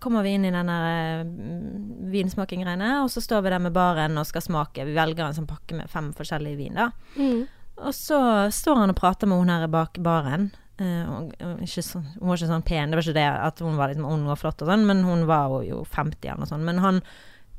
kommer 0.00 0.24
vi 0.24 0.32
inn 0.38 0.46
i 0.48 0.52
den 0.54 0.70
der 0.70 1.26
mm, 1.28 2.08
vinsmaking-greiene, 2.08 3.02
og 3.02 3.10
så 3.12 3.20
står 3.20 3.42
vi 3.44 3.52
der 3.52 3.60
med 3.60 3.74
baren 3.76 4.16
og 4.16 4.24
skal 4.30 4.46
smake. 4.46 4.86
Vi 4.88 4.96
velger 4.96 5.26
en 5.26 5.36
sånn 5.36 5.50
pakke 5.50 5.76
med 5.76 5.92
fem 5.92 6.08
forskjellige 6.16 6.56
vin, 6.56 6.78
da. 6.78 6.88
Mm. 7.20 7.42
Og 7.84 7.92
så 7.92 8.20
står 8.54 8.80
han 8.80 8.94
og 8.94 8.96
prater 8.96 9.28
med 9.28 9.42
hun 9.42 9.52
her 9.52 9.66
bak 9.68 10.00
baren. 10.00 10.48
Og 10.78 11.60
ikke 11.62 11.82
så, 11.86 12.00
hun 12.18 12.28
var 12.28 12.36
ikke 12.36 12.48
sånn 12.50 12.64
pen, 12.66 12.90
det 12.90 12.96
var 12.98 13.04
ikke 13.04 13.14
det 13.14 13.28
at 13.46 13.58
hun 13.62 13.76
var 13.76 13.88
liksom 13.92 14.08
ung 14.10 14.24
og 14.28 14.38
flott 14.40 14.62
og 14.62 14.68
sånn, 14.68 14.84
men 14.86 15.04
hun 15.04 15.26
var 15.26 15.48
jo- 15.48 15.62
jo 15.62 15.84
50 15.84 16.24
eller 16.28 16.38
noe 16.38 16.46
sånt. 16.50 16.64
Men 16.64 16.78
han 16.78 17.02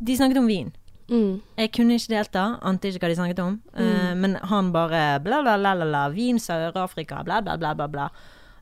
De 0.03 0.11
snakket 0.17 0.37
om 0.37 0.47
vin. 0.47 0.73
Mm. 1.07 1.41
Jeg 1.57 1.71
kunne 1.71 1.95
ikke 1.95 2.09
delta, 2.09 2.59
ante 2.61 2.89
ikke 2.91 2.99
hva 2.99 3.07
de 3.07 3.15
snakket 3.15 3.39
om. 3.39 3.61
Eh, 3.77 4.13
men 4.15 4.35
han 4.35 4.71
bare 4.73 5.21
bla, 5.23 5.41
bla, 5.41 5.55
bla, 5.57 5.73
bla, 5.75 5.85
bla. 5.85 6.09
Vin, 6.09 6.35
Sør-Afrika, 6.37 7.23
bla, 7.23 7.39
bla, 7.41 7.55
bla, 7.55 7.73
bla, 7.73 7.87
bla. 7.87 8.09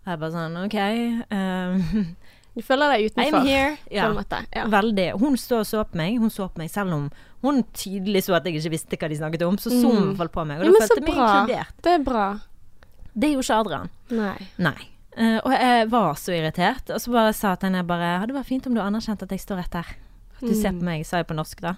Jeg 0.05 0.19
bare 0.19 0.31
sånn 0.31 0.65
OK. 0.65 0.75
eh, 0.75 2.05
Du 2.55 2.61
føler 2.61 2.91
deg 2.93 3.09
utenfor? 3.09 3.39
I'm 3.39 3.45
here. 3.47 3.77
Ja. 3.89 4.13
Ja. 4.53 4.65
Veldig. 4.69 5.19
Hun 5.19 5.33
så 5.37 5.61
og 5.61 5.65
så 5.65 5.83
på 5.89 5.95
meg. 5.95 6.19
Hun 6.19 6.29
så 6.29 6.45
på 6.53 6.59
meg 6.59 6.69
selv 6.69 6.93
om 6.93 7.09
hun 7.41 7.63
tydelig 7.73 8.21
så 8.27 8.35
at 8.35 8.43
jeg 8.45 8.61
ikke 8.61 8.69
visste 8.75 8.95
hva 9.01 9.09
de 9.09 9.15
snakket 9.17 9.41
om. 9.47 9.57
Så 9.57 9.71
så 9.71 9.87
hun 9.89 9.97
i 9.97 9.99
Mm. 10.01 10.13
hvert 10.13 10.17
fall 10.17 10.27
på 10.29 10.45
meg, 10.45 10.59
og 10.59 10.65
Ja, 10.65 10.71
da 10.71 10.77
følte 10.85 11.01
jeg 11.01 11.03
meg 11.07 11.17
inkludert. 11.17 11.81
Det 11.81 11.91
er 11.99 12.03
bra. 12.03 12.39
Det 13.15 13.29
gjorde 13.33 13.45
ikke 13.45 13.59
Adrian. 13.61 13.89
Nei. 14.09 14.47
Nei. 14.57 14.89
Uh, 15.17 15.37
og 15.45 15.51
jeg 15.53 15.89
var 15.91 16.13
så 16.17 16.33
irritert. 16.33 16.89
Og 16.89 16.99
så 17.01 17.11
bare 17.13 17.33
sa 17.37 17.53
til 17.55 17.69
henne 17.69 17.83
bare 17.85 18.19
Hadde 18.23 18.33
vært 18.33 18.49
fint 18.49 18.65
om 18.67 18.73
du 18.73 18.81
anerkjente 18.81 19.23
at 19.27 19.29
jeg 19.35 19.39
står 19.43 19.57
rett 19.61 19.73
her. 19.73 19.91
At 20.39 20.47
du 20.49 20.53
ser 20.55 20.71
Mm. 20.73 20.79
på 20.79 20.83
meg, 20.89 21.05
sa 21.05 21.17
jeg 21.21 21.27
på 21.27 21.35
norsk, 21.37 21.61
da. 21.61 21.75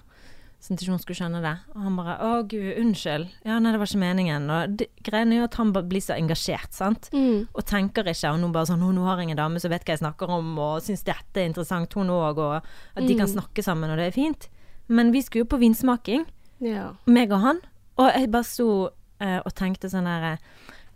Sånn 0.58 0.74
at 0.78 0.80
ikke 0.82 0.90
hun 0.94 0.98
skulle 0.98 1.18
skjønne 1.20 1.42
det. 1.44 1.52
Og 1.76 1.82
han 1.84 1.96
bare 1.96 2.14
Å, 2.24 2.30
gud, 2.48 2.78
unnskyld. 2.80 3.28
Ja, 3.44 3.58
nei, 3.60 3.70
det 3.72 3.78
var 3.78 3.86
ikke 3.86 4.00
meningen. 4.00 4.48
Og 4.50 4.76
det, 4.80 4.86
greien 5.04 5.30
er 5.32 5.36
jo 5.42 5.44
at 5.44 5.54
han 5.60 5.72
bare 5.76 5.84
blir 5.84 6.00
så 6.00 6.16
engasjert, 6.16 6.72
sant. 6.72 7.10
Mm. 7.12 7.44
Og 7.54 7.62
tenker 7.68 8.08
ikke. 8.08 8.32
Og 8.32 8.40
nå 8.40 8.48
bare 8.56 8.66
sånn 8.66 8.80
nå 8.80 9.04
har 9.04 9.20
jeg 9.20 9.30
en 9.30 9.36
dame 9.36 9.60
som 9.60 9.70
vet 9.70 9.84
hva 9.84 9.92
jeg 9.92 10.00
snakker 10.00 10.32
om, 10.32 10.58
og 10.58 10.80
syns 10.82 11.04
dette 11.04 11.36
er 11.36 11.44
interessant, 11.50 11.92
hun 11.92 12.08
òg, 12.08 12.38
og 12.40 12.56
at 12.96 13.06
de 13.06 13.14
kan 13.14 13.28
Mm. 13.28 13.34
snakke 13.36 13.62
sammen, 13.62 13.90
og 13.90 13.98
det 13.98 14.06
er 14.08 14.16
fint. 14.16 14.48
Men 14.88 15.12
vi 15.12 15.20
skulle 15.20 15.44
jo 15.44 15.52
på 15.56 15.60
vinsmaking, 15.60 16.24
Ja. 16.60 16.94
meg 17.06 17.30
og 17.32 17.40
han. 17.40 17.60
Og 17.98 18.10
jeg 18.14 18.30
bare 18.30 18.44
sto 18.44 18.88
uh, 19.20 19.40
og 19.44 19.54
tenkte 19.54 19.88
sånn 19.92 20.06
her 20.06 20.38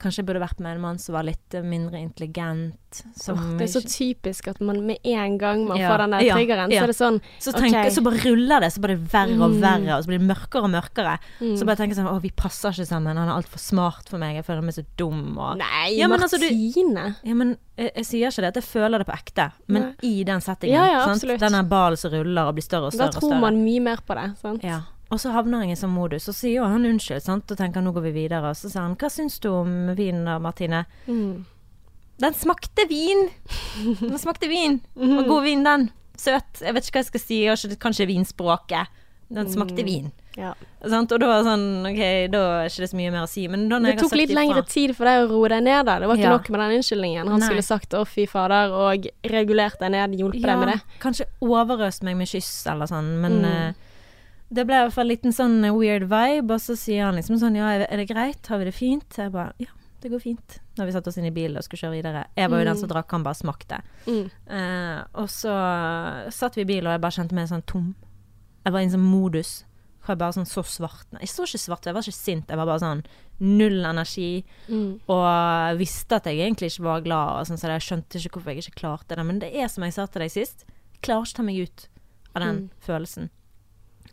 Kanskje 0.00 0.22
jeg 0.22 0.26
burde 0.30 0.40
vært 0.40 0.60
med 0.64 0.72
en 0.76 0.80
mann 0.80 0.98
som 0.98 1.12
var 1.12 1.26
litt 1.28 1.52
mindre 1.62 1.98
intelligent. 2.00 3.02
Som 3.14 3.36
Åh, 3.38 3.50
det 3.58 3.66
er 3.68 3.72
så 3.74 3.82
typisk 3.86 4.48
at 4.50 4.60
man 4.64 4.80
med 4.86 4.98
en 5.04 5.36
gang 5.38 5.66
man 5.68 5.76
Ja, 5.78 5.90
får 5.92 5.98
den 6.02 6.10
der 6.16 6.24
triggeren, 6.34 6.72
ja. 6.72 6.80
så 6.80 6.84
er 6.84 6.90
det 6.90 6.96
sånn 6.96 7.18
så, 7.38 7.52
tenker, 7.52 7.78
okay. 7.84 7.90
så 7.94 8.02
bare 8.02 8.18
ruller 8.24 8.60
det, 8.64 8.70
så 8.74 8.80
blir 8.82 8.96
det 8.96 9.12
verre 9.12 9.36
og 9.44 9.50
Mm. 9.52 9.60
verre, 9.62 9.92
og 9.98 10.02
så 10.02 10.08
blir 10.10 10.18
det 10.18 10.26
mørkere 10.26 10.62
og 10.64 10.70
mørkere. 10.72 11.18
mm. 11.40 11.56
Så 11.60 11.66
bare 11.68 11.76
tenker 11.76 11.94
jeg 11.94 12.00
sånn 12.04 12.10
Å, 12.10 12.20
vi 12.22 12.30
passer 12.34 12.70
ikke 12.72 12.86
sammen, 12.88 13.16
han 13.16 13.28
er 13.28 13.36
altfor 13.36 13.58
smart 13.62 14.08
for 14.08 14.18
meg, 14.18 14.36
jeg 14.40 14.44
føler 14.48 14.62
meg 14.62 14.74
så 14.74 14.84
dum, 14.96 15.38
og 15.38 15.58
Nei, 15.58 15.96
Ja, 15.98 16.08
men 16.08 16.20
altså, 16.20 16.38
du- 16.40 16.48
Martine! 16.50 17.16
Ja, 17.22 17.34
men 17.34 17.56
jeg, 17.76 17.92
jeg 17.94 18.04
sier 18.06 18.28
ikke 18.28 18.40
det 18.42 18.48
at 18.48 18.54
jeg 18.62 18.64
føler 18.64 18.98
det 18.98 19.06
på 19.06 19.14
ekte, 19.14 19.52
men 19.68 19.82
Nei. 19.82 19.94
i 20.02 20.24
den 20.24 20.40
settingen. 20.40 20.74
Ja, 20.74 20.86
ja, 21.06 21.14
sant? 21.14 21.38
Den 21.40 21.68
ballen 21.68 21.96
som 21.96 22.10
ruller 22.10 22.48
og 22.48 22.54
blir 22.56 22.64
større 22.66 22.86
og 22.88 22.92
Da 22.92 23.10
større. 23.10 23.16
og 23.22 23.30
tror 23.30 23.40
man 23.40 23.62
mye 23.64 23.80
mer 23.80 23.96
på 24.02 24.14
det, 24.16 24.38
sant? 24.40 24.64
Ja. 24.64 24.80
Og 25.10 25.18
så 25.18 25.32
havner 25.34 25.64
han 25.64 25.70
i 25.70 25.74
sånn 25.78 25.90
modus, 25.90 26.28
og 26.28 26.34
så 26.34 26.46
sier 26.46 26.62
han 26.70 26.86
unnskyld, 26.86 27.22
sant, 27.24 27.50
og 27.50 27.58
tenker 27.58 27.82
nå 27.82 27.90
går 27.96 28.04
vi 28.08 28.12
videre. 28.22 28.50
Og 28.52 28.56
så 28.56 28.70
sier 28.70 28.84
han 28.84 28.94
hva 28.96 29.10
syns 29.10 29.40
du 29.42 29.48
om 29.50 29.94
vinen 29.98 30.24
da, 30.24 30.38
Martine? 30.38 30.84
Mm. 31.08 31.44
Den 32.20 32.34
smakte 32.36 32.86
vin! 32.88 33.28
Den 34.00 34.18
smakte 34.20 34.46
vin. 34.50 34.80
Mm. 34.94 35.18
Og 35.18 35.26
god 35.26 35.42
vin, 35.48 35.64
den. 35.66 35.90
Søt. 36.20 36.60
Jeg 36.60 36.74
vet 36.76 36.84
ikke 36.86 36.98
hva 36.98 37.02
jeg 37.02 37.10
skal 37.14 37.20
si, 37.24 37.42
jeg 37.46 37.56
har 37.56 37.76
kanskje 37.80 38.06
vinspråket. 38.10 38.86
Den 39.30 39.46
smakte 39.50 39.82
vin. 39.86 40.10
Ja. 40.36 40.52
Sant? 40.90 41.10
Og 41.14 41.20
da 41.22 41.26
var 41.30 41.44
sånn 41.46 41.86
OK, 41.86 42.00
da 42.32 42.40
er 42.64 42.70
ikke 42.70 42.82
det 42.84 42.88
så 42.90 42.98
mye 42.98 43.10
mer 43.14 43.24
å 43.26 43.30
si. 43.30 43.44
Men 43.50 43.68
da 43.70 43.78
Det 43.82 43.96
tok 44.00 44.14
litt 44.18 44.32
lengre 44.34 44.62
tid 44.66 44.94
for 44.98 45.06
deg 45.06 45.22
å 45.24 45.28
roe 45.30 45.50
deg 45.52 45.62
ned, 45.66 45.86
da. 45.86 45.98
Det 46.02 46.08
var 46.10 46.18
ikke 46.18 46.28
Ja. 46.28 46.36
nok 46.36 46.50
med 46.50 46.60
den 46.60 46.76
unnskyldningen. 46.78 47.28
Han 47.30 47.40
Nei. 47.40 47.46
skulle 47.48 47.62
sagt 47.66 47.90
'å, 47.94 48.06
fy 48.06 48.26
fader', 48.26 48.70
og 48.74 49.06
regulert 49.24 49.78
deg 49.78 49.90
ned, 49.90 50.18
hjulpet 50.18 50.42
deg 50.42 50.58
med 50.58 50.68
det. 50.74 50.80
Kanskje 51.00 51.26
overøst 51.40 52.02
meg 52.02 52.16
med 52.16 52.26
kyss 52.28 52.66
eller 52.66 52.86
sånn, 52.86 53.20
men 53.20 53.42
Mm. 53.42 53.74
Det 54.52 54.64
ble 54.66 54.74
i 54.74 54.84
hvert 54.84 54.92
fall 54.94 55.06
en 55.06 55.12
liten 55.14 55.32
sånn 55.32 55.60
weird 55.78 56.08
vibe, 56.10 56.50
og 56.56 56.60
så 56.60 56.74
sier 56.78 57.04
han 57.06 57.14
liksom 57.18 57.38
sånn 57.38 57.56
Ja, 57.56 57.68
er 57.86 57.96
det 57.96 58.08
greit? 58.10 58.46
Har 58.50 58.58
vi 58.58 58.64
det 58.70 58.74
fint? 58.74 59.06
Jeg 59.16 59.30
bare 59.32 59.52
Ja, 59.62 59.70
det 60.02 60.10
går 60.10 60.20
fint. 60.20 60.58
Når 60.76 60.86
vi 60.88 60.92
satte 60.96 61.08
oss 61.12 61.18
inn 61.20 61.26
i 61.28 61.30
bilen 61.34 61.56
og 61.56 61.62
skulle 61.66 61.82
kjøre 61.84 61.98
videre. 62.02 62.26
Jeg 62.36 62.50
var 62.50 62.58
jo 62.62 62.64
den 62.70 62.78
som 62.80 62.88
drakk, 62.88 63.10
han 63.12 63.22
bare 63.26 63.38
smakte. 63.38 63.80
Mm. 64.06 64.30
Uh, 64.50 65.04
og 65.22 65.28
så 65.30 65.52
satt 66.32 66.56
vi 66.56 66.62
i 66.64 66.70
bilen, 66.70 66.86
og 66.88 66.96
jeg 66.96 67.02
bare 67.04 67.16
kjente 67.18 67.36
meg 67.36 67.50
sånn 67.50 67.66
tom. 67.66 67.90
Jeg 68.64 68.72
var 68.72 68.80
i 68.80 68.84
en 68.88 68.94
sånn 68.96 69.04
modus. 69.10 69.52
Jeg 69.60 70.14
Jeg 70.14 70.18
bare 70.18 70.32
sånn 70.32 70.48
så 70.48 70.62
svart. 70.64 71.06
Nei, 71.12 71.20
jeg 71.22 71.28
så 71.28 71.44
ikke 71.44 71.58
svart, 71.60 71.84
jeg 71.86 71.94
var 71.94 72.02
ikke 72.02 72.16
sint. 72.16 72.48
Jeg 72.48 72.56
var 72.58 72.66
bare 72.66 72.80
sånn 72.80 73.02
null 73.40 73.84
energi. 73.84 74.42
Mm. 74.68 74.98
Og 75.12 75.78
visste 75.78 76.16
at 76.16 76.24
jeg 76.26 76.40
egentlig 76.40 76.72
ikke 76.72 76.82
var 76.88 77.00
glad, 77.04 77.46
sånn, 77.46 77.60
så 77.60 77.68
jeg 77.70 77.84
skjønte 77.84 78.18
ikke 78.18 78.32
hvorfor 78.40 78.50
jeg 78.56 78.64
ikke 78.64 78.80
klarte 78.80 79.14
det. 79.14 79.26
Men 79.28 79.38
det 79.38 79.52
er 79.54 79.68
som 79.68 79.84
jeg 79.84 79.92
sa 79.94 80.06
til 80.06 80.24
deg 80.24 80.32
sist, 80.32 80.64
jeg 80.66 81.02
klarer 81.06 81.28
ikke 81.28 81.36
å 81.36 81.36
ta 81.36 81.42
meg 81.46 81.60
ut 81.62 81.88
av 82.34 82.42
den 82.42 82.56
Mm. 82.56 82.70
følelsen. 82.80 83.30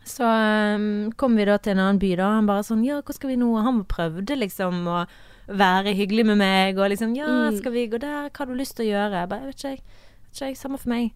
Så 0.08 0.24
um, 0.24 1.12
kom 1.20 1.36
vi 1.36 1.46
da 1.50 1.58
til 1.60 1.74
en 1.76 1.82
annen 1.84 2.00
by, 2.00 2.14
da. 2.20 2.30
Han 2.38 2.48
bare 2.48 2.64
sånn 2.64 2.86
Ja, 2.88 3.02
hvor 3.04 3.16
skal 3.18 3.34
vi 3.34 3.40
nå? 3.42 3.50
Og 3.58 3.66
Han 3.66 3.82
prøvde 3.92 4.38
liksom 4.40 4.86
å 4.88 5.02
være 5.48 5.94
hyggelig 5.96 6.26
med 6.30 6.38
meg, 6.42 6.80
og 6.80 6.90
liksom 6.94 7.16
Ja, 7.18 7.28
Mm. 7.28 7.58
skal 7.60 7.72
vi 7.76 7.88
gå 7.92 8.00
der? 8.00 8.30
Hva 8.30 8.38
har 8.40 8.46
du 8.52 8.56
lyst 8.56 8.76
til 8.78 8.86
å 8.88 8.92
gjøre? 8.94 9.20
Jeg 9.22 9.30
bare, 9.30 9.40
jeg 9.40 9.48
vet 9.48 9.56
ikke, 9.58 9.70
jeg. 9.70 9.82
Vet 10.24 10.34
ikke, 10.34 10.46
jeg. 10.48 10.58
Samme 10.58 10.78
for 10.80 10.90
meg. 10.90 11.12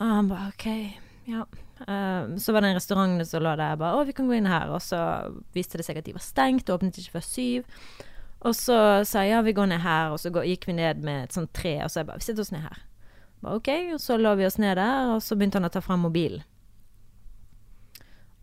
Og 0.00 0.06
han 0.06 0.28
bare 0.28 0.48
OK, 0.52 0.66
ja. 1.28 1.44
Um, 1.88 2.38
så 2.38 2.52
var 2.54 2.60
det 2.62 2.70
en 2.70 2.76
restaurant 2.78 3.26
som 3.26 3.42
lå 3.42 3.56
der. 3.56 3.70
Jeg 3.74 3.78
bare 3.78 3.96
Å, 3.98 4.06
vi 4.06 4.12
kan 4.12 4.28
gå 4.28 4.36
inn 4.36 4.46
her. 4.46 4.68
Og 4.70 4.80
så 4.84 5.00
viste 5.54 5.76
det 5.80 5.84
seg 5.86 5.96
at 5.98 6.04
de 6.04 6.12
var 6.16 6.22
stengt, 6.24 6.68
åpnet 6.70 6.96
ikke 6.98 7.16
før 7.18 7.24
syv. 7.26 7.64
Og 8.44 8.52
så 8.54 8.78
sa 9.08 9.22
jeg 9.24 9.30
ja, 9.32 9.40
vi 9.42 9.52
går 9.56 9.66
ned 9.72 9.80
her, 9.80 10.10
og 10.12 10.18
så 10.20 10.28
gikk 10.44 10.66
vi 10.68 10.74
ned 10.76 11.00
med 11.02 11.24
et 11.24 11.32
sånt 11.32 11.52
tre, 11.56 11.78
og 11.82 11.88
så 11.88 12.02
jeg 12.02 12.06
bare, 12.10 12.18
vi 12.20 12.24
setter 12.28 12.44
oss 12.44 12.52
ned 12.52 12.60
her. 12.60 12.82
Ba, 13.40 13.54
ok, 13.56 13.68
og 13.94 14.00
så 14.04 14.18
lå 14.20 14.34
vi 14.36 14.44
oss 14.44 14.58
ned 14.60 14.76
der, 14.76 15.14
og 15.14 15.22
så 15.24 15.36
begynte 15.36 15.56
han 15.56 15.64
å 15.64 15.72
ta 15.72 15.80
fram 15.80 16.00
mobilen. 16.04 16.42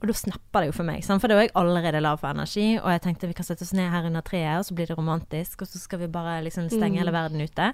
Og 0.01 0.07
da 0.09 0.13
snapper 0.13 0.61
det 0.61 0.67
jo 0.71 0.77
for 0.79 0.83
meg, 0.83 1.03
sant? 1.05 1.21
for 1.21 1.27
da 1.29 1.35
var 1.35 1.43
jeg 1.45 1.51
allerede 1.55 2.01
lav 2.01 2.17
for 2.19 2.33
energi, 2.33 2.79
og 2.81 2.89
jeg 2.89 3.01
tenkte 3.03 3.27
vi 3.29 3.33
kan 3.37 3.45
sette 3.45 3.61
oss 3.61 3.73
ned 3.73 3.91
her 3.91 4.03
under 4.09 4.21
treet, 4.21 4.57
og 4.57 4.65
så 4.65 4.73
blir 4.73 4.87
det 4.87 4.97
romantisk, 4.97 5.61
og 5.61 5.67
så 5.67 5.77
skal 5.77 5.99
vi 5.99 6.07
bare 6.07 6.41
liksom 6.43 6.69
stenge 6.69 6.97
Mm. 6.97 7.01
hele 7.03 7.11
verden 7.13 7.41
ute. 7.41 7.73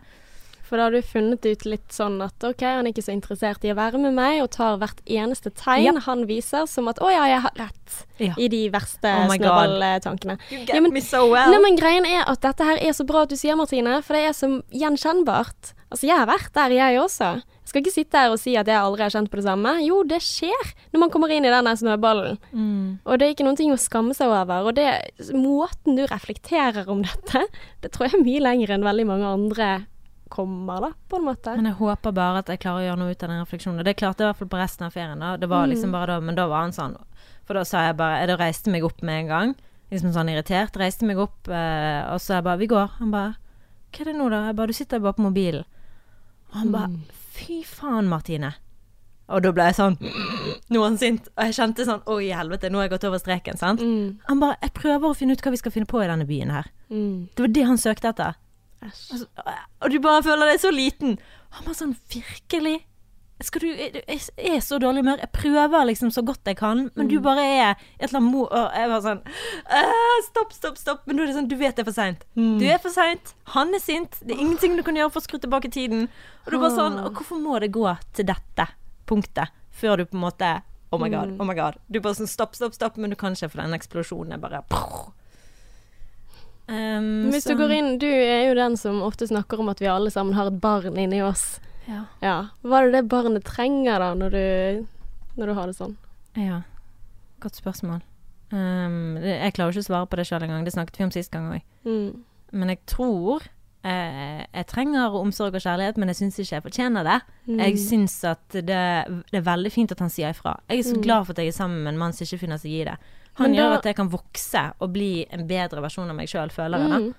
For 0.68 0.76
da 0.76 0.84
har 0.84 0.92
du 0.92 1.02
funnet 1.02 1.46
ut 1.46 1.64
litt 1.66 1.88
sånn 1.96 2.22
at 2.22 2.44
OK, 2.44 2.60
han 2.60 2.86
er 2.86 2.92
ikke 2.92 3.06
så 3.08 3.14
interessert 3.16 3.64
i 3.64 3.72
å 3.72 3.76
være 3.80 3.98
med 3.98 4.12
meg, 4.14 4.42
og 4.44 4.52
tar 4.52 4.76
hvert 4.78 5.00
eneste 5.08 5.50
tegn 5.56 5.84
Ja. 5.86 6.00
han 6.02 6.26
viser 6.28 6.68
som 6.68 6.90
at 6.90 6.98
å 7.00 7.08
ja, 7.10 7.24
jeg 7.26 7.40
har 7.42 7.52
rett, 7.56 8.06
Ja. 8.20 8.34
i 8.38 8.50
de 8.50 8.70
verste 8.70 9.06
Oh 9.08 9.32
snøballtankene. 9.32 10.38
You 10.52 10.66
Ja, 10.68 10.82
men- 10.82 10.92
me 10.92 11.00
so 11.00 11.32
well. 11.32 11.50
Nei, 11.50 11.60
men 11.62 11.78
greien 11.78 12.06
er 12.06 12.26
at 12.28 12.42
dette 12.42 12.60
her 12.66 12.76
er 12.76 12.92
så 12.92 13.06
bra 13.06 13.22
at 13.22 13.30
du 13.30 13.36
sier, 13.38 13.56
Martine, 13.56 14.02
for 14.04 14.14
det 14.14 14.26
er 14.28 14.34
så 14.34 14.62
gjenkjennbart. 14.74 15.72
Altså, 15.90 16.02
jeg 16.08 16.18
har 16.18 16.28
vært 16.28 16.52
der, 16.52 16.70
jeg 16.76 17.00
også. 17.00 17.42
Skal 17.68 17.84
ikke 17.84 17.92
sitte 17.92 18.22
her 18.22 18.32
og 18.32 18.40
si 18.40 18.54
at 18.56 18.70
jeg 18.70 18.80
aldri 18.80 19.04
har 19.04 19.12
kjent 19.12 19.28
på 19.32 19.42
det 19.42 19.44
samme. 19.44 19.74
Jo, 19.84 20.00
det 20.08 20.22
skjer 20.24 20.70
når 20.94 21.02
man 21.04 21.12
kommer 21.12 21.34
inn 21.36 21.44
i 21.44 21.52
denne 21.52 21.74
snøballen. 21.76 22.40
Mm. 22.56 23.04
Og 23.04 23.20
det 23.20 23.28
er 23.28 23.36
ikke 23.36 23.48
noen 23.48 23.60
ting 23.60 23.74
å 23.74 23.82
skamme 23.82 24.16
seg 24.16 24.32
over. 24.32 24.70
Og 24.70 24.78
det, 24.78 24.88
måten 25.36 26.00
du 26.00 26.06
reflekterer 26.08 26.88
om 26.92 27.04
dette, 27.04 27.44
det 27.84 27.92
tror 27.92 28.08
jeg 28.08 28.22
er 28.22 28.24
mye 28.24 28.46
lenger 28.46 28.76
enn 28.78 28.88
veldig 28.88 29.08
mange 29.10 29.36
andre 29.36 29.70
kommer, 30.32 30.82
da, 30.82 30.92
på 31.08 31.20
en 31.20 31.28
måte. 31.28 31.54
Men 31.56 31.70
jeg 31.70 31.80
håper 31.80 32.16
bare 32.16 32.42
at 32.44 32.50
jeg 32.52 32.60
klarer 32.64 32.84
å 32.84 32.88
gjøre 32.88 33.00
noe 33.00 33.14
ut 33.16 33.24
av 33.24 33.32
den 33.32 33.44
refleksjonen. 33.44 33.84
Det 33.88 33.96
klarte 34.00 34.24
jeg 34.24 34.28
i 34.28 34.32
hvert 34.32 34.42
fall 34.42 34.52
på 34.52 34.60
resten 34.60 34.88
av 34.88 34.96
ferien. 34.96 35.24
Da. 35.24 35.36
Det 35.40 35.50
var 35.52 35.70
liksom 35.72 35.96
bare 35.96 36.10
da, 36.14 36.24
men 36.24 36.40
da 36.40 36.48
var 36.52 36.66
han 36.66 36.76
sånn 36.76 36.98
For 37.48 37.56
da 37.56 37.64
sa 37.68 37.86
jeg 37.88 37.96
bare 38.00 38.18
Jeg 38.22 38.32
da 38.32 38.36
reiste 38.42 38.72
meg 38.74 38.88
opp 38.88 39.04
med 39.08 39.22
en 39.22 39.32
gang. 39.32 39.54
Liksom 39.92 40.12
sånn 40.16 40.32
irritert. 40.32 40.76
Reiste 40.80 41.08
meg 41.08 41.20
opp, 41.24 41.48
eh, 41.48 42.02
og 42.12 42.20
så 42.24 42.38
jeg 42.38 42.48
bare 42.48 42.64
Vi 42.64 42.72
går. 42.72 42.98
Han 43.00 43.14
bare 43.14 43.36
Hva 43.92 44.04
er 44.04 44.12
det 44.12 44.18
nå, 44.20 44.30
da? 44.32 44.42
Jeg 44.50 44.60
bare 44.60 44.68
Du 44.68 44.80
sitter 44.80 45.04
bare 45.04 45.20
på 45.20 45.28
mobilen. 45.28 45.64
Og 46.52 46.60
han 46.62 46.76
bare 46.76 46.92
Fy 47.38 47.62
faen, 47.68 48.08
Martine. 48.10 48.54
Og 49.28 49.42
da 49.44 49.52
ble 49.52 49.66
jeg 49.68 49.76
sånn 49.76 49.98
Nå 50.72 50.80
er 50.80 50.86
han 50.86 50.98
sint. 51.02 51.26
Og 51.36 51.50
jeg 51.50 51.56
kjente 51.58 51.84
sånn 51.88 52.04
Oi, 52.14 52.30
helvete, 52.32 52.70
nå 52.72 52.80
har 52.80 52.88
jeg 52.88 52.94
gått 52.96 53.08
over 53.10 53.20
streken, 53.20 53.58
sant? 53.60 53.82
Mm, 53.84 54.14
Han 54.30 54.40
bare 54.44 54.56
Jeg 54.64 54.72
prøver 54.78 55.10
å 55.12 55.18
finne 55.20 55.36
ut 55.36 55.44
hva 55.44 55.52
vi 55.52 55.60
skal 55.60 55.74
finne 55.76 55.90
på 55.90 56.00
i 56.04 56.08
denne 56.08 56.28
byen 56.30 56.54
her. 56.56 56.70
mm. 56.90 57.30
Det 57.36 57.44
var 57.44 57.52
det 57.58 57.66
han 57.68 57.82
søkte 57.82 58.12
etter. 58.14 58.38
Altså, 58.86 59.26
og 59.82 59.90
du 59.92 59.98
bare 60.00 60.22
føler 60.24 60.52
deg 60.54 60.62
så 60.62 60.70
liten. 60.72 61.18
Han 61.58 61.66
bare 61.68 61.76
sånn 61.80 61.96
Virkelig? 62.14 62.78
Skal 63.44 63.62
du 63.62 63.68
Jeg 63.70 64.00
er 64.38 64.62
så 64.66 64.80
dårlig 64.82 65.04
humør. 65.04 65.20
Jeg 65.22 65.30
prøver 65.36 65.86
liksom 65.86 66.10
så 66.12 66.24
godt 66.26 66.50
jeg 66.50 66.58
kan, 66.58 66.88
men 66.96 67.08
du 67.12 67.20
bare 67.22 67.44
er 67.46 67.70
et 68.00 68.08
eller 68.08 68.18
annet 68.20 68.32
mo... 68.34 68.46
Og 68.50 68.72
jeg 68.74 68.90
var 68.90 69.04
sånn 69.06 69.20
«Øh, 69.78 70.16
Stopp, 70.26 70.56
stopp, 70.56 70.80
stopp. 70.82 71.04
Men 71.06 71.20
nå 71.20 71.24
er 71.24 71.30
det 71.30 71.36
sånn 71.38 71.50
Du 71.52 71.58
vet 71.60 71.76
det 71.78 71.84
er 71.86 71.90
for 71.92 71.98
seint. 71.98 72.26
Du 72.34 72.66
er 72.66 72.82
for 72.82 72.90
seint. 72.94 73.36
Han 73.54 73.76
er 73.78 73.84
sint. 73.84 74.18
Det 74.24 74.34
er 74.34 74.42
ingenting 74.42 74.78
du 74.80 74.82
kan 74.88 74.98
gjøre 74.98 75.14
for 75.14 75.22
å 75.22 75.28
skru 75.28 75.38
tilbake 75.44 75.70
tiden. 75.74 76.08
Og 76.46 76.56
du 76.56 76.58
bare 76.58 76.74
sånn 76.74 76.98
hvorfor 77.12 77.38
må 77.44 77.60
det 77.62 77.70
gå 77.76 77.86
til 78.18 78.26
dette 78.32 78.68
punktet 79.08 79.54
før 79.78 80.02
du 80.02 80.08
på 80.10 80.18
en 80.18 80.26
måte 80.26 80.56
Oh 80.90 81.00
my 81.00 81.10
god, 81.12 81.36
oh 81.38 81.46
my 81.46 81.54
god. 81.54 81.76
Du 81.92 82.00
bare 82.00 82.16
sånn 82.16 82.30
stopp, 82.32 82.56
stopp, 82.56 82.74
stopp, 82.74 82.96
men 82.98 83.12
du 83.12 83.18
kan 83.20 83.36
ikke, 83.36 83.50
for 83.52 83.60
den 83.60 83.76
eksplosjonen 83.76 84.38
er 84.38 84.40
bare 84.40 84.62
um, 86.72 87.28
Hvis 87.34 87.44
du 87.44 87.58
går 87.60 87.74
inn, 87.76 87.90
du 88.00 88.08
er 88.08 88.48
jo 88.48 88.54
den 88.56 88.78
som 88.80 89.02
ofte 89.04 89.28
snakker 89.28 89.60
om 89.60 89.68
at 89.74 89.84
vi 89.84 89.90
alle 89.92 90.12
sammen 90.14 90.38
har 90.38 90.48
et 90.48 90.62
barn 90.64 90.96
inni 90.98 91.20
oss. 91.26 91.58
Ja. 91.88 92.04
Ja. 92.22 92.36
Hva 92.64 92.82
er 92.82 92.92
det 92.92 92.94
det 93.02 93.10
barnet 93.10 93.44
trenger 93.48 94.00
da, 94.04 94.14
når 94.14 94.32
du, 94.32 94.88
når 95.38 95.48
du 95.48 95.54
har 95.58 95.68
det 95.72 95.76
sånn? 95.78 95.96
Ja, 96.38 96.62
godt 97.44 97.56
spørsmål. 97.60 98.02
Um, 98.52 99.18
det, 99.20 99.34
jeg 99.42 99.54
klarer 99.58 99.74
ikke 99.76 99.84
å 99.84 99.90
svare 99.90 100.08
på 100.08 100.16
det 100.20 100.26
sjøl 100.30 100.46
engang. 100.46 100.64
Det 100.68 100.74
snakket 100.76 100.98
vi 101.00 101.04
om 101.08 101.12
sist 101.12 101.32
gang 101.34 101.50
òg. 101.52 101.62
Mm. 101.88 102.24
Men 102.54 102.70
jeg 102.72 102.80
tror 102.88 103.44
eh, 103.84 104.46
jeg 104.54 104.68
trenger 104.72 105.16
omsorg 105.20 105.56
og 105.58 105.64
kjærlighet, 105.64 105.98
men 106.00 106.08
jeg 106.14 106.20
syns 106.22 106.40
ikke 106.40 106.56
jeg 106.56 106.64
fortjener 106.70 107.04
det. 107.08 107.18
Mm. 107.50 107.60
Jeg 107.60 107.78
syns 107.84 108.16
at 108.30 108.46
det, 108.56 108.66
det 108.68 109.42
er 109.42 109.48
veldig 109.48 109.72
fint 109.74 109.92
at 109.92 110.00
han 110.04 110.10
sier 110.14 110.32
ifra. 110.36 110.56
Jeg 110.72 110.80
er 110.80 110.88
så 110.92 110.96
Mm. 110.96 111.04
glad 111.04 111.26
for 111.28 111.34
at 111.36 111.40
jeg 111.44 111.48
er 111.52 111.58
sammen 111.60 111.84
med 111.84 111.94
en 111.94 112.00
mann 112.00 112.14
som 112.16 112.24
ikke 112.28 112.40
finner 112.46 112.58
seg 112.62 112.72
i 112.72 112.84
det. 112.88 112.98
Han 113.38 113.52
da- 113.54 113.58
gjør 113.60 113.76
at 113.78 113.86
jeg 113.86 113.96
kan 114.00 114.10
vokse 114.10 114.64
og 114.82 114.94
bli 114.96 115.26
en 115.30 115.44
bedre 115.48 115.82
versjon 115.84 116.10
av 116.10 116.16
meg 116.16 116.28
sjøl, 116.32 116.50
føler 116.50 116.80
jeg. 116.80 116.90
da. 116.90 117.14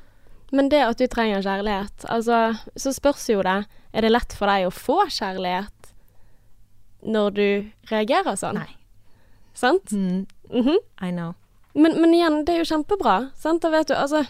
Mm. 0.49 0.57
Men 0.57 0.69
det 0.73 0.81
at 0.81 0.97
du 0.99 1.07
trenger 1.07 1.43
kjærlighet, 1.45 2.05
altså 2.09 2.59
Så 2.77 2.93
spørs 2.97 3.27
jo 3.29 3.43
det 3.43 3.67
Er 3.93 4.01
det 4.03 4.11
lett 4.13 4.33
for 4.33 4.47
deg 4.49 4.67
å 4.67 4.73
få 4.73 5.03
kjærlighet 5.09 5.75
når 7.07 7.31
du 7.37 7.45
reagerer 7.93 8.35
sånn? 8.37 8.59
Nei. 8.59 8.75
Sant? 9.55 9.93
Mm, 9.93 10.27
Mhm. 10.51 10.77
I 11.03 11.11
know. 11.11 11.35
men, 11.75 12.01
men 12.01 12.15
igjen, 12.15 12.45
det 12.45 12.55
er 12.55 12.65
jo 12.65 12.71
kjempebra. 12.77 13.31
Sant? 13.37 13.61
Da 13.63 13.69
vet 13.71 13.87
du 13.89 13.95
Altså 13.95 14.27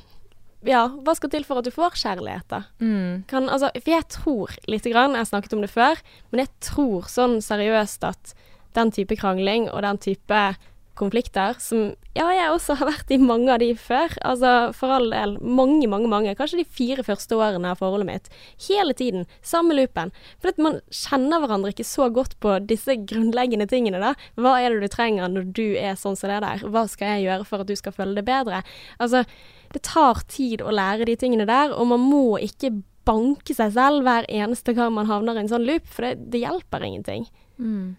Ja, 0.67 0.89
hva 0.89 1.15
skal 1.15 1.31
til 1.31 1.45
for 1.45 1.59
at 1.59 1.65
du 1.65 1.71
får 1.71 1.95
kjærlighet, 1.95 2.49
da? 2.49 2.65
Mm. 2.81 3.25
Kan, 3.29 3.49
altså, 3.49 3.71
for 3.79 3.91
jeg 3.93 4.09
tror 4.09 4.57
lite 4.67 4.91
grann, 4.91 5.13
jeg 5.15 5.21
har 5.23 5.31
snakket 5.31 5.53
om 5.55 5.61
det 5.63 5.71
før, 5.71 5.97
men 6.33 6.41
jeg 6.43 6.49
tror 6.61 7.03
sånn 7.07 7.39
seriøst 7.41 8.03
at 8.09 8.35
den 8.75 8.91
type 8.91 9.15
krangling 9.17 9.69
og 9.71 9.83
den 9.83 9.99
type 9.99 10.57
konflikter 10.99 11.57
som 11.63 11.95
Ja, 12.19 12.27
jeg 12.35 12.51
også 12.51 12.75
har 12.81 12.89
vært 12.89 13.13
i 13.15 13.19
mange 13.23 13.53
av 13.55 13.61
de 13.63 13.69
før. 13.79 14.11
Altså 14.27 14.73
for 14.75 14.91
all 14.91 15.13
del. 15.13 15.37
Mange, 15.39 15.87
mange, 15.91 16.09
mange. 16.11 16.35
Kanskje 16.39 16.65
de 16.65 16.67
fire 16.79 17.05
første 17.07 17.37
årene 17.39 17.71
av 17.71 17.79
forholdet 17.79 18.09
mitt. 18.09 18.31
Hele 18.67 18.97
tiden. 18.99 19.29
Samme 19.47 19.77
loopen. 19.79 20.11
For 20.43 20.51
at 20.51 20.59
man 20.59 20.81
kjenner 20.91 21.45
hverandre 21.45 21.71
ikke 21.71 21.87
så 21.87 22.09
godt 22.11 22.35
på 22.43 22.57
disse 22.67 22.99
grunnleggende 23.07 23.69
tingene, 23.71 24.03
da. 24.03 24.17
Hva 24.35 24.57
er 24.59 24.75
det 24.75 24.89
du 24.89 24.97
trenger 24.97 25.31
når 25.31 25.53
du 25.55 25.67
er 25.79 25.95
sånn 26.01 26.19
som 26.19 26.33
det 26.33 26.41
der? 26.43 26.67
Hva 26.67 26.89
skal 26.91 27.15
jeg 27.15 27.29
gjøre 27.29 27.47
for 27.47 27.63
at 27.63 27.71
du 27.71 27.77
skal 27.79 27.95
føle 27.95 28.19
det 28.19 28.27
bedre? 28.27 28.65
Altså, 28.99 29.23
det 29.71 29.85
tar 29.87 30.25
tid 30.33 30.65
å 30.65 30.75
lære 30.75 31.07
de 31.07 31.17
tingene 31.21 31.47
der, 31.49 31.71
og 31.77 31.91
man 31.93 32.03
må 32.03 32.41
ikke 32.43 32.73
banke 33.09 33.55
seg 33.57 33.73
selv 33.77 34.05
hver 34.05 34.27
eneste 34.29 34.75
gang 34.77 34.93
man 34.97 35.09
havner 35.09 35.39
i 35.39 35.45
en 35.45 35.51
sånn 35.51 35.67
loop, 35.69 35.87
for 35.89 36.09
det, 36.09 36.29
det 36.33 36.43
hjelper 36.43 36.85
ingenting. 36.85 37.29
Mm. 37.61 37.97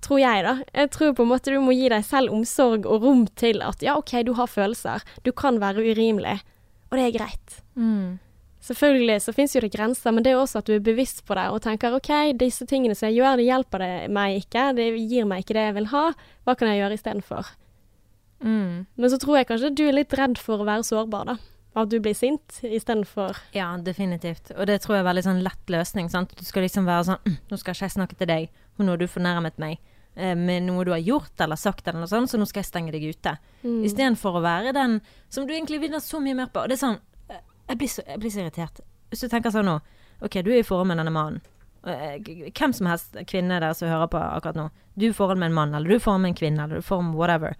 Tror 0.00 0.20
jeg, 0.22 0.44
da. 0.46 0.54
Jeg 0.72 0.90
tror 0.94 1.12
på 1.16 1.26
en 1.26 1.30
måte 1.30 1.52
du 1.52 1.60
må 1.60 1.74
gi 1.76 1.90
deg 1.92 2.06
selv 2.06 2.32
omsorg 2.32 2.88
og 2.88 3.04
rom 3.04 3.26
til 3.38 3.60
at 3.64 3.82
ja, 3.84 3.98
OK, 4.00 4.14
du 4.24 4.32
har 4.38 4.48
følelser, 4.48 5.04
du 5.26 5.30
kan 5.36 5.60
være 5.60 5.84
urimelig, 5.92 6.38
og 6.88 6.96
det 6.96 7.04
er 7.06 7.16
greit. 7.18 7.60
Mm. 7.76 8.18
Selvfølgelig 8.64 9.22
så 9.24 9.32
finnes 9.32 9.54
jo 9.56 9.62
det 9.64 9.72
grenser, 9.72 10.12
men 10.12 10.24
det 10.24 10.34
er 10.34 10.40
også 10.40 10.60
at 10.60 10.68
du 10.68 10.74
er 10.74 10.82
bevisst 10.84 11.22
på 11.28 11.36
det 11.36 11.46
og 11.52 11.62
tenker 11.64 11.96
OK, 11.96 12.10
disse 12.40 12.66
tingene 12.68 12.96
som 12.96 13.08
jeg 13.08 13.20
gjør, 13.20 13.38
det 13.40 13.46
hjelper 13.48 13.84
det 13.84 13.92
meg 14.12 14.42
ikke, 14.42 14.66
det 14.76 14.88
gir 14.98 15.28
meg 15.28 15.44
ikke 15.44 15.56
det 15.56 15.68
jeg 15.68 15.76
vil 15.78 15.88
ha, 15.94 16.02
hva 16.44 16.56
kan 16.56 16.68
jeg 16.68 16.82
gjøre 16.82 16.98
istedenfor? 16.98 17.54
Mm. 18.40 18.74
Men 18.96 19.12
så 19.12 19.20
tror 19.20 19.40
jeg 19.40 19.48
kanskje 19.48 19.72
du 19.76 19.86
er 19.86 19.96
litt 19.96 20.16
redd 20.16 20.40
for 20.40 20.60
å 20.60 20.68
være 20.68 20.84
sårbar, 20.88 21.32
da. 21.32 21.38
At 21.80 21.86
du 21.92 22.00
blir 22.02 22.16
sint 22.18 22.56
istedenfor 22.66 23.36
Ja, 23.54 23.68
definitivt. 23.78 24.50
Og 24.56 24.66
det 24.66 24.80
tror 24.82 24.96
jeg 24.96 25.04
er 25.04 25.06
veldig 25.06 25.22
sånn 25.22 25.44
lett 25.44 25.70
løsning. 25.70 26.08
Sant? 26.10 26.32
Du 26.34 26.42
skal 26.42 26.64
liksom 26.66 26.88
være 26.88 27.04
sånn 27.06 27.20
«Mm, 27.22 27.36
Nå 27.46 27.58
skal 27.60 27.76
ikke 27.76 27.86
jeg 27.86 27.94
snakke 27.94 28.18
til 28.18 28.26
deg, 28.26 28.48
for 28.74 28.82
nå 28.82 28.96
har 28.96 29.00
du 29.00 29.06
fornærmet 29.06 29.60
meg 29.62 29.78
eh, 30.16 30.34
med 30.36 30.66
noe 30.66 30.84
du 30.84 30.90
har 30.94 31.02
gjort 31.04 31.40
eller 31.40 31.56
sagt, 31.56 31.86
eller 31.88 32.00
noe 32.02 32.10
sånt, 32.10 32.30
så 32.30 32.38
nå 32.40 32.46
skal 32.48 32.62
jeg 32.64 32.70
stenge 32.70 32.92
deg 32.94 33.04
ute. 33.10 33.36
Mm. 33.62 33.80
Istedenfor 33.86 34.38
å 34.38 34.44
være 34.44 34.74
den 34.76 35.00
som 35.28 35.46
du 35.46 35.54
egentlig 35.54 35.80
vinner 35.82 36.02
så 36.02 36.20
mye 36.22 36.36
mer 36.38 36.50
på. 36.52 36.64
Og 36.64 36.68
det 36.68 36.78
er 36.78 36.84
sånn 36.86 37.00
Jeg 37.70 37.78
blir 37.78 37.88
så, 37.88 38.02
jeg 38.02 38.18
blir 38.18 38.30
så 38.34 38.40
irritert. 38.42 38.80
Hvis 39.10 39.20
du 39.22 39.28
tenker 39.30 39.52
sånn 39.54 39.68
nå 39.70 39.76
OK, 40.26 40.40
du 40.42 40.50
er 40.50 40.60
i 40.60 40.66
forhold 40.66 40.88
med 40.90 40.98
denne 40.98 41.12
mannen. 41.14 41.40
eh, 41.86 42.18
hvem 42.50 42.72
som 42.76 42.86
helst 42.90 43.14
kvinne 43.30 43.60
der 43.62 43.72
som 43.78 43.88
hører 43.88 44.10
på 44.10 44.18
akkurat 44.20 44.58
nå. 44.58 44.66
Du 44.98 45.06
er 45.06 45.10
i 45.14 45.16
forhold 45.16 45.38
med 45.38 45.48
en 45.52 45.54
mann, 45.56 45.74
eller 45.74 45.88
du 45.88 45.94
er 45.94 46.00
i 46.00 46.02
forhold 46.02 46.24
med 46.26 46.34
en 46.34 46.40
kvinne, 46.40 46.64
eller 46.64 46.74
du 46.74 46.80
er 46.82 46.84
i 46.84 46.88
forhold 46.88 47.06
med 47.08 47.20
whatever. 47.20 47.54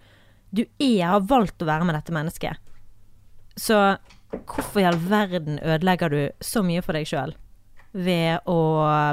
Du 0.51 0.65
er, 0.77 1.05
har 1.07 1.23
valgt 1.25 1.63
å 1.63 1.69
være 1.69 1.87
med 1.87 1.95
dette 1.95 2.13
mennesket. 2.13 2.59
Så 3.57 3.79
hvorfor 4.31 4.83
i 4.83 4.85
all 4.87 4.99
verden 5.09 5.57
ødelegger 5.59 6.11
du 6.11 6.19
så 6.43 6.61
mye 6.63 6.83
for 6.85 6.95
deg 6.95 7.07
sjøl 7.09 7.33
ved 7.91 8.45
å 8.47 8.59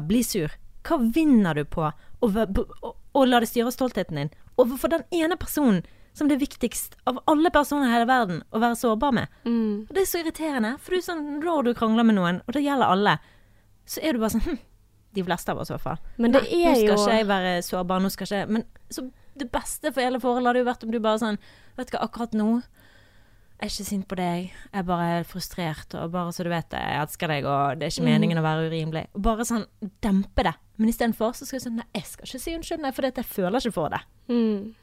bli 0.06 0.20
sur? 0.26 0.52
Hva 0.86 0.98
vinner 1.14 1.54
du 1.58 1.64
på 1.64 1.86
å, 1.88 2.28
være 2.28 2.66
å, 2.82 2.92
å 3.16 3.24
la 3.24 3.40
det 3.40 3.50
styre 3.50 3.72
stoltheten 3.74 4.20
din 4.20 4.34
overfor 4.58 4.92
den 4.92 5.04
ene 5.14 5.38
personen 5.38 5.84
som 6.18 6.28
det 6.28 6.38
er 6.38 6.42
viktigst 6.42 6.96
av 7.06 7.20
alle 7.30 7.50
personer 7.54 7.86
i 7.86 7.92
hele 7.94 8.08
verden 8.10 8.40
å 8.50 8.60
være 8.62 8.78
sårbar 8.80 9.14
med? 9.14 9.34
Mm. 9.46 9.86
Og 9.86 9.92
det 9.94 10.02
er 10.02 10.08
så 10.10 10.22
irriterende, 10.22 10.72
for 10.82 10.96
du 10.96 11.04
sånn, 11.04 11.22
når 11.38 11.68
du 11.68 11.74
krangler 11.78 12.06
med 12.08 12.18
noen, 12.18 12.40
og 12.46 12.56
det 12.56 12.64
gjelder 12.64 12.90
alle, 12.90 13.14
så 13.88 14.02
er 14.02 14.16
du 14.16 14.24
bare 14.24 14.34
sånn 14.34 14.44
hm, 14.48 14.58
De 15.16 15.22
fleste 15.24 15.52
av 15.54 15.62
oss, 15.62 15.70
i 15.70 15.72
hvert 15.72 15.86
fall. 15.86 16.00
Men 16.20 16.34
det 16.34 16.42
Nei, 16.44 16.58
er 16.58 16.74
nå 16.74 16.74
skal 16.74 16.90
jo 16.90 16.96
ikke 16.98 17.14
jeg 17.16 17.28
være 17.30 17.52
sårbar, 17.64 18.02
nå 18.02 18.10
skal 18.12 18.26
ikke 18.28 18.40
jeg 18.42 18.50
Men 18.52 18.66
så 18.92 19.06
det 19.38 19.46
beste 19.54 19.92
for 19.92 20.04
hele 20.04 20.20
forholdet 20.20 20.50
hadde 20.50 20.60
jo 20.60 20.68
vært 20.68 20.84
om 20.84 20.92
du 20.92 20.98
bare 21.00 21.22
sånn 21.22 21.38
Vet 21.78 21.88
du 21.88 21.94
hva, 21.94 22.02
akkurat 22.04 22.34
nå 22.36 22.48
jeg 23.60 23.66
er 23.66 23.72
ikke 23.72 23.84
sint 23.88 24.06
på 24.08 24.16
deg, 24.16 24.50
jeg 24.52 24.78
er 24.78 24.82
bare 24.86 25.24
frustrert, 25.26 25.94
og 25.98 26.12
bare 26.12 26.30
så 26.32 26.44
du 26.46 26.50
vet 26.52 26.68
det, 26.70 26.78
jeg 26.78 27.00
elsker 27.02 27.28
deg, 27.32 27.44
og 27.44 27.78
det 27.80 27.86
er 27.88 27.90
ikke 27.90 28.04
Mm. 28.06 28.12
meningen 28.12 28.38
å 28.38 28.42
være 28.46 28.68
urimelig. 28.70 29.06
Og 29.14 29.22
bare 29.22 29.44
sånn 29.44 29.64
dempe 30.00 30.44
det. 30.46 30.54
Men 30.78 30.88
istedenfor 30.92 31.32
så 31.34 31.44
skal 31.46 31.58
jeg 31.58 31.64
sånn 31.66 31.76
Nei, 31.76 31.86
jeg 31.94 32.04
skal 32.06 32.26
ikke 32.26 32.40
si 32.40 32.54
unnskyld, 32.54 32.80
nei, 32.80 32.90
for 32.92 33.02
jeg 33.02 33.24
føler 33.24 33.58
ikke 33.58 33.72
for 33.74 33.88
det. 33.90 34.00
mm. 34.28 34.74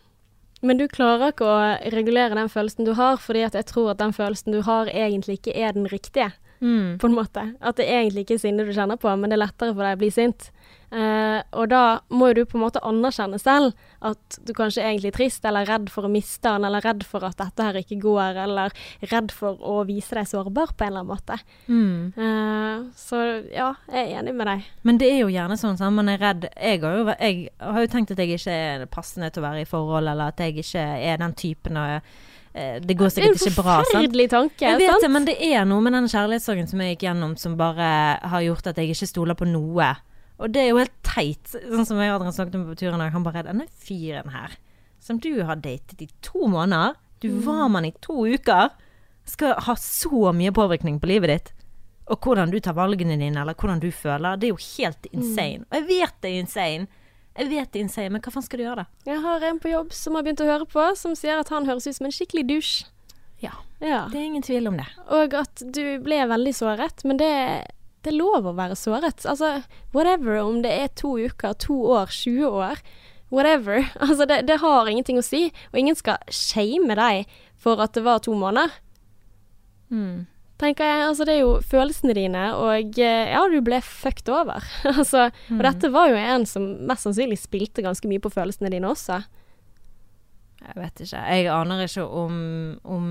Men 0.62 0.78
du 0.78 0.88
klarer 0.88 1.32
ikke 1.32 1.46
å 1.46 1.92
regulere 1.94 2.34
den 2.34 2.48
følelsen 2.50 2.86
du 2.86 2.94
har, 2.96 3.18
fordi 3.18 3.42
jeg 3.44 3.66
tror 3.66 3.92
at 3.92 3.98
den 4.00 4.14
følelsen 4.14 4.52
du 4.52 4.62
har, 4.64 4.88
egentlig 4.88 5.38
ikke 5.40 5.54
er 5.56 5.74
den 5.74 5.86
riktige. 5.86 6.32
Mm. 6.62 6.98
på 7.00 7.08
en 7.08 7.18
måte. 7.18 7.46
At 7.60 7.80
det 7.80 7.90
egentlig 7.90 8.26
ikke 8.26 8.40
er 8.40 8.44
sinne 8.46 8.66
du 8.66 8.74
kjenner 8.74 9.00
på, 9.02 9.12
men 9.16 9.32
det 9.32 9.40
er 9.40 9.46
lettere 9.46 9.76
for 9.76 9.86
deg 9.86 9.98
å 9.98 10.04
bli 10.04 10.12
sint. 10.14 10.50
Uh, 10.96 11.42
og 11.58 11.72
da 11.74 11.82
må 12.14 12.30
du 12.38 12.44
på 12.48 12.56
en 12.56 12.62
måte 12.62 12.80
anerkjenne 12.86 13.40
selv 13.42 13.74
at 14.06 14.38
du 14.46 14.54
kanskje 14.56 14.84
er 14.84 14.94
egentlig 14.94 15.16
trist, 15.18 15.44
eller 15.48 15.66
redd 15.68 15.90
for 15.92 16.08
å 16.08 16.12
miste 16.12 16.52
han, 16.52 16.64
eller 16.68 16.84
redd 16.86 17.04
for 17.08 17.26
at 17.28 17.40
dette 17.42 17.66
her 17.66 17.80
ikke 17.82 17.98
går, 18.04 18.38
eller 18.46 18.76
redd 19.12 19.34
for 19.36 19.60
å 19.60 19.80
vise 19.88 20.16
deg 20.16 20.30
sårbar 20.30 20.76
på 20.78 20.86
en 20.86 20.94
eller 20.94 21.04
annen 21.04 21.12
måte. 21.12 21.40
Mm. 21.68 22.14
Uh, 22.16 22.86
så 22.96 23.24
ja, 23.50 23.74
jeg 23.92 24.06
er 24.06 24.22
enig 24.22 24.36
med 24.38 24.52
deg. 24.52 24.70
Men 24.88 25.02
det 25.02 25.10
er 25.12 25.20
jo 25.24 25.34
gjerne 25.34 25.58
sånn 25.60 25.76
at 25.76 25.98
man 25.98 26.14
er 26.14 26.22
redd 26.22 26.48
jeg 26.54 26.84
har, 26.86 27.00
jo, 27.02 27.10
jeg 27.18 27.50
har 27.60 27.82
jo 27.82 27.92
tenkt 27.92 28.14
at 28.14 28.22
jeg 28.22 28.38
ikke 28.38 28.56
er 28.70 28.88
passende 28.92 29.32
til 29.34 29.44
å 29.44 29.50
være 29.50 29.66
i 29.66 29.70
forhold, 29.70 30.08
eller 30.14 30.32
at 30.32 30.46
jeg 30.46 30.62
ikke 30.64 30.86
er 31.10 31.20
den 31.20 31.36
typen 31.36 31.82
og 31.82 31.98
eh, 31.98 32.16
Det 32.56 32.96
går 32.96 33.10
er 33.10 33.12
sikkert 33.12 33.34
en 33.34 33.40
ikke 33.42 33.62
bra, 33.62 33.74
sant? 33.82 33.90
forferdelig 33.92 34.26
tanke, 34.32 34.64
Jeg 34.64 34.80
vet 34.80 35.02
det, 35.04 35.12
men 35.12 35.26
det 35.28 35.36
er 35.44 35.66
noe 35.68 35.84
med 35.84 35.92
den 35.98 36.06
kjærlighetssorgen 36.08 36.70
som 36.72 36.80
jeg 36.80 36.94
gikk 36.94 37.08
gjennom, 37.10 37.34
som 37.40 37.58
bare 37.60 37.88
har 38.24 38.46
gjort 38.46 38.70
at 38.72 38.80
jeg 38.80 38.94
ikke 38.94 39.10
stoler 39.10 39.36
på 39.36 39.48
noe. 39.50 39.90
Og 40.40 40.52
det 40.52 40.62
er 40.62 40.70
jo 40.70 40.80
helt 40.80 40.96
teit, 41.04 41.52
sånn 41.52 41.88
som 41.88 42.00
jeg 42.00 42.14
og 42.14 42.22
Adrian 42.22 42.36
snakket 42.36 42.56
om 42.60 42.64
på 42.70 42.78
turen. 42.80 43.02
og 43.02 43.12
Han 43.12 43.24
bare 43.24 43.44
'Denne 43.44 43.68
fyren 43.68 44.32
her, 44.32 44.56
som 45.00 45.20
du 45.20 45.44
har 45.44 45.56
datet 45.56 46.02
i 46.02 46.08
to 46.22 46.48
måneder, 46.48 46.96
du 47.20 47.30
var 47.44 47.68
med 47.68 47.84
han 47.84 47.86
i 47.86 47.94
to 48.02 48.26
uker, 48.26 48.70
skal 49.26 49.56
ha 49.66 49.76
så 49.76 50.32
mye 50.36 50.52
påvirkning 50.52 51.00
på 51.02 51.08
livet 51.08 51.30
ditt. 51.30 51.54
Og 52.08 52.20
hvordan 52.22 52.52
du 52.52 52.60
tar 52.60 52.74
valgene 52.78 53.18
dine, 53.18 53.42
eller 53.42 53.58
hvordan 53.58 53.80
du 53.82 53.90
føler. 53.92 54.38
Det 54.38 54.48
er 54.48 54.54
jo 54.54 54.62
helt 54.78 55.08
insane. 55.12 55.66
Og 55.72 55.80
jeg 55.80 55.88
vet 55.88 56.22
det 56.22 56.32
er 56.32 56.40
insane. 56.44 56.88
Jeg 57.36 57.50
vet 57.52 57.72
det 57.74 57.82
er 58.00 58.10
men 58.10 58.22
hva 58.24 58.32
faen 58.32 58.44
skal 58.46 58.60
du 58.62 58.64
gjøre, 58.64 58.84
da? 58.86 59.12
Jeg 59.12 59.22
har 59.22 59.44
en 59.44 59.58
på 59.60 59.72
jobb 59.72 59.92
som 59.94 60.16
har 60.16 60.24
begynt 60.24 60.44
å 60.44 60.48
høre 60.48 60.68
på, 60.72 60.84
som 60.96 61.16
sier 61.20 61.42
at 61.42 61.50
han 61.52 61.66
høres 61.68 61.88
ut 61.88 61.98
som 61.98 62.08
en 62.08 62.14
skikkelig 62.16 62.46
dusj. 62.48 62.86
Ja, 63.44 63.52
Ja. 63.82 64.06
det 64.12 64.20
er 64.20 64.24
ingen 64.30 64.42
tvil 64.46 64.68
om 64.70 64.78
det. 64.78 64.86
Og 65.12 65.34
at 65.36 65.64
du 65.76 66.00
ble 66.00 66.22
veldig 66.32 66.54
såret, 66.56 67.04
men 67.04 67.18
det, 67.20 67.32
det 68.04 68.14
er 68.14 68.18
lov 68.18 68.48
å 68.48 68.56
være 68.56 68.78
såret. 68.80 69.26
Altså, 69.28 69.64
whatever, 69.94 70.40
om 70.46 70.62
det 70.64 70.72
er 70.72 70.88
to 70.96 71.18
uker, 71.20 71.54
to 71.60 71.76
år, 71.92 72.08
20 72.08 72.48
år, 72.48 72.80
whatever. 73.32 73.84
Altså, 74.00 74.26
det, 74.26 74.46
det 74.48 74.62
har 74.64 74.88
ingenting 74.88 75.20
å 75.20 75.26
si, 75.28 75.50
og 75.74 75.80
ingen 75.80 75.96
skal 76.00 76.24
shame 76.32 76.96
deg 76.96 77.28
for 77.60 77.84
at 77.84 77.92
det 77.98 78.06
var 78.08 78.24
to 78.24 78.32
måneder. 78.32 78.72
Mm. 79.92 80.26
Tenker 80.62 80.88
jeg, 80.88 81.08
altså 81.10 81.26
Det 81.28 81.34
er 81.36 81.42
jo 81.42 81.56
følelsene 81.60 82.14
dine, 82.16 82.44
og 82.56 83.00
eh, 83.00 83.32
ja, 83.34 83.42
du 83.52 83.58
ble 83.66 83.82
fucked 83.84 84.32
over. 84.32 84.64
altså, 84.98 85.30
Mm. 85.50 85.60
Og 85.60 85.64
dette 85.68 85.90
var 85.94 86.10
jo 86.10 86.16
en 86.18 86.46
som 86.50 86.64
mest 86.88 87.06
sannsynlig 87.06 87.38
spilte 87.38 87.84
ganske 87.86 88.08
mye 88.10 88.22
på 88.24 88.32
følelsene 88.34 88.72
dine 88.74 88.88
også. 88.90 89.20
Jeg 90.66 90.80
vet 90.80 91.02
ikke. 91.04 91.20
Jeg 91.30 91.50
aner 91.54 91.84
ikke 91.84 92.06
om, 92.08 92.38
om 92.90 93.06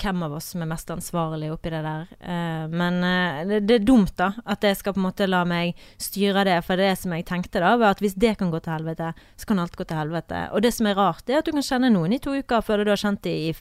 hvem 0.00 0.24
av 0.26 0.32
oss 0.38 0.48
som 0.52 0.64
er 0.64 0.70
mest 0.72 0.90
ansvarlig 0.90 1.52
oppi 1.54 1.70
det 1.70 1.82
der. 1.84 2.08
Uh, 2.18 2.64
men 2.72 2.98
uh, 3.04 3.44
det, 3.46 3.60
det 3.68 3.76
er 3.78 3.86
dumt, 3.86 4.16
da. 4.18 4.32
At 4.48 4.66
jeg 4.66 4.80
skal 4.80 4.96
på 4.96 5.02
en 5.02 5.06
måte 5.06 5.28
la 5.28 5.44
meg 5.46 5.78
styre 6.02 6.42
det. 6.48 6.58
For 6.66 6.80
det 6.80 6.90
som 6.98 7.14
jeg 7.14 7.28
tenkte, 7.28 7.62
da, 7.62 7.76
var 7.78 7.94
at 7.94 8.02
hvis 8.02 8.18
det 8.18 8.34
kan 8.40 8.50
gå 8.50 8.58
til 8.64 8.74
helvete, 8.74 9.12
så 9.38 9.50
kan 9.52 9.62
alt 9.62 9.78
gå 9.78 9.86
til 9.86 10.00
helvete. 10.00 10.46
Og 10.56 10.66
det 10.66 10.74
som 10.74 10.90
er 10.90 10.98
rart, 10.98 11.22
det 11.28 11.36
er 11.36 11.44
at 11.44 11.46
du 11.46 11.54
kan 11.54 11.68
kjenne 11.68 11.92
noen 11.94 12.16
i 12.16 12.22
to 12.22 12.34
uker 12.34 12.64
før 12.66 12.82
du 12.82 12.90
har 12.90 13.04
kjent 13.04 13.22
dem 13.28 13.52
i 13.52 13.54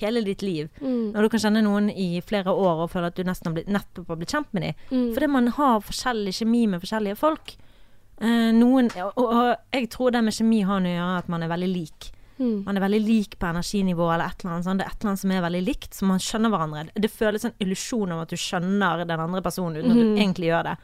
hele 0.00 0.22
ditt 0.26 0.42
liv. 0.44 0.68
Mm. 0.80 1.12
Når 1.14 1.22
du 1.22 1.30
kan 1.32 1.42
kjenne 1.46 1.62
noen 1.64 1.90
i 1.90 2.08
flere 2.24 2.52
år 2.52 2.84
og 2.84 2.90
føle 2.92 3.12
at 3.12 3.16
du 3.18 3.24
nesten 3.26 3.50
har 3.50 3.56
blitt, 3.58 3.70
nettopp 3.72 4.10
har 4.12 4.20
blitt 4.20 4.34
kjent 4.34 4.52
med 4.56 4.66
dem. 4.66 4.82
Mm. 4.90 5.06
Fordi 5.14 5.30
man 5.36 5.48
har 5.56 5.86
forskjellig 5.86 6.34
kjemi 6.40 6.66
med 6.72 6.82
forskjellige 6.84 7.20
folk. 7.20 7.56
Eh, 8.20 8.50
noen, 8.56 8.90
og, 9.04 9.18
og 9.20 9.76
jeg 9.76 9.90
tror 9.92 10.14
det 10.14 10.24
med 10.24 10.36
kjemi 10.36 10.62
har 10.64 10.80
noe 10.80 10.94
å 10.94 11.00
gjøre 11.00 11.24
at 11.24 11.32
man 11.32 11.44
er 11.44 11.52
veldig 11.52 11.72
lik. 11.72 12.10
Mm. 12.36 12.66
Man 12.66 12.76
er 12.76 12.84
veldig 12.84 13.00
lik 13.00 13.38
på 13.40 13.48
energinivå 13.48 14.10
eller 14.12 14.28
et 14.28 14.42
eller 14.44 14.56
annet 14.56 14.68
sånt. 14.68 14.80
Det 14.80 14.86
er 14.86 14.92
et 14.92 15.00
eller 15.00 15.12
annet 15.12 15.22
som 15.22 15.32
er 15.32 15.46
veldig 15.46 15.62
likt, 15.64 15.94
så 15.96 16.08
man 16.08 16.22
skjønner 16.22 16.52
hverandre. 16.52 16.84
Det 16.92 17.12
føles 17.12 17.48
en 17.48 17.56
illusjon 17.64 18.12
om 18.12 18.20
at 18.24 18.32
du 18.32 18.40
skjønner 18.40 19.04
den 19.08 19.24
andre 19.28 19.42
personen 19.44 19.80
uten 19.80 19.94
at 19.94 20.02
du 20.02 20.20
egentlig 20.20 20.50
gjør 20.50 20.70
det. 20.70 20.76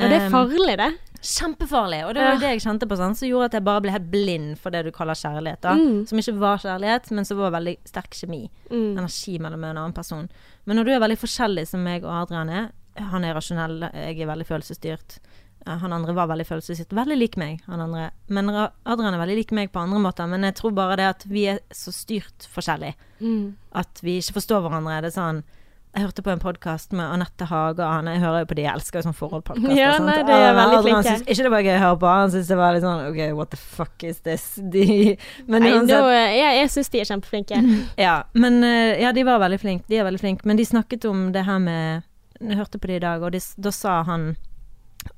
Og 0.00 0.06
det 0.06 0.16
er 0.16 0.30
farlig, 0.32 0.76
det. 0.78 0.90
Kjempefarlig. 1.22 2.00
Og 2.06 2.14
det 2.14 2.22
var 2.22 2.32
Ja. 2.34 2.38
det 2.38 2.50
jeg 2.50 2.60
kjente 2.62 2.88
på, 2.88 2.96
sånn, 2.96 3.14
som 3.16 3.28
gjorde 3.28 3.44
at 3.46 3.52
jeg 3.52 3.64
bare 3.64 3.80
ble 3.82 3.90
helt 3.92 4.10
blind 4.10 4.58
for 4.58 4.70
det 4.70 4.84
du 4.84 4.90
kaller 4.90 5.14
kjærlighet. 5.14 5.60
da 5.60 5.74
Mm. 5.74 6.06
Som 6.08 6.18
ikke 6.18 6.38
var 6.38 6.58
kjærlighet, 6.58 7.10
men 7.10 7.24
som 7.24 7.36
var 7.38 7.50
veldig 7.50 7.76
sterk 7.84 8.10
kjemi. 8.10 8.50
Mm. 8.70 8.96
Energi 8.98 9.38
mellom 9.38 9.64
en 9.64 9.76
annen 9.76 9.92
person. 9.94 10.28
Men 10.66 10.76
når 10.76 10.84
du 10.86 10.90
er 10.92 11.00
veldig 11.00 11.18
forskjellig 11.18 11.66
som 11.68 11.82
meg 11.84 12.04
og 12.04 12.10
Adrian 12.10 12.48
er, 12.48 12.70
han 12.96 13.24
er 13.24 13.34
rasjonell, 13.34 13.80
jeg 13.92 14.20
er 14.20 14.26
veldig 14.26 14.46
følelsesstyrt. 14.46 15.18
Eh, 15.66 15.76
Han 15.78 15.92
andre 15.92 16.14
var 16.14 16.26
veldig 16.26 16.46
følelsesstyrt. 16.46 16.88
Veldig 16.88 17.18
lik 17.18 17.36
meg, 17.36 17.60
han 17.66 17.80
andre. 17.80 18.10
Men 18.30 18.48
Adrian 18.86 19.12
er 19.14 19.18
veldig 19.26 19.36
lik 19.36 19.52
meg 19.52 19.70
på 19.72 19.80
andre 19.80 19.98
måter. 20.00 20.26
Men 20.26 20.40
jeg 20.42 20.54
tror 20.54 20.72
bare 20.74 20.96
det 20.96 21.04
at 21.06 21.24
vi 21.28 21.44
er 21.48 21.58
så 21.70 21.92
styrt 21.92 22.48
forskjellig. 22.48 22.94
Mm. 23.20 23.54
At 23.74 24.00
vi 24.02 24.18
ikke 24.20 24.32
forstår 24.40 24.62
hverandre. 24.62 25.02
Det 25.02 25.14
er 25.14 25.20
sånn 25.20 25.42
Jeg 25.90 26.04
hørte 26.04 26.22
på 26.22 26.30
en 26.30 26.38
podkast 26.38 26.92
med 26.94 27.02
Anette 27.02 27.48
Hage 27.50 27.82
og 27.82 27.88
Ane. 27.88 28.12
Jeg 28.14 28.22
hører 28.22 28.44
jo 28.44 28.48
på 28.52 28.54
de, 28.54 28.62
jeg 28.62 28.78
elsker 28.78 29.00
jo 29.00 29.08
sånn 29.08 29.16
forholdpodkaster. 29.18 29.74
Ja, 29.74 29.96
nei, 29.98 30.20
det 30.22 30.36
er 30.36 30.52
veldig 30.54 30.82
flinke. 30.84 31.14
Ikke 31.24 31.46
det 31.48 31.50
var 31.50 31.64
gøy 31.66 31.72
å 31.72 31.80
høre 31.82 31.96
på, 32.04 32.10
han 32.14 32.30
syntes 32.30 32.50
det 32.52 32.58
var 32.60 32.76
litt 32.76 32.84
sånn 32.84 33.00
OK, 33.08 33.18
what 33.34 33.50
the 33.50 33.58
fuck 33.58 34.04
is 34.06 34.20
this? 34.22 34.44
De, 34.74 35.16
men 35.50 35.66
Nei, 35.66 35.72
uansett 35.74 35.98
no, 35.98 36.12
jeg 36.14 36.60
jeg 36.60 36.70
syns 36.76 36.92
de 36.94 37.00
er 37.02 37.10
kjempeflinke. 37.10 37.58
ja, 38.06 38.14
men 38.38 38.60
eh, 38.66 39.00
Ja, 39.02 39.10
de 39.16 39.26
var 39.26 39.42
veldig 39.42 39.58
flinke. 39.64 39.90
De 39.90 39.98
er 39.98 40.06
veldig 40.06 40.22
flinke. 40.22 40.46
Men 40.46 40.60
de 40.60 40.68
snakket 40.68 41.08
om 41.10 41.26
det 41.34 41.42
her 41.48 41.58
med 41.64 42.06
Jeg 42.38 42.60
hørte 42.60 42.78
på 42.78 42.92
det 42.92 43.00
i 43.00 43.04
dag, 43.08 43.26
og 43.26 43.34
de, 43.34 43.42
da 43.58 43.74
sa 43.74 43.98
han 44.06 44.30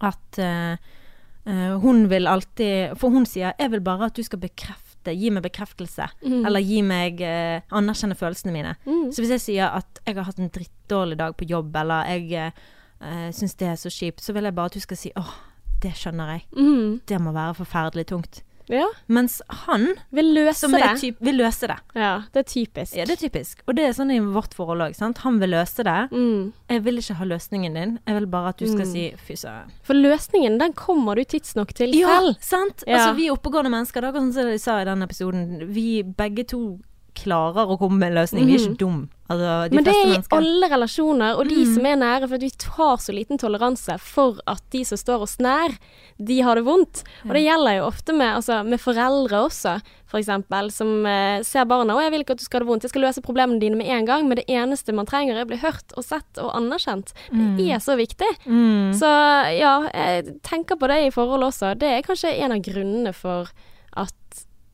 at 0.00 0.38
uh, 0.40 0.78
uh, 1.50 1.72
hun 1.82 2.06
vil 2.08 2.30
alltid 2.30 2.96
For 2.96 3.10
hun 3.10 3.26
sier 3.26 3.52
'jeg 3.58 3.70
vil 3.72 3.82
bare 3.82 4.06
at 4.08 4.16
du 4.16 4.22
skal 4.22 4.40
bekrefte, 4.40 4.91
gi 5.10 5.30
meg 5.34 5.42
bekreftelse'. 5.42 6.06
Mm. 6.22 6.44
Eller 6.46 6.60
gi 6.62 6.82
meg 6.86 7.20
eh, 7.20 7.64
anerkjenne 7.74 8.14
følelsene 8.14 8.54
mine. 8.54 8.76
Mm. 8.86 9.10
Så 9.10 9.22
hvis 9.22 9.34
jeg 9.34 9.40
sier 9.40 9.74
at 9.80 10.02
jeg 10.06 10.14
har 10.14 10.28
hatt 10.28 10.38
en 10.38 10.52
drittdårlig 10.54 11.18
dag 11.18 11.34
på 11.36 11.48
jobb, 11.50 11.74
eller 11.76 12.06
jeg 12.06 12.52
uh, 13.02 13.28
syns 13.34 13.54
det 13.58 13.68
er 13.68 13.76
så 13.80 13.90
kjipt, 13.90 14.22
så 14.22 14.32
vil 14.32 14.44
jeg 14.44 14.54
bare 14.54 14.70
at 14.70 14.78
du 14.78 14.80
skal 14.80 14.96
si 14.96 15.12
'åh, 15.16 15.34
det 15.82 15.94
skjønner 15.98 16.36
jeg'. 16.36 16.46
Mm. 16.54 17.00
Det 17.08 17.20
må 17.20 17.32
være 17.32 17.58
forferdelig 17.58 18.06
tungt. 18.06 18.42
Ja, 18.68 18.86
Mens 19.08 19.40
han, 19.66 19.94
vil 20.12 20.34
løse 20.34 20.68
det. 20.70 21.00
typ, 21.00 21.16
vil 21.20 21.36
løse 21.36 21.66
det. 21.68 21.76
Ja, 21.94 22.22
det 22.32 22.40
er 22.44 22.48
typisk. 22.48 22.94
Ja, 22.96 23.04
det 23.04 23.16
er 23.22 23.28
typisk. 23.28 23.58
Og 23.66 23.74
det 23.76 23.84
er 23.84 23.92
sånn 23.92 24.10
i 24.14 24.18
vårt 24.20 24.54
forhold 24.54 24.80
òg. 24.80 25.16
Han 25.22 25.38
vil 25.40 25.50
løse 25.50 25.82
det. 25.84 26.10
Mm. 26.12 26.52
Jeg 26.70 26.84
vil 26.84 26.96
ikke 26.98 27.14
ha 27.14 27.24
løsningen 27.24 27.74
din. 27.74 27.98
Jeg 28.06 28.14
vil 28.20 28.26
bare 28.26 28.48
at 28.48 28.58
du 28.58 28.66
skal 28.66 28.86
Mm. 28.86 28.92
si 28.92 29.14
fy 29.26 29.34
søren. 29.34 29.70
For 29.82 29.94
løsningen, 29.94 30.58
den 30.58 30.72
kommer 30.72 31.14
du 31.16 31.24
tidsnok 31.24 31.72
til 31.74 31.94
Ja, 31.94 32.20
selv. 32.20 32.36
sant. 32.40 32.84
Ja. 32.86 32.96
Altså, 32.98 33.16
vi 33.16 33.28
oppegående 33.30 33.70
mennesker. 33.70 34.02
Er 34.04 34.12
akkurat 34.12 34.22
sånn 34.22 34.32
som 34.34 34.46
de 34.46 34.58
sa 34.58 34.80
i 34.80 34.84
den 34.84 35.02
episoden. 35.02 35.66
Vi 35.72 36.02
begge 36.02 36.46
to 36.46 36.78
klarer 37.14 37.66
å 37.68 37.78
komme 37.78 37.98
med 37.98 38.12
en 38.12 38.24
løsning. 38.24 38.46
Vi 38.46 38.54
er 38.54 38.58
ikke 38.70 38.78
dum. 38.78 39.08
Altså, 39.32 39.70
de 39.72 39.76
Men 39.78 39.84
det 39.86 39.92
er 39.94 40.02
i 40.04 40.10
mennesker. 40.12 40.36
alle 40.38 40.68
relasjoner, 40.72 41.38
og 41.40 41.48
de 41.48 41.62
Mm. 41.64 41.74
som 41.74 41.86
er 41.86 41.96
nære, 41.96 42.28
for 42.28 42.38
vi 42.38 42.50
har 42.76 42.96
så 43.02 43.12
liten 43.16 43.38
toleranse 43.40 43.98
for 44.00 44.38
at 44.46 44.62
de 44.70 44.84
som 44.84 44.98
står 45.00 45.22
oss 45.26 45.36
nær, 45.38 45.74
de 46.22 46.40
har 46.42 46.54
det 46.60 46.64
vondt. 46.64 47.02
Og 47.24 47.32
det 47.34 47.42
gjelder 47.46 47.78
jo 47.78 47.86
ofte 47.88 48.12
med, 48.14 48.36
altså, 48.36 48.60
med 48.64 48.78
foreldre 48.80 49.40
også, 49.48 49.80
for 50.06 50.20
eksempel, 50.20 50.70
som 50.70 51.06
eh, 51.06 51.40
ser 51.42 51.64
barna, 51.64 51.94
og 51.96 52.02
jeg 52.04 52.10
vil 52.12 52.20
ikke 52.24 52.36
at 52.36 52.38
du 52.38 52.44
skal 52.44 52.60
ha 52.60 52.64
det 52.66 52.68
vondt, 52.70 52.82
jeg 52.84 52.90
skal 52.92 53.02
løse 53.06 53.22
problemene 53.24 53.58
dine 53.60 53.76
med 53.80 53.86
en 53.88 54.04
gang, 54.04 54.28
men 54.28 54.36
det 54.36 54.46
eneste 54.48 54.92
man 54.92 55.06
trenger 55.06 55.36
er 55.40 55.44
å 55.46 55.48
bli 55.48 55.56
hørt 55.62 55.92
og 55.96 56.04
sett 56.04 56.38
og 56.38 56.52
anerkjent. 56.54 57.14
Det 57.32 57.70
er 57.72 57.80
så 57.80 57.96
viktig. 57.96 58.28
Mm. 58.46 58.92
Så 58.92 59.08
ja, 59.58 59.88
jeg 59.94 60.40
tenker 60.42 60.76
på 60.76 60.86
det 60.92 61.06
i 61.06 61.10
forhold 61.10 61.42
også. 61.48 61.72
Det 61.78 61.88
er 61.88 62.02
kanskje 62.02 62.36
en 62.44 62.52
av 62.52 62.60
grunnene 62.60 63.14
for 63.14 63.48
at 63.96 64.12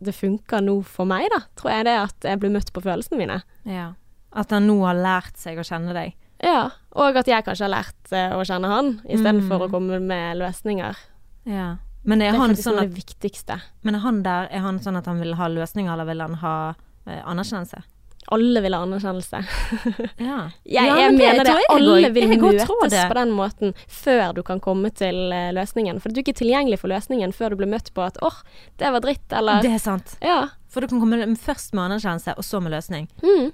det 0.00 0.14
funker 0.14 0.60
nå 0.62 0.84
for 0.86 1.04
meg, 1.10 1.26
da. 1.32 1.40
Tror 1.58 1.70
jeg 1.72 1.84
det 1.88 1.92
er 1.94 2.04
at 2.06 2.20
jeg 2.22 2.38
blir 2.38 2.50
møtt 2.54 2.72
på 2.72 2.82
følelsene 2.84 3.18
mine. 3.18 3.42
Ja. 3.66 3.92
At 4.32 4.50
han 4.50 4.66
nå 4.68 4.78
har 4.84 4.94
lært 4.94 5.36
seg 5.40 5.58
å 5.58 5.64
kjenne 5.64 5.94
deg. 5.96 6.14
Ja, 6.44 6.70
og 6.94 7.16
at 7.16 7.26
jeg 7.26 7.44
kanskje 7.44 7.64
har 7.66 7.72
lært 7.82 8.12
eh, 8.12 8.30
å 8.36 8.44
kjenne 8.46 8.68
han, 8.70 9.00
istedenfor 9.08 9.58
Mm. 9.58 9.66
å 9.66 9.70
komme 9.72 9.98
med 10.00 10.36
løsninger. 10.38 10.96
Ja. 11.44 11.76
Men 12.04 12.22
er 12.22 12.30
Det 12.32 12.34
er 12.36 12.40
han 12.40 12.54
sånn 12.56 12.78
at 12.78 12.88
det 12.94 12.96
viktigste. 13.04 13.60
Men 13.82 13.94
er 13.96 13.98
han 14.04 14.22
der 14.22 14.48
Er 14.52 14.60
han 14.60 14.78
sånn 14.78 14.96
at 14.96 15.06
han 15.06 15.18
vil 15.20 15.34
ha 15.34 15.48
løsninger, 15.48 15.92
eller 15.92 16.04
vil 16.06 16.20
han 16.20 16.34
ha 16.34 16.74
eh, 17.06 17.22
anerkjennelse? 17.24 17.82
Alle 18.30 18.60
vil 18.60 18.74
ha 18.74 18.82
anerkjennelse. 18.84 19.40
Ja. 20.18 20.50
Jeg, 20.64 20.86
Ja, 20.86 20.96
jeg 21.00 21.10
men 21.12 21.18
mener 21.18 21.44
det. 21.44 21.54
jeg 21.56 21.64
Alle 21.70 21.90
også. 21.96 22.12
vil 22.12 22.28
Jeg 22.28 22.38
møtes 22.40 23.08
på 23.08 23.14
den 23.14 23.30
måten 23.32 23.74
før 23.88 24.34
du 24.34 24.42
kan 24.42 24.60
komme 24.60 24.90
til 24.94 25.32
eh, 25.32 25.50
løsningen. 25.56 26.00
For 26.00 26.08
du 26.12 26.20
er 26.20 26.24
ikke 26.26 26.38
tilgjengelig 26.44 26.78
for 26.78 26.88
løsningen 26.92 27.32
før 27.34 27.50
du 27.50 27.56
blir 27.56 27.68
møtt 27.72 27.90
på 27.94 28.04
at 28.04 28.18
åh, 28.22 28.42
det 28.78 28.92
var 28.92 29.00
dritt, 29.00 29.32
eller 29.32 29.62
Det 29.62 29.72
er 29.72 29.78
sant. 29.82 30.16
Ja. 30.22 30.48
For 30.68 30.80
du 30.80 30.86
kan 30.88 31.00
komme 31.00 31.24
først 31.36 31.72
med 31.74 31.88
anerkjennelse, 31.90 32.36
og 32.36 32.44
så 32.44 32.60
med 32.62 32.72
løsning. 32.76 33.08
Mm. 33.24 33.50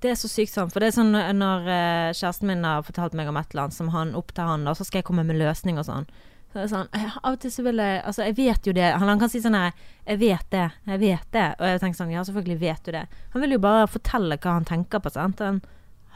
Det 0.00 0.10
er 0.14 0.16
så 0.16 0.28
sykt 0.32 0.54
sånn. 0.54 0.70
For 0.72 0.80
det 0.80 0.88
er 0.90 0.96
sånn 0.96 1.12
når 1.12 1.66
eh, 1.68 2.10
kjæresten 2.16 2.48
min 2.48 2.64
har 2.64 2.82
fortalt 2.86 3.12
meg 3.18 3.28
om 3.28 3.36
et 3.36 3.50
eller 3.52 3.66
annet 3.66 3.76
som 3.76 3.90
han 3.92 4.14
opp 4.16 4.32
til 4.32 4.46
han, 4.48 4.64
da, 4.64 4.72
så 4.74 4.86
skal 4.88 5.02
jeg 5.02 5.08
komme 5.10 5.24
med 5.28 5.36
løsning 5.36 5.76
og 5.80 5.84
sånn. 5.88 6.06
Så 6.50 6.56
det 6.58 6.62
er 6.64 6.70
sånn, 6.72 6.88
eh, 6.98 7.18
Av 7.22 7.34
og 7.36 7.40
til 7.44 7.52
så 7.54 7.62
vil 7.62 7.78
jeg 7.78 7.98
Altså, 8.02 8.24
jeg 8.26 8.34
vet 8.40 8.64
jo 8.66 8.72
det. 8.74 8.86
Han, 8.98 9.06
han 9.12 9.20
kan 9.20 9.30
si 9.30 9.38
sånn 9.38 9.54
her 9.54 9.68
Jeg 10.08 10.18
vet 10.18 10.46
det. 10.50 10.64
Jeg 10.90 10.98
vet 10.98 11.28
det. 11.36 11.44
Og 11.60 11.66
jeg 11.68 11.82
tenker 11.84 12.00
sånn 12.00 12.10
Ja, 12.10 12.24
selvfølgelig 12.26 12.56
vet 12.64 12.88
du 12.88 12.90
det. 12.96 13.04
Han 13.36 13.44
vil 13.44 13.54
jo 13.54 13.60
bare 13.62 13.84
fortelle 13.86 14.38
hva 14.40 14.56
han 14.56 14.66
tenker 14.66 14.98
på, 15.04 15.12
sant. 15.14 15.38
Han, 15.44 15.60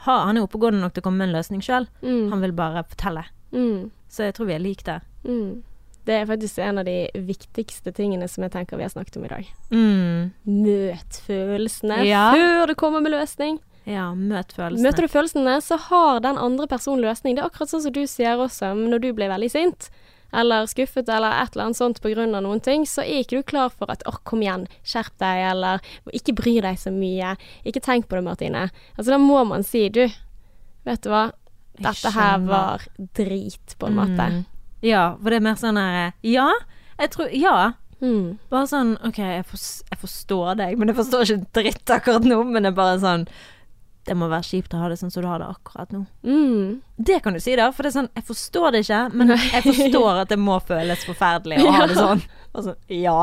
har, 0.03 0.25
han 0.27 0.35
er 0.35 0.43
oppegående 0.43 0.81
nok 0.83 0.97
til 0.97 1.05
å 1.05 1.07
komme 1.07 1.21
med 1.23 1.29
en 1.29 1.37
løsning 1.37 1.63
sjøl. 1.63 1.87
Mm. 2.03 2.25
Han 2.33 2.43
vil 2.43 2.51
bare 2.57 2.83
fortelle. 2.89 3.23
Mm. 3.55 3.91
Så 4.11 4.27
jeg 4.27 4.35
tror 4.35 4.49
vi 4.49 4.57
er 4.57 4.65
like 4.65 4.83
der. 4.89 5.05
Mm. 5.23 5.61
Det 6.05 6.13
er 6.19 6.27
faktisk 6.29 6.59
en 6.61 6.81
av 6.83 6.85
de 6.85 6.97
viktigste 7.15 7.93
tingene 7.95 8.27
som 8.29 8.43
jeg 8.45 8.51
tenker 8.53 8.77
vi 8.77 8.83
har 8.85 8.91
snakket 8.93 9.15
om 9.21 9.23
i 9.25 9.31
dag. 9.31 9.47
Mm. 9.71 10.33
Møt 10.67 11.21
følelsene 11.25 12.01
Ja. 12.05 12.27
før 12.35 12.67
du 12.67 12.75
kommer 12.75 12.99
med 13.01 13.15
løsning. 13.15 13.61
Ja, 13.85 14.09
møt 14.17 14.55
følelsene. 14.55 14.87
Møter 14.87 15.05
du 15.05 15.11
følelsene, 15.11 15.59
så 15.61 15.77
har 15.89 16.23
den 16.25 16.39
andre 16.41 16.65
personen 16.69 17.03
løsning. 17.05 17.35
Det 17.37 17.43
er 17.43 17.49
akkurat 17.51 17.69
sånn 17.69 17.85
som 17.85 17.93
du 17.93 18.03
sier 18.09 18.41
også, 18.41 18.73
når 18.77 19.03
du 19.03 19.11
blir 19.13 19.29
veldig 19.29 19.49
sint, 19.53 19.89
eller 20.35 20.65
skuffet, 20.67 21.07
eller 21.07 21.37
et 21.43 21.53
eller 21.53 21.67
annet 21.67 21.79
sånt 21.79 22.01
av 22.03 22.41
noen 22.43 22.59
ting, 22.65 22.85
så 22.89 23.05
er 23.05 23.21
ikke 23.21 23.37
du 23.37 23.43
klar 23.43 23.69
for 23.69 23.89
at 23.91 24.03
'åh, 24.05 24.17
kom 24.23 24.41
igjen, 24.41 24.67
skjerp 24.83 25.13
deg', 25.21 25.51
eller 25.51 25.79
'ikke 26.11 26.35
bry 26.35 26.59
deg 26.61 26.77
så 26.77 26.91
mye', 26.91 27.37
ikke 27.63 27.81
tenk 27.81 28.09
på 28.09 28.15
det, 28.17 28.23
Martine. 28.23 28.71
Altså, 28.97 29.11
da 29.11 29.17
må 29.17 29.45
man 29.47 29.63
si 29.63 29.87
'du, 29.89 30.09
vet 30.83 31.01
du 31.01 31.09
hva, 31.09 31.31
dette 31.79 32.11
her 32.11 32.39
var 32.39 32.81
drit', 32.97 33.77
på 33.77 33.87
en 33.87 33.95
måte. 33.95 34.25
Mm. 34.31 34.45
Ja, 34.81 35.15
for 35.15 35.29
det 35.29 35.37
er 35.37 35.47
mer 35.47 35.55
sånn 35.55 35.77
her 35.77 36.13
Ja, 36.23 36.51
jeg 36.99 37.11
tror 37.11 37.29
Ja. 37.33 37.73
Mm. 38.01 38.37
Bare 38.51 38.67
sånn 38.67 38.97
OK, 39.07 39.17
jeg, 39.17 39.45
jeg 39.45 39.99
forstår 39.99 40.57
deg, 40.59 40.77
men 40.77 40.89
jeg 40.91 40.97
forstår 40.97 41.23
ikke 41.23 41.53
dritt 41.53 41.93
akkurat 41.95 42.25
nå. 42.27 42.43
Men 42.43 42.63
det 42.63 42.73
er 42.73 42.75
bare 42.77 42.99
sånn 42.99 43.27
Det 44.05 44.13
må 44.17 44.27
være 44.29 44.45
kjipt 44.45 44.73
å 44.77 44.81
ha 44.83 44.89
det 44.91 44.99
sånn 45.01 45.09
som 45.09 45.23
du 45.23 45.27
har 45.31 45.39
det 45.41 45.47
akkurat 45.49 45.89
nå. 45.95 46.03
Mm. 46.23 46.81
Det 46.97 47.17
kan 47.25 47.33
du 47.33 47.39
si, 47.41 47.55
da. 47.57 47.71
For 47.73 47.83
det 47.83 47.89
er 47.89 47.95
sånn 48.03 48.09
Jeg 48.15 48.25
forstår 48.27 48.75
det 48.75 48.83
ikke, 48.85 48.99
men 49.17 49.33
jeg 49.33 49.63
forstår 49.65 50.19
at 50.25 50.29
det 50.29 50.37
må 50.39 50.59
føles 50.61 51.07
forferdelig 51.09 51.63
å 51.65 51.71
ha 51.73 51.87
det 51.89 51.97
sånn. 51.97 52.21
Og 52.55 52.67
så, 52.69 52.75
ja. 52.93 53.15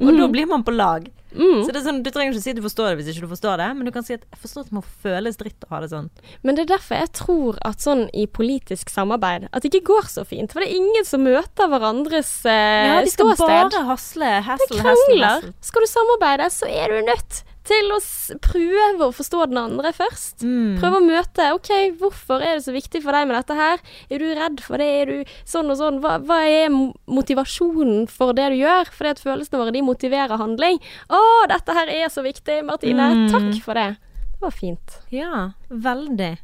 Og 0.00 0.16
da 0.18 0.26
blir 0.32 0.48
man 0.50 0.64
på 0.66 0.72
lag. 0.74 1.04
Mm. 1.34 1.60
Så 1.66 1.72
det 1.74 1.80
er 1.80 1.84
sånn, 1.84 2.00
Du 2.06 2.10
trenger 2.14 2.32
ikke 2.36 2.42
si 2.44 2.52
at 2.54 2.58
du 2.58 2.62
forstår 2.62 2.92
det 2.92 2.96
hvis 3.00 3.08
ikke 3.12 3.26
du 3.26 3.30
forstår 3.34 3.58
det, 3.58 3.68
men 3.74 3.86
du 3.88 3.92
kan 3.94 4.04
si 4.06 4.14
at 4.14 4.22
jeg 4.22 4.38
forstår 4.40 4.64
at 4.64 4.68
det 4.70 4.76
må 4.78 4.82
føles 5.04 5.38
dritt 5.40 5.64
å 5.66 5.70
ha 5.74 5.80
det 5.82 5.88
sånn. 5.90 6.08
Men 6.46 6.54
det 6.56 6.62
er 6.64 6.72
derfor 6.76 7.00
jeg 7.02 7.10
tror 7.20 7.58
at 7.66 7.82
sånn 7.84 8.04
i 8.14 8.24
politisk 8.30 8.90
samarbeid 8.94 9.48
at 9.50 9.62
det 9.66 9.72
ikke 9.74 9.88
går 9.92 10.08
så 10.14 10.24
fint. 10.26 10.54
For 10.54 10.62
det 10.62 10.70
er 10.70 10.78
ingen 10.80 11.06
som 11.08 11.26
møter 11.26 11.70
hverandres 11.74 12.30
eh, 12.46 12.86
Ja, 12.88 13.00
de 13.04 13.10
skal 13.12 13.34
ståsted. 13.34 13.50
bare 13.74 13.82
hasle, 13.90 14.30
Det 14.30 14.44
hasle. 14.48 14.70
Det 14.72 14.84
krangler. 14.86 15.50
Skal 15.70 15.84
du 15.86 15.90
samarbeide, 15.90 16.48
så 16.54 16.70
er 16.70 16.94
du 16.94 17.02
nødt 17.12 17.42
til 17.64 17.92
å 17.94 17.98
prøve 18.44 19.08
å 19.08 19.14
forstå 19.14 19.46
den 19.50 19.60
andre 19.60 19.92
først. 19.96 20.44
Mm. 20.44 20.76
Prøve 20.80 21.00
å 21.00 21.04
møte. 21.04 21.48
OK, 21.56 21.70
hvorfor 22.00 22.44
er 22.44 22.58
det 22.58 22.66
så 22.66 22.74
viktig 22.74 23.00
for 23.04 23.16
deg 23.16 23.28
med 23.30 23.38
dette 23.38 23.56
her? 23.58 23.84
Er 24.12 24.22
du 24.22 24.26
redd 24.36 24.60
for 24.64 24.82
det? 24.82 24.88
Er 25.00 25.12
du 25.12 25.32
sånn 25.48 25.72
og 25.72 25.80
sånn? 25.80 26.00
Hva, 26.04 26.18
hva 26.24 26.42
er 26.48 26.68
motivasjonen 26.72 28.04
for 28.12 28.36
det 28.36 28.50
du 28.52 28.58
gjør? 28.60 28.92
For 28.92 29.08
det 29.08 29.16
at 29.16 29.24
følelsene 29.24 29.62
våre, 29.62 29.74
de 29.74 29.84
motiverer 29.86 30.40
handling. 30.40 30.80
Å, 31.08 31.22
dette 31.52 31.78
her 31.78 31.92
er 31.92 32.12
så 32.12 32.24
viktig, 32.26 32.60
Martine. 32.68 33.08
Mm. 33.24 33.26
Takk 33.32 33.64
for 33.64 33.80
det. 33.80 33.88
Det 34.34 34.44
var 34.44 34.54
fint. 34.54 35.00
Ja, 35.14 35.48
veldig. 35.68 36.34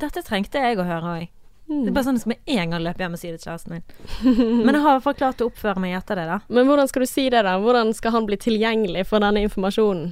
Dette 0.00 0.22
trengte 0.22 0.62
jeg 0.62 0.78
å 0.78 0.86
høre 0.86 1.14
òg. 1.18 1.28
Mm. 1.70 1.84
Det 1.84 1.90
er 1.90 1.94
bare 1.94 2.06
sånn 2.08 2.16
jeg 2.18 2.24
skal 2.24 2.32
med 2.32 2.56
en 2.58 2.72
gang 2.72 2.82
løpe 2.82 3.04
hjem 3.04 3.12
og 3.14 3.20
si 3.20 3.28
det 3.30 3.38
til 3.42 3.50
kjæresten 3.50 3.76
min. 3.76 3.84
Men 4.66 4.74
jeg 4.74 4.82
har 4.82 4.90
i 4.90 4.96
hvert 4.96 5.04
fall 5.04 5.18
klart 5.20 5.42
å 5.42 5.46
oppføre 5.50 5.82
meg 5.82 5.94
etter 5.98 6.18
det, 6.18 6.26
da. 6.30 6.40
Men 6.50 6.66
hvordan 6.66 6.90
skal 6.90 7.04
du 7.04 7.10
si 7.10 7.28
det, 7.30 7.44
da? 7.46 7.54
Hvordan 7.62 7.94
skal 7.94 8.14
han 8.16 8.26
bli 8.26 8.38
tilgjengelig 8.42 9.06
for 9.10 9.22
denne 9.22 9.44
informasjonen? 9.46 10.10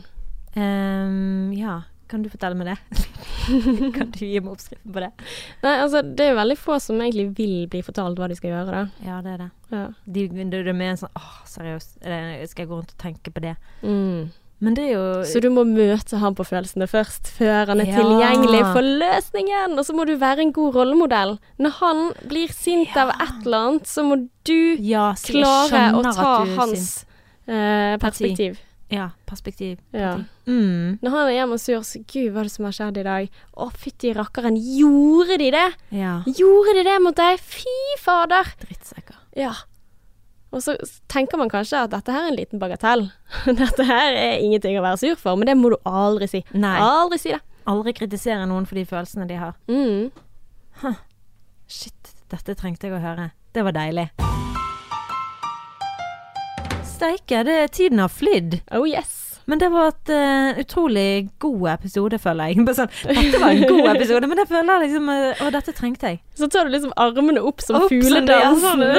Ehm, 0.57 1.53
ja, 1.57 1.83
kan 2.09 2.23
du 2.25 2.31
fortelle 2.33 2.57
meg 2.57 2.71
det? 2.73 3.07
kan 3.97 4.11
du 4.15 4.25
gi 4.25 4.41
meg 4.41 4.51
oppskriften 4.55 4.95
på 4.95 5.03
det? 5.05 5.11
Nei, 5.63 5.75
altså, 5.85 6.03
det 6.03 6.31
er 6.31 6.39
veldig 6.39 6.59
få 6.61 6.79
som 6.81 7.01
egentlig 7.05 7.29
vil 7.37 7.55
bli 7.71 7.83
fortalt 7.85 8.19
hva 8.19 8.29
de 8.31 8.37
skal 8.39 8.55
gjøre, 8.55 8.73
da. 8.73 8.83
Ja, 9.05 9.21
det 9.25 9.35
er 9.37 9.45
det. 9.45 9.51
Ja. 9.75 9.85
De, 10.07 10.27
det 10.33 10.63
er 10.65 10.77
mer 10.77 10.97
sånn 11.01 11.13
åh, 11.19 11.39
seriøst, 11.49 11.99
er 12.03 12.45
skal 12.49 12.65
jeg 12.65 12.71
gå 12.73 12.79
rundt 12.81 12.95
og 12.97 13.03
tenke 13.03 13.33
på 13.35 13.45
det? 13.45 13.57
Mm. 13.83 14.29
Men 14.59 14.75
det 14.75 14.89
er 14.89 14.95
jo 14.97 15.03
Så 15.23 15.39
du 15.39 15.53
må 15.55 15.63
møte 15.69 16.19
han 16.19 16.35
på 16.35 16.43
følelsene 16.49 16.89
først, 16.91 17.29
før 17.37 17.71
han 17.71 17.79
er 17.81 17.93
Ja. 17.93 18.01
tilgjengelig 18.01 18.63
for 18.75 18.83
løsningen. 18.83 19.77
Og 19.79 19.85
så 19.87 19.95
må 19.95 20.05
du 20.09 20.17
være 20.19 20.43
en 20.43 20.51
god 20.53 20.75
rollemodell. 20.75 21.37
Når 21.63 21.77
han 21.79 22.01
blir 22.27 22.51
sint 22.51 22.97
av 22.99 23.13
et 23.15 23.45
eller 23.47 23.59
annet, 23.69 23.87
så 23.87 24.03
må 24.03 24.17
du 24.49 24.75
Ja, 24.83 25.13
klare 25.15 25.93
å 25.95 26.03
ta 26.03 26.33
hans 26.57 27.05
eh, 27.47 27.95
perspektiv. 28.03 28.59
Ja, 28.91 29.11
perspektiv. 29.29 29.79
Ja. 29.93 30.15
Mm, 30.49 30.99
Når 31.05 31.11
han 31.13 31.27
er 31.29 31.35
hjemme 31.35 31.57
og 31.59 31.61
sur, 31.61 31.83
så 31.85 32.01
Gud, 32.09 32.31
hva 32.33 32.41
er 32.41 32.49
det 32.49 32.53
som 32.55 32.65
har 32.65 32.73
skjedd 32.73 33.01
i 33.03 33.05
dag? 33.05 33.27
Å, 33.53 33.67
fytti 33.77 34.15
rakkeren, 34.17 34.57
gjorde 34.57 35.37
de 35.43 35.51
det? 35.53 35.67
ja. 35.93 36.15
Gjorde 36.39 36.73
de 36.79 36.85
det 36.89 36.95
mot 37.05 37.17
deg? 37.19 37.37
Fy 37.45 37.75
fader! 38.01 38.49
Drittsekker. 38.65 39.19
Ja. 39.37 39.53
Og 40.49 40.63
så 40.65 40.79
tenker 41.13 41.37
man 41.37 41.51
kanskje 41.53 41.83
at 41.85 41.93
dette 41.93 42.09
her 42.15 42.25
er 42.25 42.31
en 42.33 42.39
liten 42.39 42.59
bagatell. 42.63 43.11
Dette 43.61 43.85
her 43.85 44.15
er 44.17 44.39
ingenting 44.41 44.79
å 44.81 44.85
være 44.87 44.97
sur 45.03 45.19
for, 45.21 45.37
men 45.37 45.51
det 45.51 45.59
må 45.61 45.75
du 45.75 45.77
aldri 45.85 46.31
si. 46.33 46.41
Nei. 46.57 46.79
Aldri 46.81 47.21
si 47.21 47.35
det. 47.37 47.43
Aldri 47.69 47.93
kritisere 47.93 48.49
noen 48.49 48.65
for 48.65 48.81
de 48.81 48.87
følelsene 48.89 49.29
de 49.29 49.37
har. 49.37 49.53
Mm. 49.69 50.09
Shit, 51.69 52.15
dette 52.33 52.57
trengte 52.57 52.89
jeg 52.89 52.97
å 52.97 53.05
høre. 53.05 53.29
Det 53.53 53.69
var 53.69 53.77
deilig 53.77 54.09
steike, 56.99 57.47
tiden 57.73 58.03
har 58.03 58.13
flydd. 58.13 58.61
Oh 58.75 58.87
yes. 58.89 59.25
Men 59.49 59.61
det 59.63 59.69
var 59.73 59.87
et 59.89 60.11
uh, 60.13 60.59
utrolig 60.61 61.29
god 61.41 61.63
episode, 61.73 62.19
føler 62.21 62.51
jeg. 62.51 62.67
Sånn, 62.77 62.91
dette 63.09 63.39
var 63.41 63.55
en 63.55 63.63
god 63.65 63.87
episode, 63.95 64.29
men 64.29 64.43
jeg 64.43 64.49
føler 64.51 64.83
liksom 64.83 65.09
Å, 65.09 65.49
dette 65.55 65.73
trengte 65.73 66.11
jeg. 66.11 66.19
Så 66.37 66.51
tar 66.53 66.69
du 66.69 66.75
liksom 66.75 66.93
armene 67.01 67.41
opp 67.41 67.65
som 67.65 67.79
fugledans. 67.89 68.67
Men 68.77 68.93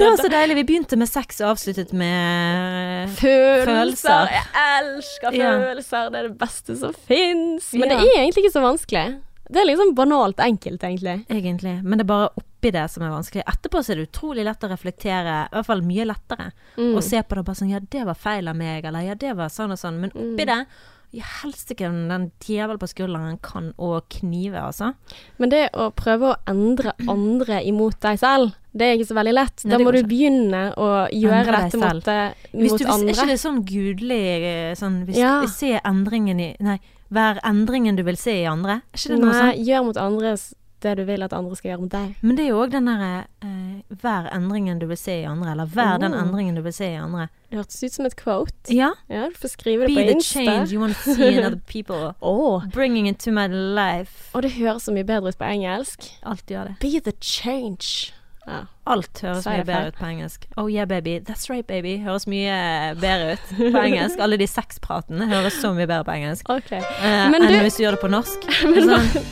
det 0.00 0.08
var 0.08 0.16
så 0.22 0.30
deilig. 0.32 0.56
Vi 0.62 0.66
begynte 0.72 0.96
med 1.00 1.10
sex 1.12 1.42
og 1.44 1.52
avsluttet 1.52 1.92
med 1.92 3.12
følelser. 3.20 3.68
følelser. 3.68 4.32
Jeg 4.38 4.46
elsker 4.80 5.36
følelser. 5.36 6.08
Det 6.08 6.22
er 6.22 6.30
det 6.30 6.36
beste 6.40 6.80
som 6.80 6.96
fins. 6.96 7.74
Men 7.76 7.92
det 7.92 7.98
er 8.00 8.22
egentlig 8.22 8.46
ikke 8.46 8.56
så 8.56 8.64
vanskelig. 8.64 9.18
Det 9.50 9.60
er 9.60 9.66
liksom 9.66 9.92
banalt 9.98 10.40
enkelt, 10.40 10.80
egentlig. 10.86 11.26
Egentlig. 11.28 11.76
Men 11.84 11.98
det 11.98 12.06
er 12.06 12.12
bare 12.14 12.30
opp 12.32 12.49
oppi 12.60 12.70
det 12.76 12.84
som 12.92 13.02
er 13.02 13.10
vanskelig. 13.16 13.42
Etterpå 13.48 13.80
så 13.82 13.94
er 13.94 13.96
det 14.02 14.10
utrolig 14.12 14.44
lett 14.44 14.60
å 14.60 14.68
reflektere, 14.68 15.48
i 15.48 15.56
hvert 15.56 15.66
fall 15.66 15.80
mye 15.82 16.04
lettere, 16.12 16.52
Mm. 16.76 16.94
og 16.96 17.02
se 17.02 17.22
på 17.22 17.34
det 17.34 17.38
og 17.38 17.44
bare 17.46 17.56
sånn 17.56 17.70
Ja, 17.72 17.80
det 17.80 18.04
var 18.04 18.14
feil 18.14 18.48
av 18.48 18.56
meg, 18.56 18.84
eller 18.84 19.00
ja, 19.00 19.14
det 19.14 19.34
var 19.36 19.48
sånn 19.48 19.72
og 19.72 19.78
sånn. 19.78 19.98
Men 20.00 20.10
oppi 20.12 20.44
det 20.44 20.66
helst 21.10 21.66
Helsike, 21.72 21.88
den 22.08 22.30
djevel 22.38 22.78
på 22.78 22.86
skulderen 22.86 23.40
kan 23.42 23.72
å 23.82 24.00
knive, 24.08 24.60
altså. 24.62 24.92
Men 25.38 25.48
det 25.50 25.70
å 25.74 25.88
prøve 25.90 26.28
å 26.30 26.36
endre 26.46 26.92
andre 27.08 27.64
imot 27.66 27.98
deg 28.00 28.20
selv, 28.20 28.52
det 28.72 28.86
er 28.86 28.94
ikke 28.96 29.08
så 29.10 29.16
veldig 29.18 29.34
lett. 29.34 29.64
Nei, 29.64 29.72
Da 29.76 29.82
må 29.82 29.90
du 29.90 30.02
du 30.02 30.08
begynne 30.12 30.60
å 30.78 31.08
gjøre 31.10 31.40
Endre 31.42 31.64
dette 31.64 31.80
mot, 31.80 31.90
mot 31.90 32.62
Hvis 32.62 32.76
du, 32.78 32.84
hvis, 32.84 32.94
er 32.94 33.10
ikke 33.16 33.26
det 33.26 33.40
sånn 33.42 33.64
gudelig 33.66 34.22
eh, 34.44 34.74
sånn 34.78 35.00
hvis, 35.08 35.16
Ja. 35.18 35.34
Se 35.50 35.80
endringen 35.84 36.38
i 36.40 36.56
Nei, 36.60 36.78
vær 37.10 37.40
endringen 37.42 37.96
du 37.98 38.04
vil 38.06 38.16
se 38.16 38.30
i 38.44 38.46
andre. 38.46 38.78
Er 38.94 38.96
ikke 39.02 39.08
det 39.16 39.18
noe 39.18 39.32
Nei, 39.32 39.56
sånt? 39.56 39.66
gjør 39.66 39.84
mot 39.90 39.96
andre 39.98 40.32
s- 40.38 40.54
det 40.82 40.96
du 40.98 41.04
vil 41.04 41.22
at 41.22 41.32
andre 41.36 41.56
skal 41.56 41.70
gjøre 41.72 41.80
mot 41.84 41.92
deg. 41.92 42.14
Men 42.22 42.36
det 42.36 42.44
er 42.44 42.48
jo 42.50 42.60
òg 42.64 42.70
den 42.72 42.86
derre 42.88 43.26
eh, 43.44 43.82
Hver 44.00 44.28
endringen 44.34 44.78
du 44.80 44.86
vil 44.90 44.96
se 45.00 45.18
i 45.22 45.26
andre, 45.28 45.50
eller 45.52 45.66
vær 45.66 45.98
den 46.00 46.14
Oh. 46.14 46.20
endringen 46.22 46.54
du 46.56 46.62
vil 46.62 46.72
se 46.72 46.88
i 46.92 46.98
andre. 47.00 47.28
Det 47.50 47.58
hørtes 47.58 47.82
ut 47.84 47.92
som 47.92 48.06
et 48.06 48.16
quote. 48.16 48.70
Ja. 48.74 48.92
Ja, 49.10 49.24
du 49.28 49.34
får 49.40 49.48
skrive 49.56 49.86
det 49.86 49.94
Be 49.94 50.04
på 50.06 50.12
the 50.12 50.20
change 50.22 50.72
you 50.72 50.80
want 50.80 50.96
to 50.96 51.14
see 51.14 51.32
in 51.34 51.44
other 51.44 51.60
people. 51.74 52.14
oh. 52.22 52.62
Bringing 52.72 53.08
it 53.08 53.18
to 53.20 53.32
my 53.32 53.46
life. 53.48 54.30
Og 54.34 54.42
det 54.42 54.52
høres 54.52 54.82
så 54.86 54.92
mye 54.94 55.04
bedre 55.04 55.28
ut 55.34 55.38
på 55.38 55.44
engelsk. 55.44 56.06
Alt 56.22 56.46
gjør 56.46 56.70
det. 56.70 56.76
Be 56.80 57.00
the 57.00 57.12
change. 57.20 58.12
Ja. 58.48 58.60
Alt 58.90 59.20
høres 59.22 59.44
mye 59.46 59.62
bedre 59.68 59.90
ut 59.92 59.98
på 60.00 60.06
engelsk. 60.08 60.46
Oh 60.58 60.66
yeah, 60.72 60.86
baby. 60.88 61.18
That's 61.20 61.48
right, 61.50 61.66
baby. 61.68 61.98
Høres 62.02 62.24
mye 62.26 62.54
bedre 62.98 63.34
ut 63.36 63.50
på 63.76 63.82
engelsk. 63.84 64.18
Alle 64.24 64.38
de 64.40 64.46
sexpratene 64.50 65.28
høres 65.30 65.58
så 65.60 65.70
mye 65.76 65.86
bedre 65.86 66.04
på 66.08 66.14
engelsk. 66.16 66.48
okay. 66.50 66.80
Eh, 66.80 67.26
enn 67.28 67.46
du- 67.46 67.60
hvis 67.62 67.76
du 67.78 67.84
gjør 67.84 67.98
det 67.98 68.02
på 68.02 68.10
norsk. 68.10 68.48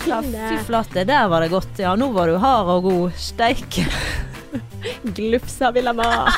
Sånn, 0.07 0.31
fy 0.37 0.61
flate, 0.69 1.07
der 1.09 1.27
var 1.33 1.41
det 1.43 1.51
godt. 1.57 1.81
Ja, 1.83 1.97
nå 1.99 2.13
var 2.15 2.29
du 2.31 2.37
hard 2.39 2.69
og 2.77 2.83
god. 2.91 3.13
Steike. 3.19 3.89
Glufsa 5.19 5.73
vil 5.75 5.87
ha 5.91 5.97
mat. 5.97 6.33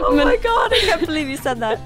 Oh 0.00 0.14
my 0.14 0.36
god, 0.42 0.72
I 0.72 0.80
can't 0.88 1.06
believe 1.06 1.28
you 1.28 1.36
said 1.36 1.60
that. 1.60 1.78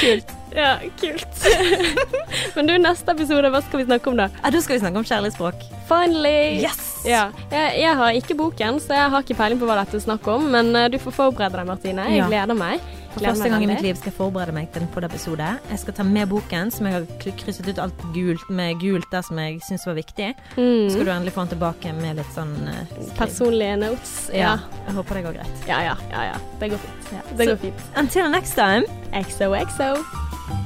Kult. 0.00 0.28
Ja, 0.56 0.76
kult. 1.00 1.44
Men 2.56 2.66
du, 2.68 2.74
neste 2.82 3.14
episode, 3.14 3.48
hva 3.54 3.60
skal 3.64 3.80
vi 3.82 3.86
snakke 3.88 4.10
om 4.12 4.18
da? 4.20 4.26
Ja, 4.42 4.50
da 4.52 4.60
skal 4.60 4.76
vi 4.76 4.82
snakke 4.84 5.00
om 5.00 5.06
kjærlighetsspråk. 5.08 5.62
Finally! 5.88 6.34
Yes! 6.62 6.80
Ja, 7.08 7.24
jeg, 7.50 7.80
jeg 7.82 7.96
har 7.98 8.14
ikke 8.18 8.36
boken, 8.38 8.76
så 8.84 8.94
jeg 8.94 9.10
har 9.10 9.24
ikke 9.24 9.34
peiling 9.40 9.58
på 9.58 9.66
hva 9.66 9.80
dette 9.80 9.96
er 9.98 10.04
snakk 10.04 10.28
om, 10.30 10.44
men 10.54 10.70
eh, 10.78 10.90
du 10.92 10.98
får 11.02 11.16
forberede 11.16 11.56
deg, 11.58 11.66
Martine. 11.72 12.04
Jeg 12.12 12.20
Ja. 12.22 12.28
gleder 12.30 12.54
meg. 12.58 12.84
For 13.12 13.20
første 13.26 13.48
gang 13.52 13.62
i 13.62 13.66
mitt 13.68 13.82
liv 13.84 13.94
skal 13.98 14.10
jeg 14.10 14.16
forberede 14.16 14.52
meg 14.56 14.70
til 14.72 14.82
en 14.82 14.88
podiepisode. 14.94 15.48
Jeg 15.70 15.78
skal 15.82 15.94
ta 15.98 16.02
med 16.08 16.26
boken, 16.30 16.70
som 16.72 16.86
jeg 16.88 16.94
har 16.94 17.32
krysset 17.42 17.68
ut 17.68 17.78
alt 17.78 18.04
gult 18.14 18.48
med 18.50 18.80
gult 18.80 19.08
der 19.12 19.22
som 19.26 19.38
jeg 19.38 19.60
syns 19.68 19.84
var 19.86 19.94
viktig. 19.98 20.30
Så 20.54 20.60
Mm. 20.62 20.90
skal 20.90 21.04
du 21.04 21.10
endelig 21.10 21.32
få 21.36 21.44
den 21.46 21.52
tilbake 21.58 21.92
med 22.00 22.16
litt 22.16 22.32
sånn 22.34 22.56
skriv. 22.88 23.16
Personlige 23.18 23.76
notes. 23.78 24.30
Ja. 24.32 24.38
Ja. 24.38 24.58
Jeg 24.86 24.94
håper 24.94 25.14
det 25.14 25.24
går 25.24 25.32
greit. 25.40 25.68
Ja, 25.68 25.80
ja, 25.82 25.94
ja. 26.10 26.22
ja. 26.32 26.36
Det 26.60 26.70
går 26.70 26.78
fint. 26.78 27.12
Ja. 27.12 27.22
Det 27.36 27.46
går 27.48 27.56
fint. 27.56 27.80
Until 27.96 28.30
next 28.30 28.54
time. 28.54 28.84
XOXO. 29.12 30.61